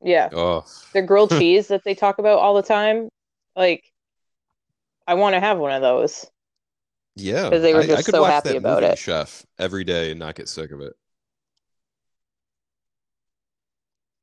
Yeah. 0.00 0.28
Oh, 0.32 0.64
The 0.92 1.02
grilled 1.02 1.30
cheese 1.38 1.66
that 1.68 1.82
they 1.82 1.96
talk 1.96 2.18
about 2.18 2.38
all 2.38 2.54
the 2.54 2.62
time. 2.62 3.08
Like, 3.56 3.92
I 5.08 5.14
want 5.14 5.34
to 5.34 5.40
have 5.40 5.58
one 5.58 5.72
of 5.72 5.80
those. 5.82 6.26
Yeah, 7.16 7.48
because 7.48 7.62
they 7.62 7.74
were 7.74 7.80
I, 7.80 7.84
I 7.84 7.86
just 7.86 8.04
could 8.04 8.14
so 8.14 8.22
watch 8.22 8.30
happy 8.32 8.50
that 8.50 8.58
about 8.58 8.82
movie, 8.82 8.92
it. 8.92 8.98
Chef, 8.98 9.44
every 9.58 9.82
day 9.82 10.10
and 10.10 10.20
not 10.20 10.36
get 10.36 10.48
sick 10.48 10.70
of 10.70 10.80
it. 10.82 10.92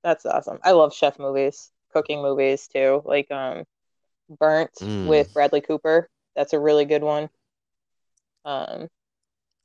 That's 0.03 0.25
awesome. 0.25 0.59
I 0.63 0.71
love 0.71 0.93
chef 0.93 1.17
movies, 1.19 1.71
cooking 1.91 2.21
movies 2.21 2.67
too. 2.67 3.01
Like 3.03 3.29
um 3.31 3.65
Burnt 4.39 4.71
Mm. 4.79 5.07
with 5.07 5.33
Bradley 5.33 5.61
Cooper. 5.61 6.07
That's 6.35 6.53
a 6.53 6.59
really 6.59 6.85
good 6.85 7.03
one. 7.03 7.29
Um 8.45 8.87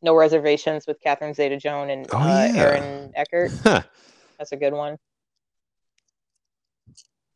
No 0.03 0.15
Reservations 0.15 0.87
with 0.87 1.01
Catherine 1.03 1.35
Zeta-Jones 1.35 1.91
and 1.91 2.07
Oh, 2.13 2.19
uh, 2.19 2.51
yeah. 2.55 2.63
Aaron 2.63 3.13
Eckhart. 3.15 3.53
Huh. 3.63 3.83
That's 4.39 4.53
a 4.53 4.57
good 4.57 4.73
one. 4.73 4.97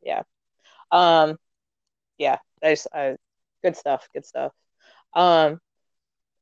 Yeah. 0.03 0.23
Um 0.91 1.37
yeah, 2.19 2.39
there's 2.63 2.87
uh, 2.87 3.15
good 3.65 3.77
stuff, 3.77 4.09
good 4.15 4.27
stuff. 4.27 4.53
Um 5.15 5.61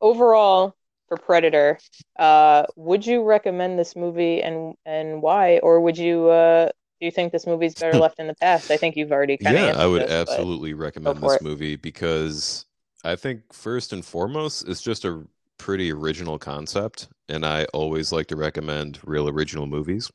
overall 0.01 0.75
for 1.09 1.19
Predator, 1.19 1.79
uh 2.19 2.65
would 2.77 3.07
you 3.07 3.23
recommend 3.25 3.79
this 3.79 3.97
movie 3.97 4.43
and 4.43 4.75
and 4.87 5.23
why 5.23 5.59
or 5.61 5.81
would 5.83 5.99
you 5.99 6.29
uh 6.31 6.67
do 7.01 7.07
you 7.07 7.13
think 7.13 7.33
this 7.33 7.47
movie's 7.47 7.77
better 7.77 7.99
left 7.99 8.21
in 8.21 8.29
the 8.29 8.35
past? 8.37 8.71
I 8.71 8.79
think 8.79 8.97
you've 8.97 9.13
already 9.13 9.39
kind 9.39 9.59
of 9.59 9.63
Yeah, 9.63 9.75
I 9.77 9.87
would 9.87 10.05
this, 10.27 10.41
absolutely 10.45 10.73
recommend 10.75 11.23
this 11.23 11.41
it. 11.41 11.43
movie 11.43 11.77
because 11.77 12.67
I 13.05 13.17
think 13.17 13.53
first 13.53 13.93
and 13.93 14.05
foremost, 14.05 14.69
it's 14.69 14.83
just 14.83 15.05
a 15.05 15.27
pretty 15.59 15.91
original 15.93 16.39
concept, 16.39 17.09
and 17.29 17.45
I 17.45 17.65
always 17.75 18.13
like 18.13 18.29
to 18.29 18.37
recommend 18.37 19.01
real 19.05 19.29
original 19.29 19.67
movies. 19.67 20.11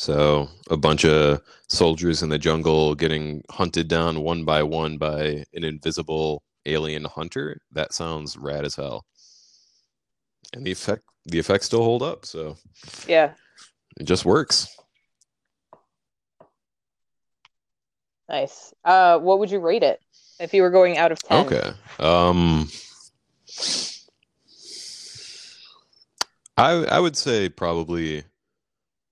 So, 0.00 0.48
a 0.70 0.78
bunch 0.78 1.04
of 1.04 1.42
soldiers 1.68 2.22
in 2.22 2.30
the 2.30 2.38
jungle 2.38 2.94
getting 2.94 3.44
hunted 3.50 3.86
down 3.86 4.22
one 4.22 4.46
by 4.46 4.62
one 4.62 4.96
by 4.96 5.44
an 5.52 5.62
invisible 5.62 6.42
alien 6.64 7.04
hunter. 7.04 7.60
That 7.72 7.92
sounds 7.92 8.38
rad 8.38 8.64
as 8.64 8.74
hell. 8.74 9.04
And 10.54 10.64
the 10.64 10.70
effect 10.70 11.02
the 11.26 11.38
effects 11.38 11.66
still 11.66 11.84
hold 11.84 12.02
up, 12.02 12.24
so 12.24 12.56
Yeah, 13.06 13.34
it 13.98 14.04
just 14.04 14.24
works. 14.24 14.74
nice. 18.26 18.72
Uh 18.82 19.18
what 19.18 19.38
would 19.38 19.50
you 19.50 19.60
rate 19.60 19.82
it 19.82 20.00
if 20.38 20.54
you 20.54 20.62
were 20.62 20.70
going 20.70 20.96
out 20.96 21.12
of 21.12 21.22
10? 21.22 21.46
Okay. 21.46 21.72
Um 21.98 22.70
I 26.56 26.86
I 26.86 26.98
would 27.00 27.18
say 27.18 27.50
probably 27.50 28.24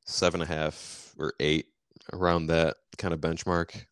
seven 0.08 0.40
and 0.40 0.50
a 0.50 0.54
half 0.54 1.14
or 1.18 1.34
eight 1.38 1.66
around 2.12 2.46
that 2.46 2.76
kind 2.96 3.12
of 3.12 3.20
benchmark. 3.20 3.84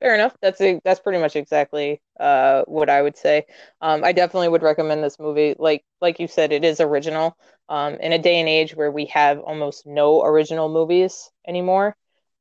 Fair 0.00 0.14
enough. 0.14 0.36
That's 0.42 0.60
a, 0.60 0.78
that's 0.84 1.00
pretty 1.00 1.18
much 1.18 1.36
exactly 1.36 2.02
uh, 2.20 2.64
what 2.66 2.90
I 2.90 3.00
would 3.00 3.16
say. 3.16 3.46
Um, 3.80 4.04
I 4.04 4.12
definitely 4.12 4.48
would 4.48 4.62
recommend 4.62 5.02
this 5.02 5.18
movie. 5.18 5.54
Like 5.58 5.84
like 6.02 6.20
you 6.20 6.28
said, 6.28 6.52
it 6.52 6.64
is 6.64 6.80
original. 6.80 7.36
Um, 7.68 7.94
in 7.94 8.12
a 8.12 8.18
day 8.18 8.38
and 8.38 8.48
age 8.48 8.76
where 8.76 8.90
we 8.90 9.06
have 9.06 9.40
almost 9.40 9.86
no 9.86 10.22
original 10.22 10.68
movies 10.68 11.30
anymore, 11.48 11.96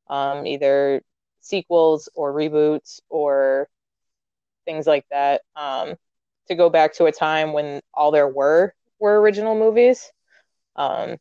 um, 0.10 0.46
either 0.46 1.02
sequels 1.40 2.10
or 2.14 2.34
reboots 2.34 3.00
or 3.10 3.70
things 4.66 4.86
like 4.86 5.06
that. 5.10 5.42
Um, 5.56 5.96
to 6.48 6.56
go 6.56 6.70
back 6.70 6.94
to 6.96 7.06
a 7.06 7.12
time 7.12 7.54
when 7.54 7.82
all 7.94 8.12
there 8.12 8.28
were 8.28 8.76
were 9.00 9.20
original 9.22 9.56
movies, 9.56 10.12
um, 10.76 11.18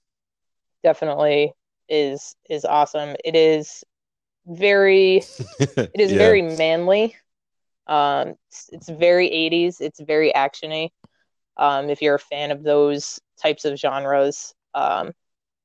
definitely 0.83 1.53
is 1.89 2.37
is 2.49 2.64
awesome. 2.64 3.16
It 3.25 3.37
is 3.37 3.85
very 4.47 5.18
it 5.18 6.01
is 6.01 6.12
Yeah. 6.12 6.18
very 6.18 6.43
manly. 6.43 7.16
Um, 7.87 8.37
it's, 8.49 8.70
it's 8.72 8.89
very 8.89 9.29
80s. 9.31 9.81
It's 9.81 10.01
very 10.01 10.33
actiony. 10.35 10.91
Um, 11.57 11.91
if 11.91 12.03
you're 12.03 12.16
a 12.16 12.20
fan 12.20 12.51
of 12.51 12.62
those 12.62 13.20
types 13.41 13.64
of 13.64 13.79
genres, 13.79 14.55
um, 14.75 15.12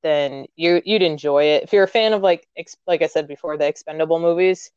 then 0.03 0.45
you 0.55 0.82
you'd 0.86 1.01
enjoy 1.03 1.45
it. 1.45 1.64
If 1.64 1.74
you're 1.74 1.84
a 1.84 1.88
fan 1.88 2.14
of 2.14 2.22
like 2.22 2.47
ex- 2.57 2.78
like 2.88 3.01
I 3.01 3.07
said 3.07 3.28
before, 3.28 3.57
the 3.57 3.68
expendable 3.68 4.20
movies, 4.20 4.72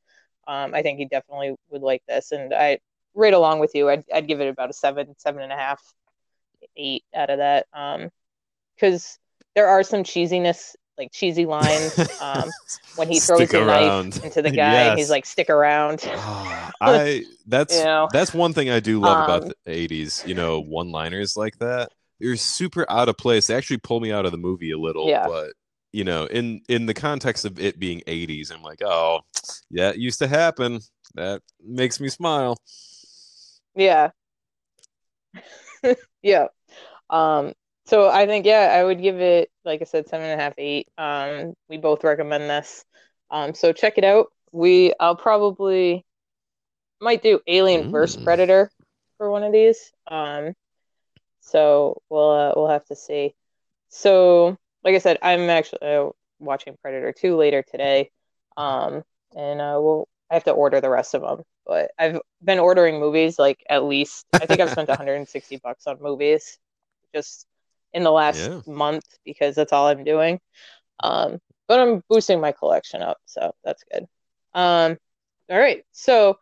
um, 0.49 0.75
I 0.75 0.83
think 0.83 1.01
you 1.01 1.09
definitely 1.09 1.57
would 1.71 1.83
like 1.83 2.03
this. 2.09 2.33
And 2.33 2.55
I 2.55 2.79
right 3.15 3.35
along 3.35 3.61
with 3.61 3.75
you, 3.75 3.89
I'd 3.91 4.05
I'd 4.15 4.29
give 4.29 4.41
it 4.41 4.49
about 4.49 4.71
a 4.71 4.75
seven, 4.75 5.15
seven 5.19 5.43
and 5.43 5.53
a 5.53 5.57
half, 5.57 5.83
eight 6.77 7.05
out 7.15 7.31
of 7.31 7.39
that. 7.39 7.67
Um, 7.73 8.11
because 8.75 9.19
there 9.55 9.69
are 9.69 9.83
some 9.83 10.03
cheesiness 10.03 10.75
like 10.99 11.11
cheesy 11.13 11.47
lines. 11.47 11.99
Um, 12.21 12.51
when 12.97 13.09
he 13.11 13.19
throws 13.21 13.49
the 13.49 13.63
around. 13.65 14.11
knife 14.17 14.25
into 14.25 14.43
the 14.43 14.51
guy, 14.57 14.87
Yes. 14.87 14.99
he's 14.99 15.11
like, 15.11 15.25
"Stick 15.27 15.49
around." 15.51 16.01
Ah, 16.07 16.71
I 16.81 17.25
that's 17.47 17.77
You 17.79 17.85
know? 17.85 18.09
that's 18.13 18.35
one 18.35 18.53
thing 18.53 18.71
I 18.71 18.81
do 18.81 19.01
love 19.01 19.19
Um, 19.19 19.25
about 19.25 19.53
the 19.65 19.71
'80s. 19.73 20.27
You 20.27 20.35
know, 20.35 20.61
one-liners 20.61 21.37
like 21.37 21.59
that. 21.59 21.91
They're 22.21 22.37
super 22.37 22.85
out 22.91 23.09
of 23.09 23.17
place. 23.17 23.47
They 23.49 23.55
actually 23.55 23.79
pull 23.79 24.01
me 24.01 24.13
out 24.13 24.27
of 24.27 24.33
the 24.33 24.39
movie 24.39 24.71
a 24.71 24.79
little, 24.79 25.09
Yeah. 25.09 25.27
but 25.27 25.53
you 25.93 26.05
know, 26.05 26.27
in 26.27 26.61
in 26.69 26.87
the 26.87 26.95
context 26.95 27.45
of 27.45 27.59
it 27.59 27.79
being 27.79 28.03
'80s, 28.07 28.53
I'm 28.53 28.63
like, 28.63 28.81
oh, 28.83 29.21
yeah, 29.71 29.91
it 29.91 29.97
used 29.97 30.19
to 30.21 30.29
happen. 30.29 30.81
That 31.15 31.43
makes 31.65 32.01
me 32.01 32.09
smile. 32.09 32.57
Yeah. 33.75 34.11
Yeah. 36.23 36.47
Um, 37.11 37.53
so 37.85 38.09
I 38.09 38.27
think, 38.27 38.47
yeah, 38.47 38.71
I 38.73 38.85
would 38.85 39.03
give 39.03 39.21
it, 39.21 39.51
like 39.65 39.81
I 39.83 39.85
said, 39.85 40.09
seven 40.09 40.27
and 40.27 40.41
a 40.41 40.43
half, 40.43 40.55
eight. 40.59 40.89
Um, 40.97 41.55
we 41.69 41.79
both 41.79 42.05
recommend 42.05 42.49
this. 42.49 42.85
Um, 43.31 43.55
so 43.55 43.73
check 43.73 43.99
it 43.99 44.05
out. 44.05 44.29
We, 44.53 44.95
I'll 45.01 45.17
probably 45.17 46.05
might 47.01 47.23
do 47.23 47.41
Alien 47.47 47.91
versus 47.91 48.21
Mm. 48.21 48.25
Predator 48.25 48.71
for 49.19 49.31
one 49.31 49.43
of 49.43 49.53
these. 49.53 49.93
Um, 50.07 50.55
so 51.41 52.01
we'll 52.09 52.31
uh, 52.31 52.53
we'll 52.57 52.69
have 52.69 52.85
to 52.87 52.97
see. 52.97 53.35
So, 53.89 54.57
like 54.85 54.95
I 54.95 54.99
said, 54.99 55.19
I'm 55.23 55.51
actually 55.51 55.83
uh, 55.83 56.11
watching 56.39 56.77
Predator 56.83 57.13
2 57.13 57.37
later 57.37 57.63
today. 57.63 58.11
Um, 58.57 59.03
and 59.37 59.61
uh, 59.61 59.79
we'll 59.81 60.09
I 60.33 60.37
have 60.37 60.45
to 60.47 60.53
order 60.53 60.81
the 60.83 60.91
rest 60.91 61.15
of 61.15 61.23
them. 61.23 61.45
But 61.67 61.93
I've 62.01 62.21
been 62.45 62.61
ordering 62.61 63.01
movies 63.01 63.39
like 63.39 63.65
at 63.71 63.85
least 63.85 64.27
I 64.41 64.47
think 64.47 64.63
I've 64.63 64.73
spent 64.73 64.89
160 64.91 65.59
bucks 65.65 65.89
on 65.89 65.99
movies 66.03 66.59
just 67.15 67.47
in 67.95 68.05
the 68.05 68.13
last 68.13 68.51
Yeah. 68.51 68.63
month 68.67 69.05
because 69.25 69.57
that's 69.57 69.73
all 69.75 69.89
I'm 69.89 70.05
doing. 70.05 70.41
Um, 71.01 71.41
but 71.69 71.81
I'm 71.81 72.03
boosting 72.09 72.41
my 72.41 72.53
collection 72.53 73.03
up, 73.03 73.19
so 73.27 73.55
that's 73.65 73.85
good. 73.93 74.07
Um, 74.55 74.99
all 75.51 75.59
right, 75.59 75.85
so 75.93 76.39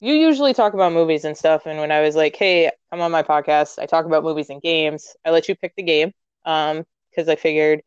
you 0.00 0.14
usually 0.14 0.54
talk 0.54 0.74
about 0.74 0.92
movies 0.92 1.24
and 1.24 1.36
stuff, 1.36 1.66
and 1.66 1.78
when 1.80 1.92
I 1.92 2.02
was 2.02 2.16
like, 2.16 2.36
"Hey, 2.36 2.70
come 2.90 3.00
on 3.00 3.10
my 3.12 3.22
podcast," 3.22 3.78
I 3.80 3.86
talk 3.86 4.06
about 4.06 4.24
movies 4.24 4.50
and 4.50 4.62
games. 4.62 5.16
I 5.24 5.30
let 5.30 5.48
you 5.48 5.56
pick 5.56 5.74
the 5.76 5.82
game, 5.84 6.12
um, 6.46 6.84
because 7.10 7.28
I 7.28 7.36
figured 7.36 7.82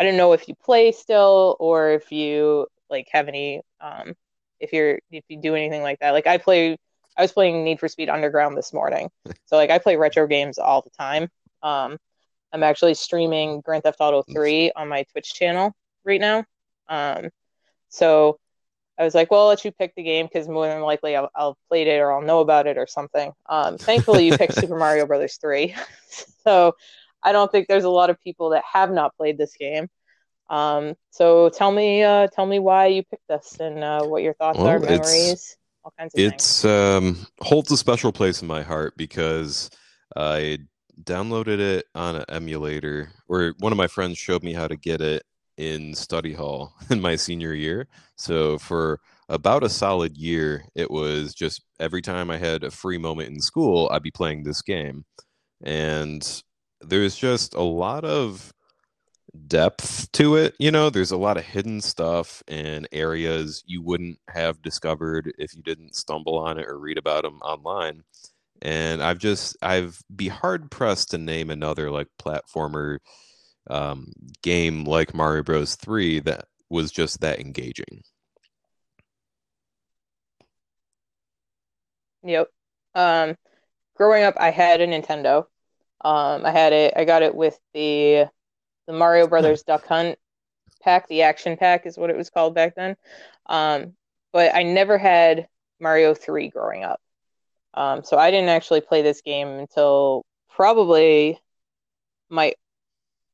I 0.00 0.04
didn't 0.04 0.18
know 0.18 0.32
if 0.34 0.48
you 0.48 0.54
play 0.56 0.92
still 0.92 1.56
or 1.60 1.92
if 1.92 2.12
you 2.12 2.68
like 2.90 3.08
have 3.12 3.28
any, 3.28 3.62
um, 3.80 4.14
if 4.60 4.72
you're 4.72 4.98
if 5.10 5.24
you 5.28 5.40
do 5.40 5.54
anything 5.54 5.82
like 5.82 5.98
that. 6.00 6.10
Like 6.10 6.26
I 6.26 6.38
play, 6.38 6.76
I 7.16 7.22
was 7.22 7.32
playing 7.32 7.64
Need 7.64 7.80
for 7.80 7.88
Speed 7.88 8.08
Underground 8.08 8.56
this 8.56 8.72
morning, 8.72 9.10
so 9.46 9.56
like 9.56 9.70
I 9.70 9.78
play 9.78 9.96
retro 9.96 10.26
games 10.26 10.58
all 10.58 10.82
the 10.82 10.90
time. 10.90 11.28
Um, 11.62 11.98
I'm 12.52 12.62
actually 12.62 12.94
streaming 12.94 13.60
Grand 13.62 13.82
Theft 13.82 14.00
Auto 14.00 14.22
3 14.32 14.72
on 14.76 14.88
my 14.88 15.04
Twitch 15.10 15.34
channel 15.34 15.72
right 16.04 16.20
now. 16.20 16.44
Um, 16.88 17.30
so 17.88 18.38
I 18.96 19.04
was 19.04 19.14
like, 19.14 19.30
well, 19.30 19.40
I'll 19.42 19.48
let 19.48 19.64
you 19.64 19.72
pick 19.72 19.94
the 19.96 20.04
game 20.04 20.26
because 20.26 20.46
more 20.46 20.68
than 20.68 20.80
likely 20.80 21.16
I'll, 21.16 21.30
I'll 21.34 21.58
played 21.68 21.88
it 21.88 21.98
or 21.98 22.12
I'll 22.12 22.22
know 22.22 22.40
about 22.40 22.66
it 22.66 22.78
or 22.78 22.86
something. 22.86 23.32
Um, 23.48 23.76
thankfully, 23.78 24.26
you 24.26 24.38
picked 24.38 24.54
Super 24.54 24.76
Mario 24.76 25.06
Brothers 25.06 25.36
3. 25.38 25.74
so 26.44 26.76
I 27.22 27.32
don't 27.32 27.50
think 27.50 27.66
there's 27.66 27.84
a 27.84 27.90
lot 27.90 28.10
of 28.10 28.20
people 28.20 28.50
that 28.50 28.62
have 28.72 28.92
not 28.92 29.16
played 29.16 29.36
this 29.36 29.56
game. 29.56 29.88
Um, 30.50 30.94
so 31.10 31.48
tell 31.48 31.70
me, 31.70 32.02
uh, 32.02 32.28
tell 32.28 32.46
me 32.46 32.58
why 32.58 32.86
you 32.86 33.02
picked 33.02 33.28
this 33.28 33.56
and 33.60 33.82
uh, 33.82 34.04
what 34.04 34.22
your 34.22 34.34
thoughts 34.34 34.58
Well, 34.58 34.68
are, 34.68 34.78
memories, 34.78 35.56
all 35.84 35.92
kinds 35.98 36.14
of 36.14 36.22
things. 36.22 36.42
It's 36.42 36.64
um 36.64 37.26
holds 37.40 37.70
a 37.72 37.76
special 37.76 38.12
place 38.12 38.42
in 38.42 38.48
my 38.48 38.62
heart 38.62 38.94
because 38.96 39.70
I 40.16 40.58
downloaded 41.02 41.58
it 41.58 41.86
on 41.94 42.16
an 42.16 42.24
emulator, 42.28 43.10
or 43.28 43.54
one 43.58 43.72
of 43.72 43.78
my 43.78 43.88
friends 43.88 44.18
showed 44.18 44.42
me 44.42 44.52
how 44.52 44.68
to 44.68 44.76
get 44.76 45.00
it 45.00 45.24
in 45.56 45.94
study 45.94 46.32
hall 46.32 46.74
in 46.90 47.00
my 47.00 47.16
senior 47.16 47.54
year. 47.54 47.88
So 48.16 48.58
for 48.58 49.00
about 49.28 49.64
a 49.64 49.68
solid 49.68 50.16
year, 50.16 50.64
it 50.74 50.90
was 50.90 51.34
just 51.34 51.62
every 51.80 52.02
time 52.02 52.30
I 52.30 52.36
had 52.36 52.64
a 52.64 52.70
free 52.70 52.98
moment 52.98 53.30
in 53.30 53.40
school, 53.40 53.88
I'd 53.92 54.02
be 54.02 54.10
playing 54.10 54.44
this 54.44 54.62
game. 54.62 55.04
And 55.64 56.42
there's 56.82 57.16
just 57.16 57.54
a 57.54 57.62
lot 57.62 58.04
of 58.06 58.53
depth 59.48 60.10
to 60.12 60.36
it. 60.36 60.54
You 60.58 60.70
know, 60.70 60.90
there's 60.90 61.10
a 61.10 61.16
lot 61.16 61.36
of 61.36 61.44
hidden 61.44 61.80
stuff 61.80 62.42
and 62.48 62.88
areas 62.92 63.62
you 63.66 63.82
wouldn't 63.82 64.18
have 64.28 64.62
discovered 64.62 65.32
if 65.38 65.54
you 65.54 65.62
didn't 65.62 65.94
stumble 65.96 66.38
on 66.38 66.58
it 66.58 66.68
or 66.68 66.78
read 66.78 66.98
about 66.98 67.24
them 67.24 67.40
online. 67.42 68.02
And 68.62 69.02
I've 69.02 69.18
just 69.18 69.56
I've 69.62 70.00
be 70.14 70.28
hard 70.28 70.70
pressed 70.70 71.10
to 71.10 71.18
name 71.18 71.50
another 71.50 71.90
like 71.90 72.08
platformer 72.20 72.98
um, 73.70 74.12
game 74.42 74.84
like 74.84 75.14
Mario 75.14 75.42
Bros. 75.42 75.74
3 75.76 76.20
that 76.20 76.46
was 76.70 76.90
just 76.90 77.20
that 77.20 77.40
engaging. 77.40 78.02
Yep. 82.22 82.48
Um, 82.94 83.36
growing 83.96 84.24
up, 84.24 84.34
I 84.38 84.50
had 84.50 84.80
a 84.80 84.86
Nintendo. 84.86 85.46
Um, 86.00 86.44
I 86.44 86.50
had 86.50 86.72
it. 86.72 86.94
I 86.96 87.04
got 87.04 87.22
it 87.22 87.34
with 87.34 87.58
the 87.74 88.30
the 88.86 88.92
Mario 88.92 89.26
Brothers 89.26 89.62
Duck 89.62 89.86
Hunt 89.86 90.18
pack. 90.82 91.08
The 91.08 91.22
action 91.22 91.56
pack 91.56 91.86
is 91.86 91.96
what 91.96 92.10
it 92.10 92.16
was 92.16 92.30
called 92.30 92.54
back 92.54 92.74
then. 92.74 92.96
Um, 93.46 93.94
but 94.32 94.54
I 94.54 94.62
never 94.62 94.98
had 94.98 95.48
Mario 95.80 96.14
3 96.14 96.48
growing 96.48 96.84
up. 96.84 97.00
Um, 97.74 98.04
so 98.04 98.16
I 98.18 98.30
didn't 98.30 98.50
actually 98.50 98.80
play 98.80 99.02
this 99.02 99.20
game 99.20 99.48
until 99.48 100.24
probably 100.54 101.40
my. 102.28 102.54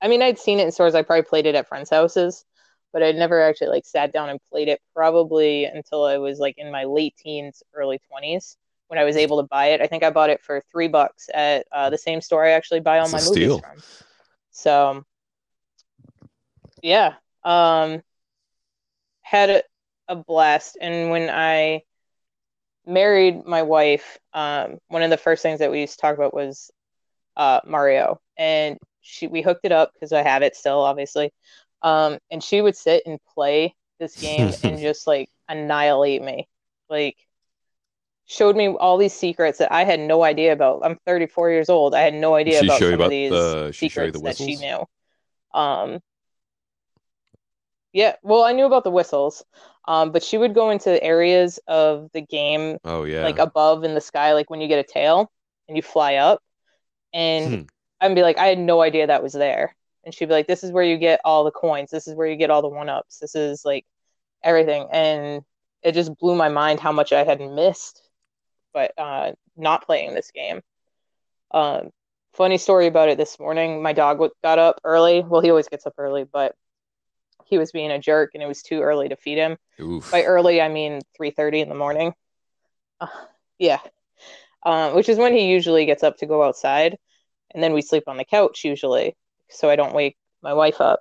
I 0.02 0.08
mean, 0.08 0.22
I'd 0.22 0.38
seen 0.38 0.60
it 0.60 0.64
in 0.64 0.72
stores. 0.72 0.94
I 0.94 1.02
probably 1.02 1.24
played 1.24 1.46
it 1.46 1.54
at 1.54 1.68
friends' 1.68 1.90
houses, 1.90 2.44
but 2.92 3.02
I'd 3.02 3.16
never 3.16 3.42
actually 3.42 3.68
like 3.68 3.84
sat 3.84 4.12
down 4.12 4.30
and 4.30 4.40
played 4.50 4.68
it 4.68 4.80
probably 4.94 5.66
until 5.66 6.04
I 6.04 6.16
was 6.18 6.38
like 6.38 6.56
in 6.56 6.70
my 6.70 6.84
late 6.84 7.14
teens, 7.16 7.62
early 7.74 8.00
20s 8.10 8.56
when 8.88 8.98
I 8.98 9.04
was 9.04 9.16
able 9.16 9.40
to 9.40 9.46
buy 9.46 9.66
it. 9.66 9.80
I 9.80 9.86
think 9.86 10.02
I 10.02 10.10
bought 10.10 10.30
it 10.30 10.42
for 10.42 10.62
three 10.72 10.88
bucks 10.88 11.28
at 11.32 11.66
uh, 11.70 11.90
the 11.90 11.98
same 11.98 12.20
store 12.20 12.44
I 12.44 12.50
actually 12.50 12.80
buy 12.80 12.98
all 12.98 13.04
It's 13.04 13.12
my 13.12 13.20
movies 13.20 13.34
steal. 13.34 13.58
from. 13.58 13.82
So, 14.50 15.04
yeah, 16.82 17.14
um, 17.44 18.02
had 19.22 19.50
a, 19.50 19.62
a 20.08 20.16
blast. 20.16 20.76
And 20.80 21.10
when 21.10 21.30
I 21.30 21.82
married 22.86 23.44
my 23.46 23.62
wife, 23.62 24.18
um, 24.32 24.78
one 24.88 25.02
of 25.02 25.10
the 25.10 25.16
first 25.16 25.42
things 25.42 25.60
that 25.60 25.70
we 25.70 25.80
used 25.80 25.94
to 25.94 26.00
talk 26.00 26.14
about 26.16 26.34
was 26.34 26.70
uh, 27.36 27.60
Mario, 27.66 28.20
and 28.36 28.78
she 29.00 29.26
we 29.26 29.42
hooked 29.42 29.64
it 29.64 29.72
up 29.72 29.92
because 29.94 30.12
I 30.12 30.22
have 30.22 30.42
it 30.42 30.56
still, 30.56 30.80
obviously. 30.80 31.32
Um, 31.82 32.18
and 32.30 32.42
she 32.42 32.60
would 32.60 32.76
sit 32.76 33.04
and 33.06 33.18
play 33.34 33.74
this 33.98 34.16
game 34.16 34.52
and 34.64 34.80
just 34.80 35.06
like 35.06 35.28
annihilate 35.48 36.22
me, 36.22 36.48
like 36.88 37.16
showed 38.26 38.56
me 38.56 38.68
all 38.68 38.96
these 38.96 39.12
secrets 39.12 39.58
that 39.58 39.72
I 39.72 39.84
had 39.84 39.98
no 40.00 40.22
idea 40.22 40.52
about. 40.52 40.82
I'm 40.84 40.96
34 41.06 41.50
years 41.50 41.68
old. 41.68 41.94
I 41.94 42.00
had 42.02 42.14
no 42.14 42.34
idea 42.34 42.60
She 42.60 42.66
about 42.66 42.80
some 42.80 42.94
about 42.94 43.04
of 43.06 43.10
these 43.10 43.30
the- 43.30 43.72
she 43.72 43.88
secrets 43.88 44.12
the 44.18 44.24
that 44.24 44.36
she 44.36 44.56
knew. 44.56 44.84
Um, 45.52 46.00
yeah, 47.92 48.16
well, 48.22 48.44
I 48.44 48.52
knew 48.52 48.66
about 48.66 48.84
the 48.84 48.90
whistles, 48.90 49.44
um, 49.88 50.12
but 50.12 50.22
she 50.22 50.38
would 50.38 50.54
go 50.54 50.70
into 50.70 51.02
areas 51.02 51.58
of 51.66 52.08
the 52.12 52.20
game 52.22 52.78
Oh 52.84 53.04
yeah. 53.04 53.22
like 53.22 53.38
above 53.38 53.84
in 53.84 53.94
the 53.94 54.00
sky, 54.00 54.32
like 54.34 54.50
when 54.50 54.60
you 54.60 54.68
get 54.68 54.78
a 54.84 54.92
tail 54.92 55.30
and 55.68 55.76
you 55.76 55.82
fly 55.82 56.16
up, 56.16 56.42
and 57.12 57.54
Hmm. 57.54 57.62
I'd 58.00 58.14
be 58.14 58.22
like, 58.22 58.38
I 58.38 58.46
had 58.46 58.58
no 58.58 58.82
idea 58.82 59.06
that 59.08 59.22
was 59.22 59.32
there, 59.32 59.76
and 60.04 60.14
she'd 60.14 60.26
be 60.26 60.32
like, 60.34 60.46
This 60.46 60.64
is 60.64 60.72
where 60.72 60.84
you 60.84 60.98
get 60.98 61.20
all 61.24 61.44
the 61.44 61.50
coins. 61.52 61.90
This 61.90 62.08
is 62.08 62.14
where 62.14 62.28
you 62.28 62.36
get 62.36 62.50
all 62.50 62.62
the 62.62 62.68
one 62.68 62.88
ups. 62.88 63.18
This 63.18 63.34
is 63.34 63.64
like 63.64 63.86
everything, 64.44 64.88
and 64.92 65.42
it 65.82 65.92
just 65.94 66.16
blew 66.18 66.36
my 66.36 66.48
mind 66.50 66.80
how 66.80 66.92
much 66.92 67.12
I 67.12 67.24
had 67.24 67.40
missed, 67.40 68.02
but 68.74 68.92
uh, 68.98 69.32
not 69.56 69.86
playing 69.86 70.14
this 70.14 70.30
game. 70.32 70.62
Um, 71.52 71.90
funny 72.34 72.58
story 72.58 72.86
about 72.86 73.08
it 73.08 73.18
this 73.18 73.38
morning. 73.38 73.82
My 73.82 73.92
dog 73.92 74.20
got 74.42 74.58
up 74.58 74.80
early. 74.84 75.22
Well, 75.22 75.40
he 75.40 75.50
always 75.50 75.68
gets 75.68 75.86
up 75.86 75.94
early, 75.98 76.24
but 76.24 76.54
he 77.50 77.58
was 77.58 77.72
being 77.72 77.90
a 77.90 77.98
jerk, 77.98 78.30
and 78.34 78.42
it 78.42 78.46
was 78.46 78.62
too 78.62 78.80
early 78.80 79.08
to 79.08 79.16
feed 79.16 79.36
him. 79.36 79.58
Oof. 79.80 80.10
By 80.10 80.22
early, 80.22 80.60
I 80.60 80.68
mean 80.68 81.00
3:30 81.20 81.60
in 81.60 81.68
the 81.68 81.74
morning. 81.74 82.14
Uh, 83.00 83.08
yeah, 83.58 83.80
um, 84.64 84.94
which 84.94 85.08
is 85.08 85.18
when 85.18 85.34
he 85.34 85.50
usually 85.50 85.84
gets 85.84 86.02
up 86.02 86.16
to 86.18 86.26
go 86.26 86.42
outside, 86.42 86.96
and 87.52 87.62
then 87.62 87.72
we 87.72 87.82
sleep 87.82 88.04
on 88.06 88.16
the 88.16 88.24
couch 88.24 88.64
usually, 88.64 89.16
so 89.48 89.68
I 89.68 89.76
don't 89.76 89.94
wake 89.94 90.16
my 90.42 90.54
wife 90.54 90.80
up. 90.80 91.00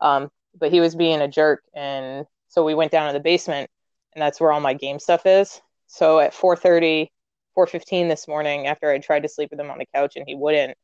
Um, 0.00 0.30
but 0.58 0.72
he 0.72 0.80
was 0.80 0.94
being 0.94 1.20
a 1.20 1.28
jerk, 1.28 1.62
and 1.74 2.26
so 2.48 2.64
we 2.64 2.74
went 2.74 2.90
down 2.90 3.08
to 3.08 3.12
the 3.12 3.22
basement, 3.22 3.70
and 4.14 4.22
that's 4.22 4.40
where 4.40 4.50
all 4.50 4.60
my 4.60 4.74
game 4.74 4.98
stuff 4.98 5.26
is. 5.26 5.60
So 5.86 6.20
at 6.20 6.32
4:30, 6.32 7.10
4:15 7.54 8.08
this 8.08 8.26
morning, 8.26 8.66
after 8.66 8.90
I 8.90 8.98
tried 8.98 9.24
to 9.24 9.28
sleep 9.28 9.50
with 9.50 9.60
him 9.60 9.70
on 9.70 9.78
the 9.78 9.86
couch 9.94 10.16
and 10.16 10.24
he 10.26 10.34
wouldn't, 10.34 10.76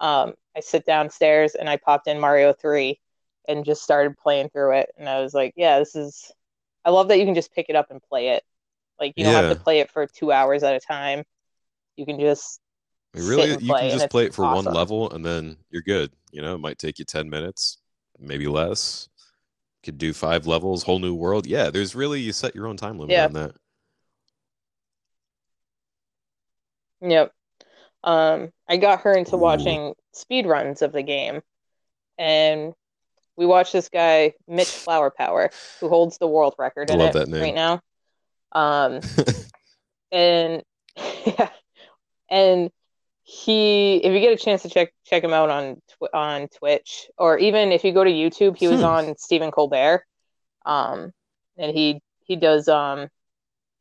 um, 0.00 0.34
I 0.54 0.60
sit 0.60 0.84
downstairs 0.84 1.54
and 1.54 1.70
I 1.70 1.78
popped 1.78 2.06
in 2.06 2.20
Mario 2.20 2.52
3 2.52 3.00
and 3.48 3.64
just 3.64 3.82
started 3.82 4.16
playing 4.16 4.50
through 4.50 4.78
it, 4.78 4.90
and 4.98 5.08
I 5.08 5.20
was 5.20 5.34
like, 5.34 5.54
yeah, 5.56 5.78
this 5.78 5.94
is. 5.94 6.30
I 6.84 6.90
love 6.90 7.08
that 7.08 7.18
you 7.18 7.24
can 7.24 7.34
just 7.34 7.54
pick 7.54 7.66
it 7.68 7.76
up 7.76 7.90
and 7.90 8.02
play 8.02 8.30
it. 8.30 8.42
Like 8.98 9.12
you 9.16 9.24
don't 9.24 9.34
have 9.34 9.56
to 9.56 9.62
play 9.62 9.80
it 9.80 9.90
for 9.90 10.06
two 10.06 10.32
hours 10.32 10.62
at 10.62 10.74
a 10.74 10.80
time. 10.80 11.24
You 11.96 12.06
can 12.06 12.18
just 12.18 12.60
really, 13.14 13.50
you 13.50 13.56
play, 13.58 13.88
can 13.90 13.98
just 13.98 14.10
play 14.10 14.24
it 14.24 14.34
for 14.34 14.44
one 14.44 14.64
level 14.64 15.10
and 15.10 15.24
then 15.24 15.56
you're 15.70 15.82
good. 15.82 16.12
You 16.32 16.42
know, 16.42 16.54
it 16.54 16.58
might 16.58 16.78
take 16.78 16.98
you 16.98 17.04
10 17.04 17.28
minutes. 17.28 17.78
maybe 18.18 18.46
less. 18.46 19.08
Could 19.82 19.98
do 19.98 20.12
five 20.12 20.46
levels, 20.46 20.84
whole 20.84 21.00
new 21.00 21.14
world. 21.14 21.46
Yeah, 21.46 21.70
there's 21.70 21.94
really 21.94 22.20
you 22.20 22.32
set 22.32 22.54
your 22.54 22.68
own 22.68 22.76
time 22.76 22.98
limit 22.98 23.14
Yeah. 23.14 23.26
on 23.26 23.32
that. 23.32 23.54
Yep. 27.00 27.32
Um, 28.04 28.52
I 28.68 28.76
got 28.76 29.00
her 29.02 29.12
into 29.12 29.36
Ooh. 29.36 29.40
watching 29.40 29.94
speed 30.12 30.46
runs 30.46 30.82
of 30.82 30.92
the 30.92 31.02
game, 31.02 31.42
and 32.18 32.74
we 33.36 33.46
watched 33.46 33.72
this 33.72 33.88
guy, 33.88 34.34
Mitch 34.46 34.68
Flower 34.68 35.10
Power, 35.10 35.50
who 35.80 35.88
holds 35.88 36.18
the 36.18 36.26
world 36.26 36.54
record 36.58 36.90
in 36.90 36.98
Love 36.98 37.16
it 37.16 37.28
right 37.30 37.54
now. 37.54 37.80
Um, 38.52 39.00
and 40.12 40.62
yeah, 41.26 41.48
and 42.30 42.70
he, 43.24 43.96
if 43.96 44.12
you 44.12 44.20
get 44.20 44.32
a 44.32 44.42
chance 44.42 44.62
to 44.62 44.68
check 44.68 44.92
check 45.06 45.22
him 45.24 45.32
out 45.32 45.48
on 45.50 45.76
tw 45.88 46.08
on 46.12 46.48
Twitch, 46.48 47.08
or 47.18 47.38
even 47.38 47.72
if 47.72 47.84
you 47.84 47.92
go 47.92 48.04
to 48.04 48.10
YouTube, 48.10 48.56
he 48.56 48.68
was 48.68 48.80
Hmm. 48.80 48.84
on 48.84 49.16
Stephen 49.16 49.50
Colbert. 49.50 50.04
Um, 50.66 51.12
and 51.56 51.76
he 51.76 52.00
he 52.24 52.36
does 52.36 52.68
um 52.68 53.08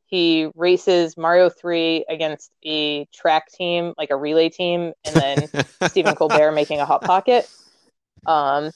he 0.07 0.49
races 0.55 1.15
Mario 1.15 1.49
3 1.49 2.05
against 2.09 2.51
a 2.65 3.05
track 3.13 3.49
team, 3.51 3.93
like 3.97 4.09
a 4.09 4.15
relay 4.15 4.49
team, 4.49 4.93
and 5.05 5.15
then 5.15 5.47
Stephen 5.87 6.15
Colbert 6.15 6.51
making 6.51 6.79
a 6.81 6.85
hot 6.85 7.05
pocket. 7.05 7.47
Um, 8.25 8.71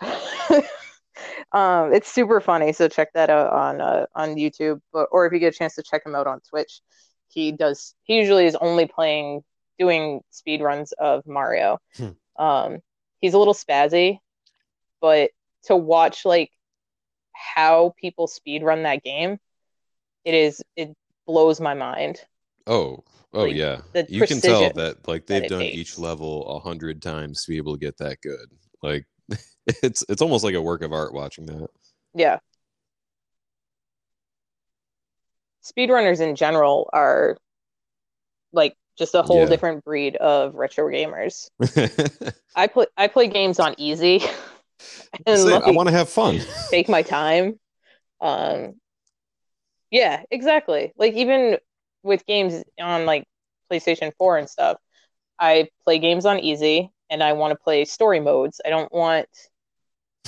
um, 1.52 1.92
it's 1.92 2.10
super 2.12 2.40
funny, 2.40 2.72
so 2.72 2.88
check 2.88 3.12
that 3.14 3.30
out 3.30 3.52
on 3.52 3.80
uh, 3.80 4.06
on 4.14 4.36
YouTube. 4.36 4.80
But 4.92 5.08
or 5.12 5.26
if 5.26 5.32
you 5.32 5.38
get 5.38 5.54
a 5.54 5.58
chance 5.58 5.74
to 5.76 5.82
check 5.82 6.04
him 6.04 6.14
out 6.14 6.26
on 6.26 6.40
Twitch, 6.48 6.80
he 7.28 7.52
does. 7.52 7.94
He 8.02 8.16
usually 8.16 8.46
is 8.46 8.56
only 8.56 8.86
playing, 8.86 9.42
doing 9.78 10.20
speed 10.30 10.60
runs 10.62 10.92
of 10.92 11.26
Mario. 11.26 11.78
Hmm. 11.96 12.42
Um, 12.42 12.78
he's 13.20 13.34
a 13.34 13.38
little 13.38 13.54
spazzy, 13.54 14.18
but 15.00 15.30
to 15.64 15.76
watch 15.76 16.24
like 16.24 16.50
how 17.32 17.94
people 18.00 18.26
speed 18.26 18.62
run 18.62 18.84
that 18.84 19.02
game, 19.02 19.38
it 20.24 20.34
is 20.34 20.62
it 20.76 20.94
blows 21.26 21.60
my 21.60 21.74
mind. 21.74 22.20
Oh, 22.66 23.04
oh 23.32 23.44
Like, 23.44 23.54
yeah. 23.54 23.80
You 24.08 24.26
can 24.26 24.40
tell 24.40 24.72
that 24.72 25.06
like 25.06 25.26
they've 25.26 25.44
it 25.44 25.48
done 25.48 25.60
takes. 25.60 25.76
each 25.76 25.98
level 25.98 26.46
a 26.48 26.58
hundred 26.58 27.02
times 27.02 27.44
to 27.44 27.50
be 27.50 27.56
able 27.56 27.74
to 27.74 27.80
get 27.80 27.98
that 27.98 28.20
good. 28.20 28.48
Like 28.82 29.06
it's 29.82 30.04
it's 30.08 30.22
almost 30.22 30.44
like 30.44 30.54
a 30.54 30.62
work 30.62 30.82
of 30.82 30.92
art 30.92 31.12
watching 31.12 31.46
that. 31.46 31.68
Yeah. 32.14 32.38
Speedrunners 35.64 36.20
in 36.20 36.36
general 36.36 36.88
are 36.92 37.36
like 38.52 38.76
just 38.96 39.14
a 39.14 39.22
whole 39.22 39.40
Yeah. 39.40 39.46
different 39.46 39.84
breed 39.84 40.16
of 40.16 40.54
retro 40.54 40.86
gamers. 40.86 41.50
I 42.56 42.68
play 42.68 42.86
I 42.96 43.08
play 43.08 43.26
games 43.26 43.58
on 43.58 43.74
easy 43.78 44.22
and 45.26 45.38
Say, 45.38 45.52
I 45.54 45.70
want 45.70 45.88
to 45.88 45.94
have 45.94 46.08
fun. 46.08 46.40
take 46.70 46.88
my 46.88 47.02
time. 47.02 47.58
Um 48.20 48.74
yeah, 49.90 50.22
exactly. 50.30 50.92
Like 50.96 51.14
even 51.14 51.58
with 52.02 52.24
games 52.26 52.62
on 52.80 53.06
like 53.06 53.24
PlayStation 53.70 54.12
4 54.18 54.38
and 54.38 54.48
stuff, 54.48 54.78
I 55.38 55.68
play 55.84 55.98
games 55.98 56.24
on 56.26 56.38
easy 56.38 56.90
and 57.10 57.22
I 57.22 57.32
want 57.34 57.52
to 57.52 57.56
play 57.62 57.84
story 57.84 58.20
modes. 58.20 58.60
I 58.64 58.70
don't 58.70 58.92
want 58.92 59.28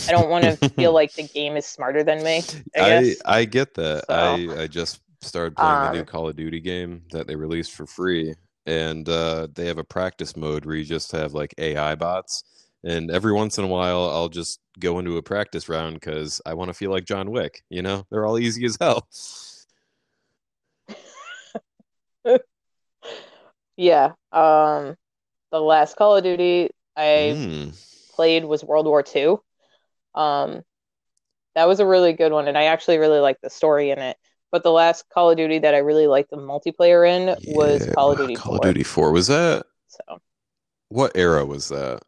I 0.06 0.12
don't 0.12 0.30
want 0.30 0.44
to 0.44 0.68
feel 0.70 0.92
like 0.92 1.14
the 1.14 1.22
game 1.34 1.56
is 1.56 1.66
smarter 1.66 2.04
than 2.04 2.22
me. 2.22 2.44
I 2.76 2.80
I 2.80 3.02
guess. 3.02 3.16
I 3.24 3.44
get 3.44 3.74
that. 3.74 4.04
So, 4.08 4.14
I 4.14 4.62
I 4.62 4.66
just 4.66 5.00
started 5.20 5.56
playing 5.56 5.82
the 5.82 5.90
new 5.90 6.00
um, 6.00 6.06
Call 6.06 6.28
of 6.28 6.36
Duty 6.36 6.60
game 6.60 7.02
that 7.10 7.26
they 7.26 7.34
released 7.34 7.72
for 7.72 7.86
free, 7.86 8.34
and 8.66 9.08
uh, 9.08 9.48
they 9.54 9.66
have 9.66 9.78
a 9.78 9.84
practice 9.84 10.36
mode 10.36 10.64
where 10.64 10.76
you 10.76 10.84
just 10.84 11.12
have 11.12 11.32
like 11.34 11.54
AI 11.58 11.94
bots, 11.94 12.44
and 12.84 13.10
every 13.10 13.32
once 13.32 13.58
in 13.58 13.64
a 13.64 13.68
while 13.68 14.08
I'll 14.10 14.28
just 14.28 14.60
go 14.78 14.98
into 14.98 15.16
a 15.16 15.22
practice 15.22 15.68
round 15.68 15.94
because 15.94 16.40
I 16.46 16.54
want 16.54 16.68
to 16.68 16.74
feel 16.74 16.90
like 16.90 17.04
John 17.04 17.30
Wick. 17.30 17.64
You 17.70 17.82
know, 17.82 18.06
they're 18.10 18.26
all 18.26 18.38
easy 18.38 18.64
as 18.66 18.76
hell. 18.80 19.08
Yeah. 23.76 24.14
Um, 24.32 24.96
the 25.52 25.60
last 25.60 25.96
Call 25.96 26.16
of 26.16 26.24
Duty 26.24 26.70
I 26.96 27.32
Mm. 27.36 27.74
played 28.12 28.44
was 28.44 28.64
World 28.64 28.86
War 28.86 29.04
II. 29.14 29.36
Um, 30.14 30.62
that 31.54 31.66
was 31.68 31.80
a 31.80 31.86
really 31.86 32.12
good 32.12 32.32
one, 32.32 32.48
and 32.48 32.56
I 32.56 32.64
actually 32.64 32.98
really 32.98 33.20
liked 33.20 33.42
the 33.42 33.50
story 33.50 33.90
in 33.90 33.98
it. 33.98 34.16
But 34.50 34.62
the 34.62 34.70
last 34.72 35.04
Call 35.10 35.30
of 35.30 35.36
Duty 35.36 35.58
that 35.60 35.74
I 35.74 35.78
really 35.78 36.06
liked 36.06 36.30
the 36.30 36.36
multiplayer 36.36 37.06
in 37.08 37.36
was 37.54 37.86
Call 37.94 38.12
of 38.12 38.18
Duty 38.18 38.34
Call 38.34 38.56
4. 38.56 38.56
of 38.56 38.62
Duty 38.62 38.82
Four 38.82 39.12
was 39.12 39.26
that? 39.26 39.66
So 39.88 40.20
What 40.88 41.12
era 41.16 41.44
was 41.44 41.68
that? 41.68 42.02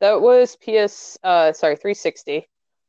that 0.00 0.20
was 0.20 0.56
PS, 0.56 1.18
uh, 1.22 1.52
sorry, 1.52 1.76
360, 1.76 2.48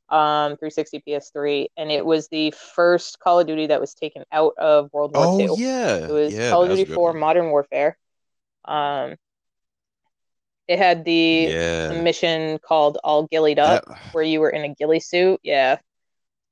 um, 0.09 0.57
360 0.57 1.01
PS3, 1.07 1.69
and 1.77 1.91
it 1.91 2.05
was 2.05 2.27
the 2.27 2.51
first 2.51 3.19
Call 3.19 3.39
of 3.39 3.47
Duty 3.47 3.67
that 3.67 3.79
was 3.79 3.93
taken 3.93 4.23
out 4.31 4.53
of 4.57 4.91
World 4.93 5.15
War 5.15 5.25
Oh 5.25 5.39
II. 5.39 5.49
yeah, 5.57 5.95
It 6.07 6.11
was 6.11 6.33
yeah, 6.33 6.49
Call 6.51 6.63
of 6.63 6.67
that 6.69 6.71
was 6.73 6.79
a 6.81 6.83
Duty 6.83 6.95
4. 6.95 7.13
Modern 7.13 7.49
Warfare. 7.49 7.97
Um, 8.65 9.15
it 10.67 10.79
had 10.79 11.05
the, 11.05 11.47
Yeah, 11.47 12.03
mission 12.03 12.59
called 12.59 12.97
All 13.03 13.27
Ghillied 13.27 13.59
Up, 13.59 13.83
that 13.85 13.97
where 14.11 14.23
you 14.23 14.39
were 14.39 14.49
in 14.49 14.63
a 14.63 14.73
ghillie 14.73 14.99
suit. 14.99 15.39
Yeah, 15.43 15.77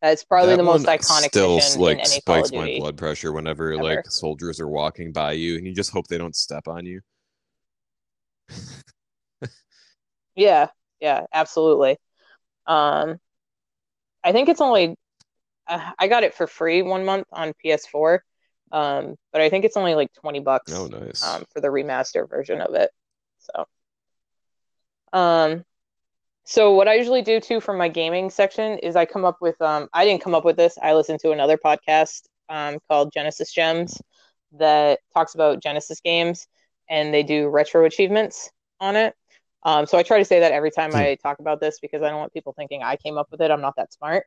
that's 0.01 0.23
probably 0.23 0.55
the 0.55 0.63
most 0.63 0.85
iconic 0.85 1.29
still 1.29 1.55
mission 1.55 1.81
like 1.81 1.97
in 1.97 1.99
any 2.01 2.21
Call 2.21 2.45
of 2.45 2.51
spikes 2.51 2.51
my 2.53 2.79
blood 2.79 2.97
pressure 2.97 3.31
whenever 3.31 3.71
ever. 3.73 3.83
like 3.83 4.05
soldiers 4.11 4.59
are 4.59 4.67
walking 4.67 5.11
by 5.11 5.33
you 5.33 5.57
and 5.57 5.65
you 5.65 5.73
just 5.73 5.91
hope 5.91 6.07
they 6.07 6.17
don't 6.17 6.35
step 6.35 6.67
on 6.67 6.85
you. 6.85 7.01
Yeah, 10.35 10.67
yeah, 10.99 11.25
absolutely. 11.33 11.97
Um, 12.67 13.19
I 14.23 14.31
think 14.31 14.49
it's 14.49 14.61
only 14.61 14.95
uh, 15.67 15.91
I 15.99 16.07
got 16.07 16.23
it 16.23 16.33
for 16.35 16.47
free 16.47 16.81
one 16.81 17.05
month 17.05 17.27
on 17.31 17.53
PS4, 17.61 18.23
um, 18.71 19.15
but 19.31 19.41
I 19.41 19.49
think 19.49 19.65
it's 19.65 19.77
only 19.77 19.95
like 19.95 20.13
20 20.13 20.39
bucks 20.41 20.73
Oh, 20.73 20.87
nice. 20.87 21.23
um, 21.23 21.45
for 21.53 21.61
the 21.61 21.69
remaster 21.69 22.29
version 22.29 22.61
of 22.61 22.75
it. 22.75 22.91
So, 23.39 23.65
um, 25.13 25.63
so 26.43 26.73
what 26.73 26.87
I 26.87 26.95
usually 26.95 27.21
do 27.21 27.39
too 27.39 27.61
for 27.61 27.73
my 27.73 27.87
gaming 27.87 28.29
section 28.29 28.77
is 28.79 28.95
I 28.95 29.05
come 29.05 29.23
up 29.23 29.37
with 29.39 29.61
um, 29.61 29.87
I 29.93 30.03
didn't 30.05 30.21
come 30.21 30.35
up 30.35 30.43
with 30.43 30.57
this. 30.57 30.77
I 30.81 30.93
listened 30.93 31.19
to 31.21 31.31
another 31.31 31.57
podcast 31.57 32.23
um, 32.49 32.79
called 32.89 33.13
Genesis 33.13 33.53
Gems 33.53 34.01
that 34.57 34.99
talks 35.13 35.35
about 35.35 35.61
Genesis 35.63 36.01
games, 36.01 36.47
and 36.89 37.13
they 37.13 37.23
do 37.23 37.47
retro 37.47 37.85
achievements 37.85 38.51
on 38.81 38.95
it. 38.97 39.15
Um, 39.63 39.85
so 39.85 39.97
I 39.97 40.03
try 40.03 40.19
to 40.19 40.25
say 40.25 40.41
that 40.41 40.51
every 40.51 40.71
time. 40.71 40.93
I 40.93 41.15
talk 41.23 41.39
about 41.39 41.61
this 41.61 41.79
because 41.79 42.01
I 42.01 42.09
don't 42.09 42.19
want 42.19 42.33
people 42.33 42.53
thinking 42.53 42.83
I 42.83 42.97
came 42.97 43.17
up 43.17 43.27
with 43.31 43.39
it. 43.39 43.49
I'm 43.49 43.61
not 43.61 43.77
that 43.77 43.93
smart. 43.93 44.25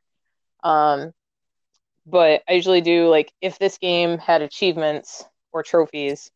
Um, 0.63 1.11
but 2.07 2.41
I 2.49 2.53
usually 2.53 2.81
do 2.81 3.09
like 3.09 3.31
if 3.41 3.59
this 3.59 3.77
game 3.77 4.17
had 4.17 4.41
achievements 4.41 5.23
or 5.51 5.61
trophies, 5.61 6.31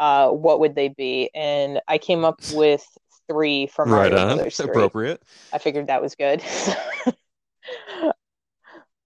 uh, 0.00 0.30
what 0.30 0.60
would 0.60 0.74
they 0.74 0.88
be? 0.88 1.30
And 1.34 1.80
I 1.86 1.98
came 1.98 2.24
up 2.24 2.40
with 2.52 2.84
three 3.30 3.66
from 3.66 3.90
Right 3.90 4.12
on. 4.12 4.36
Brothers 4.36 4.56
3. 4.56 4.66
Appropriate. 4.66 5.22
I 5.52 5.58
figured 5.58 5.88
that 5.88 6.02
was 6.02 6.14
good. 6.14 6.42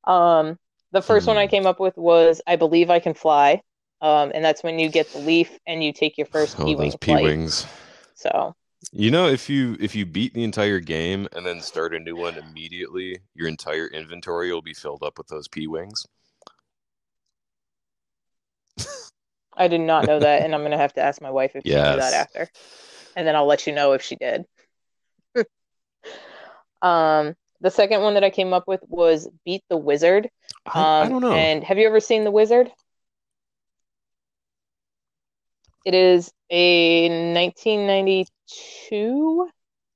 um, 0.04 0.58
the 0.92 1.02
first 1.02 1.26
one 1.26 1.36
I 1.36 1.44
Hmm. 1.44 1.50
came 1.50 1.66
up 1.66 1.80
with 1.80 1.96
was 1.96 2.40
I 2.46 2.56
believe 2.56 2.90
I 2.90 3.00
can 3.00 3.14
fly. 3.14 3.62
Um, 4.00 4.32
and 4.34 4.44
that's 4.44 4.62
when 4.62 4.78
you 4.78 4.90
get 4.90 5.10
the 5.12 5.18
leaf 5.18 5.58
and 5.66 5.82
you 5.82 5.92
take 5.92 6.18
your 6.18 6.26
first 6.26 6.56
Oh, 6.58 6.66
P-wing 6.66 6.76
those 6.76 6.96
P 6.96 7.16
wings. 7.16 7.66
So 8.14 8.54
You 8.92 9.10
know, 9.10 9.28
if 9.28 9.50
you 9.50 9.76
if 9.78 9.94
you 9.94 10.06
beat 10.06 10.32
the 10.32 10.42
entire 10.42 10.80
game 10.80 11.28
and 11.32 11.44
then 11.44 11.60
start 11.60 11.94
a 11.94 12.00
new 12.00 12.16
one 12.16 12.38
immediately, 12.38 13.20
your 13.34 13.46
entire 13.46 13.88
inventory 13.88 14.50
will 14.50 14.62
be 14.62 14.74
filled 14.74 15.02
up 15.02 15.18
with 15.18 15.28
those 15.28 15.48
P 15.48 15.66
wings. 15.66 16.06
I 19.56 19.68
did 19.68 19.80
not 19.80 20.06
know 20.06 20.20
that, 20.20 20.42
and 20.42 20.54
I'm 20.54 20.62
gonna 20.62 20.78
have 20.78 20.94
to 20.94 21.02
ask 21.02 21.20
my 21.20 21.30
wife 21.30 21.56
if 21.56 21.66
she 21.66 21.80
knew 21.80 21.96
that 21.96 22.12
after, 22.14 22.48
and 23.16 23.26
then 23.26 23.36
I'll 23.36 23.46
let 23.46 23.66
you 23.66 23.72
know 23.72 23.92
if 23.92 24.02
she 24.02 24.16
did. 24.16 24.44
um, 26.82 27.34
the 27.60 27.70
second 27.70 28.02
one 28.02 28.14
that 28.14 28.24
I 28.24 28.30
came 28.30 28.52
up 28.52 28.64
with 28.66 28.82
was 28.88 29.28
Beat 29.44 29.62
the 29.68 29.76
Wizard. 29.76 30.28
I, 30.66 31.00
I 31.00 31.06
Um, 31.06 31.08
don't 31.08 31.22
know. 31.22 31.32
and 31.34 31.64
have 31.64 31.78
you 31.78 31.86
ever 31.86 32.00
seen 32.00 32.24
The 32.24 32.30
Wizard? 32.30 32.70
It 35.84 35.94
is 35.94 36.32
a 36.50 37.32
1992, 37.34 39.48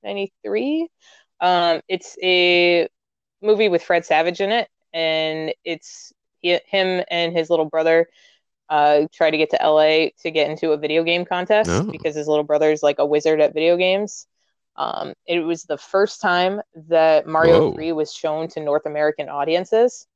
93. 0.03 0.89
Um, 1.41 1.81
it's 1.89 2.17
a 2.23 2.89
movie 3.41 3.69
with 3.69 3.83
Fred 3.83 4.05
Savage 4.05 4.41
in 4.41 4.53
it, 4.53 4.69
and 4.93 5.53
it's 5.65 6.13
he, 6.41 6.59
him 6.67 7.03
and 7.11 7.33
his 7.33 7.51
little 7.51 7.65
brother 7.67 8.09
uh, 8.69 9.07
try 9.13 9.31
to 9.31 9.37
get 9.39 9.51
to 9.51 9.59
LA 9.63 10.09
to 10.23 10.31
get 10.31 10.51
into 10.51 10.73
a 10.73 10.77
video 10.77 11.03
game 11.03 11.25
contest 11.25 11.71
Oh. 11.71 11.85
because 11.91 12.15
his 12.15 12.29
little 12.29 12.45
brother 12.45 12.71
is 12.71 12.83
like 12.83 12.99
a 12.99 13.07
wizard 13.07 13.41
at 13.41 13.55
video 13.55 13.77
games. 13.77 14.27
Um, 14.77 15.15
it 15.27 15.41
was 15.41 15.65
the 15.65 15.79
first 15.79 16.21
time 16.21 16.61
that 16.89 17.27
Mario 17.27 17.71
Whoa. 17.71 17.75
3 17.75 17.93
was 17.93 18.13
shown 18.13 18.49
to 18.49 18.61
North 18.61 18.87
American 18.87 19.29
audiences. 19.29 20.07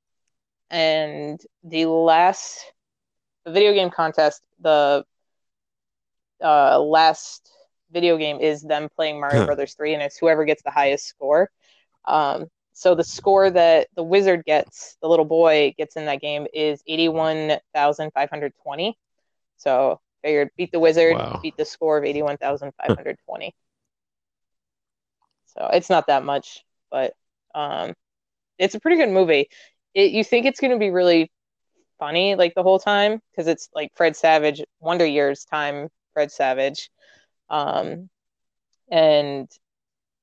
And 0.71 1.41
the 1.65 1.87
last 1.87 2.65
the 3.45 3.51
video 3.53 3.73
game 3.73 3.91
contest, 3.91 4.43
the 4.61 5.05
uh, 6.43 6.79
last 6.81 7.51
video 7.91 8.17
game 8.17 8.39
is 8.41 8.63
them 8.63 8.89
playing 8.95 9.21
Mario 9.21 9.47
Brothers 9.47 9.75
3 9.75 9.95
and 9.95 10.03
it's 10.03 10.17
whoever 10.17 10.45
gets 10.45 10.63
the 10.63 10.71
highest 10.71 11.07
score. 11.07 11.51
Um, 12.05 12.51
so 12.73 12.95
the 12.95 13.05
score 13.05 13.51
that 13.51 13.89
the 13.95 14.03
wizard 14.03 14.45
gets, 14.45 14.97
the 15.03 15.09
little 15.09 15.25
boy 15.25 15.75
gets 15.77 15.97
in 15.97 16.07
that 16.07 16.21
game 16.21 16.47
is 16.53 16.83
81,520. 16.87 18.99
So 19.57 20.01
figured 20.23 20.51
beat 20.57 20.73
the 20.73 20.81
wizard, 20.81 21.17
wow. 21.17 21.41
beat 21.43 21.57
the 21.57 21.65
score 21.65 21.99
of 21.99 22.05
81,520. 22.05 23.55
so 25.47 25.69
it's 25.73 25.91
not 25.91 26.07
that 26.07 26.25
much, 26.25 26.65
but 26.91 27.15
um, 27.55 27.95
it's 28.59 28.75
a 28.75 28.81
pretty 28.81 28.97
good 28.97 29.11
movie. 29.11 29.49
It, 29.95 30.13
you 30.13 30.25
think 30.25 30.47
it's 30.47 30.61
going 30.61 30.73
to 30.73 30.79
be 30.79 30.91
really 30.91 31.31
funny 31.99 32.35
like 32.35 32.55
the 32.55 32.63
whole 32.63 32.79
time 32.79 33.21
because 33.31 33.47
it's 33.47 33.69
like 33.75 33.93
Fred 33.95 34.17
Savage, 34.17 34.63
Wonder 34.81 35.07
Years 35.07 35.45
time, 35.45 35.89
Fred 36.15 36.33
Savage. 36.33 36.91
Um, 37.51 38.09
and 38.91 39.51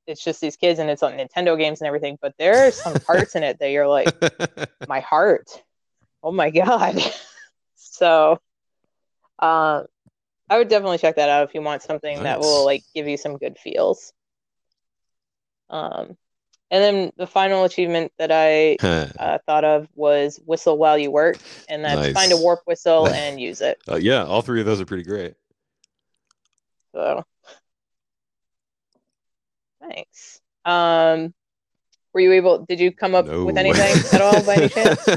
it's 0.10 0.24
just 0.24 0.41
these 0.41 0.57
kids 0.57 0.80
and 0.80 0.89
it's 0.89 1.03
on 1.03 1.14
Nintendo 1.14 1.57
games 1.57 1.82
and 1.82 1.88
everything, 1.88 2.18
but 2.22 2.34
there 2.38 2.68
are 2.68 2.72
some 2.72 2.99
parts 2.99 3.36
in 3.36 3.43
it 3.43 3.60
that 3.60 3.70
you're 3.70 3.88
like, 3.88 4.14
my 4.88 4.99
heart. 4.99 5.64
Oh 6.24 6.32
my 6.32 6.49
god. 6.49 6.99
so 7.76 8.39
uh, 9.38 9.84
I 10.49 10.57
would 10.57 10.68
definitely 10.68 10.97
check 10.97 11.16
that 11.16 11.30
out 11.30 11.47
if 11.47 11.53
you 11.53 11.62
want 11.62 11.84
something 11.84 12.18
nice. 12.18 12.24
that 12.24 12.39
will 12.39 12.66
like 12.66 12.84
give 12.95 13.07
you 13.07 13.18
some 13.18 13.38
good 13.38 13.57
feels. 13.57 14.12
Um 15.70 16.18
and 16.72 16.84
then 16.84 17.12
the 17.18 17.28
final 17.28 17.64
achievement 17.64 18.12
that 18.18 18.32
I 18.32 18.78
uh, 19.20 19.39
thought 19.45 19.64
of 19.64 19.88
was 19.95 20.39
whistle 20.45 20.78
while 20.78 20.97
you 20.97 21.10
work, 21.10 21.39
and 21.68 21.84
that's 21.84 21.99
nice. 21.99 22.14
find 22.14 22.32
a 22.32 22.38
warp 22.38 22.62
whistle 22.66 23.07
and 23.07 23.39
use 23.39 23.62
it. 23.62 23.80
Uh, 23.89 23.95
yeah, 23.95 24.24
all 24.24 24.43
three 24.43 24.60
of 24.60 24.68
those 24.68 24.80
are 24.80 24.86
pretty 24.86 25.03
great. 25.03 25.34
So 26.91 27.24
Thanks. 29.89 30.41
Um, 30.65 31.33
were 32.13 32.21
you 32.21 32.31
able? 32.33 32.65
Did 32.65 32.79
you 32.79 32.91
come 32.91 33.15
up 33.15 33.25
no. 33.25 33.45
with 33.45 33.57
anything 33.57 33.95
at 34.13 34.21
all 34.21 34.43
by 34.43 34.55
any 34.55 34.69
chance? 34.69 35.07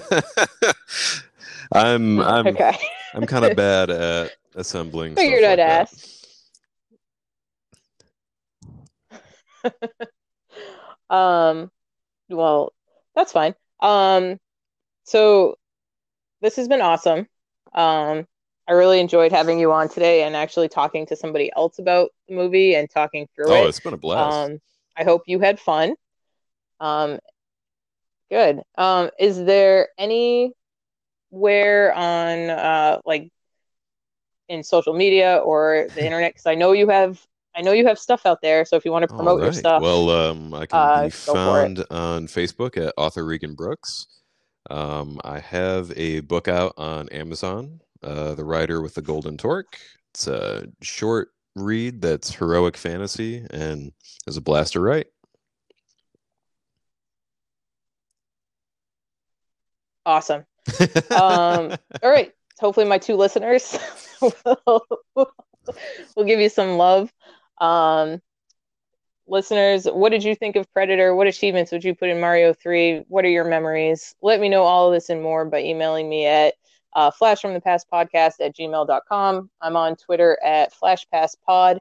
I'm 1.72 2.20
I'm 2.20 2.46
okay. 2.48 2.76
I'm 3.14 3.26
kind 3.26 3.44
of 3.44 3.56
bad 3.64 3.90
at 3.90 4.32
assembling. 4.54 5.14
Figured 5.14 5.44
I'd 5.44 5.58
like 5.58 5.68
ask. 5.68 6.08
um, 11.10 11.70
well, 12.28 12.72
that's 13.14 13.32
fine. 13.32 13.54
Um, 13.80 14.38
so 15.04 15.56
this 16.40 16.56
has 16.56 16.68
been 16.68 16.80
awesome. 16.80 17.26
Um, 17.74 18.26
I 18.72 18.74
really 18.74 19.00
enjoyed 19.00 19.32
having 19.32 19.58
you 19.58 19.70
on 19.70 19.90
today 19.90 20.22
and 20.22 20.34
actually 20.34 20.70
talking 20.70 21.04
to 21.08 21.14
somebody 21.14 21.52
else 21.54 21.78
about 21.78 22.08
the 22.26 22.34
movie 22.34 22.74
and 22.74 22.88
talking 22.88 23.28
through 23.34 23.50
oh, 23.50 23.54
it. 23.54 23.64
Oh, 23.64 23.68
it's 23.68 23.80
been 23.80 23.92
a 23.92 23.98
blast. 23.98 24.34
Um, 24.34 24.60
I 24.96 25.04
hope 25.04 25.24
you 25.26 25.40
had 25.40 25.60
fun. 25.60 25.94
Um, 26.80 27.18
good. 28.30 28.62
Um, 28.78 29.10
is 29.18 29.44
there 29.44 29.88
anywhere 29.98 30.54
on 31.92 32.48
uh, 32.48 33.00
like 33.04 33.30
in 34.48 34.64
social 34.64 34.94
media 34.94 35.36
or 35.36 35.88
the 35.94 36.02
internet? 36.06 36.32
Because 36.32 36.46
I 36.46 36.54
know 36.54 36.72
you 36.72 36.88
have 36.88 37.20
I 37.54 37.60
know 37.60 37.72
you 37.72 37.86
have 37.88 37.98
stuff 37.98 38.24
out 38.24 38.38
there, 38.40 38.64
so 38.64 38.76
if 38.76 38.86
you 38.86 38.90
want 38.90 39.02
to 39.02 39.14
promote 39.14 39.40
right. 39.40 39.44
your 39.44 39.52
stuff, 39.52 39.82
well, 39.82 40.08
um, 40.08 40.54
I 40.54 40.64
can 40.64 40.78
uh, 40.78 41.04
be 41.04 41.10
found 41.10 41.84
on 41.90 42.26
Facebook 42.26 42.78
at 42.78 42.94
author 42.96 43.26
Regan 43.26 43.54
Brooks. 43.54 44.06
Um, 44.70 45.20
I 45.24 45.40
have 45.40 45.92
a 45.94 46.20
book 46.20 46.48
out 46.48 46.72
on 46.78 47.10
Amazon 47.10 47.82
uh, 48.02 48.34
The 48.34 48.44
Rider 48.44 48.80
with 48.80 48.94
the 48.94 49.02
Golden 49.02 49.36
Torque. 49.36 49.78
It's 50.12 50.26
a 50.26 50.66
short 50.82 51.30
read 51.54 52.00
that's 52.00 52.34
heroic 52.34 52.76
fantasy 52.76 53.46
and 53.50 53.92
is 54.26 54.36
a 54.36 54.40
blast 54.40 54.74
to 54.74 54.80
write. 54.80 55.06
Awesome. 60.04 60.44
um, 61.10 61.72
all 62.02 62.10
right. 62.10 62.32
Hopefully, 62.60 62.86
my 62.86 62.98
two 62.98 63.16
listeners 63.16 63.76
will, 64.20 64.86
will 65.14 66.24
give 66.24 66.40
you 66.40 66.48
some 66.48 66.76
love. 66.76 67.12
Um, 67.58 68.20
listeners, 69.26 69.86
what 69.86 70.10
did 70.10 70.24
you 70.24 70.34
think 70.34 70.56
of 70.56 70.72
Predator? 70.72 71.14
What 71.14 71.26
achievements 71.26 71.72
would 71.72 71.84
you 71.84 71.94
put 71.94 72.08
in 72.08 72.20
Mario 72.20 72.52
3? 72.52 73.04
What 73.08 73.24
are 73.24 73.30
your 73.30 73.44
memories? 73.44 74.14
Let 74.22 74.40
me 74.40 74.48
know 74.48 74.62
all 74.62 74.88
of 74.88 74.94
this 74.94 75.10
and 75.10 75.22
more 75.22 75.44
by 75.44 75.62
emailing 75.62 76.08
me 76.08 76.26
at 76.26 76.54
uh, 76.94 77.10
flash 77.10 77.40
from 77.40 77.54
the 77.54 77.60
past 77.60 77.86
podcast 77.92 78.34
at 78.40 78.56
gmail.com. 78.56 79.50
I'm 79.60 79.76
on 79.76 79.96
Twitter 79.96 80.38
at 80.44 80.72
flashpasspod. 80.74 81.78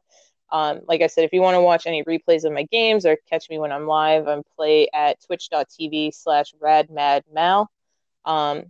Um, 0.52 0.82
like 0.88 1.02
I 1.02 1.08
said, 1.08 1.24
if 1.24 1.32
you 1.34 1.42
want 1.42 1.56
to 1.56 1.62
watch 1.62 1.88
any 1.88 2.04
replays 2.04 2.44
of 2.44 2.52
my 2.52 2.64
games 2.64 3.06
or 3.06 3.18
catch 3.30 3.50
me 3.50 3.58
when 3.58 3.72
I'm 3.72 3.88
live, 3.88 4.28
I'm 4.28 4.44
play 4.56 4.90
at 4.94 5.22
twitch.tv 5.24 6.14
slash 6.14 6.54
radmadmal. 6.62 7.68
Um, 8.26 8.66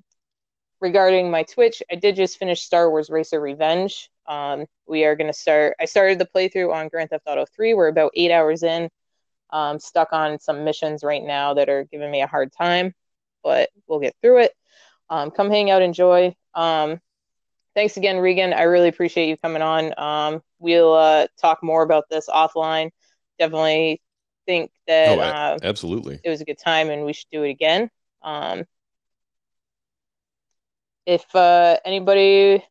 regarding 0.80 1.32
my 1.32 1.44
Twitch, 1.44 1.82
I 1.92 1.96
did 1.96 2.16
just 2.16 2.38
finish 2.38 2.62
Star 2.62 2.90
Wars 2.90 3.10
Racer 3.10 3.40
Revenge. 3.40 4.10
Um, 4.28 4.66
we 4.88 5.06
are 5.06 5.16
going 5.16 5.32
to 5.32 5.38
start, 5.38 5.76
I 5.80 5.86
started 5.86 6.20
the 6.20 6.28
playthrough 6.36 6.74
on 6.74 6.88
Grand 6.88 7.10
Theft 7.10 7.24
Auto 7.26 7.46
3. 7.46 7.74
We're 7.74 7.88
about 7.88 8.12
eight 8.16 8.32
hours 8.32 8.64
in. 8.64 8.90
Um, 9.50 9.80
stuck 9.80 10.14
on 10.14 10.40
some 10.40 10.64
missions 10.64 11.04
right 11.04 11.24
now 11.24 11.56
that 11.56 11.68
are 11.68 11.84
giving 11.86 12.10
me 12.10 12.22
a 12.22 12.28
hard 12.28 12.54
time, 12.54 12.94
but 13.44 13.70
we'll 13.88 14.00
get 14.00 14.16
through 14.22 14.40
it. 14.40 14.54
Um, 15.12 15.30
come 15.30 15.52
hang 15.52 15.70
out, 15.70 15.82
enjoy. 15.82 16.34
Um, 16.56 17.02
thanks 17.76 17.98
again, 17.98 18.18
Regan. 18.18 18.54
I 18.54 18.64
really 18.64 18.88
appreciate 18.88 19.28
you 19.28 19.36
coming 19.38 19.62
on. 19.62 19.94
Um, 20.00 20.42
we'll 20.58 20.94
uh, 20.94 21.28
talk 21.40 21.62
more 21.62 21.84
about 21.84 22.06
this 22.10 22.30
offline. 22.30 22.92
Definitely 23.38 24.02
think 24.46 24.72
that 24.88 25.10
oh, 25.10 25.22
uh, 25.22 25.58
absolutely 25.62 26.20
it 26.24 26.30
was 26.30 26.40
a 26.40 26.46
good 26.46 26.58
time, 26.58 26.90
and 26.90 27.06
we 27.06 27.12
should 27.12 27.30
do 27.30 27.44
it 27.44 27.50
again. 27.50 27.90
Um, 28.24 28.64
if 31.06 31.36
uh, 31.36 31.78
anybody 31.84 32.64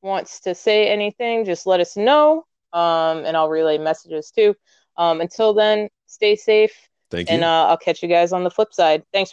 wants 0.00 0.40
to 0.40 0.54
say 0.54 0.88
anything, 0.88 1.44
just 1.44 1.66
let 1.66 1.80
us 1.80 1.96
know, 1.96 2.44
um, 2.72 3.24
and 3.24 3.36
I'll 3.36 3.48
relay 3.48 3.76
messages 3.76 4.30
too. 4.30 4.54
Um, 4.96 5.20
until 5.20 5.52
then, 5.52 5.88
stay 6.06 6.36
safe. 6.36 6.72
Thank 7.10 7.28
you. 7.28 7.34
And 7.34 7.44
uh, 7.44 7.66
I'll 7.66 7.76
catch 7.76 8.02
you 8.02 8.08
guys 8.08 8.32
on 8.32 8.44
the 8.44 8.50
flip 8.50 8.72
side. 8.72 9.02
Thanks. 9.12 9.26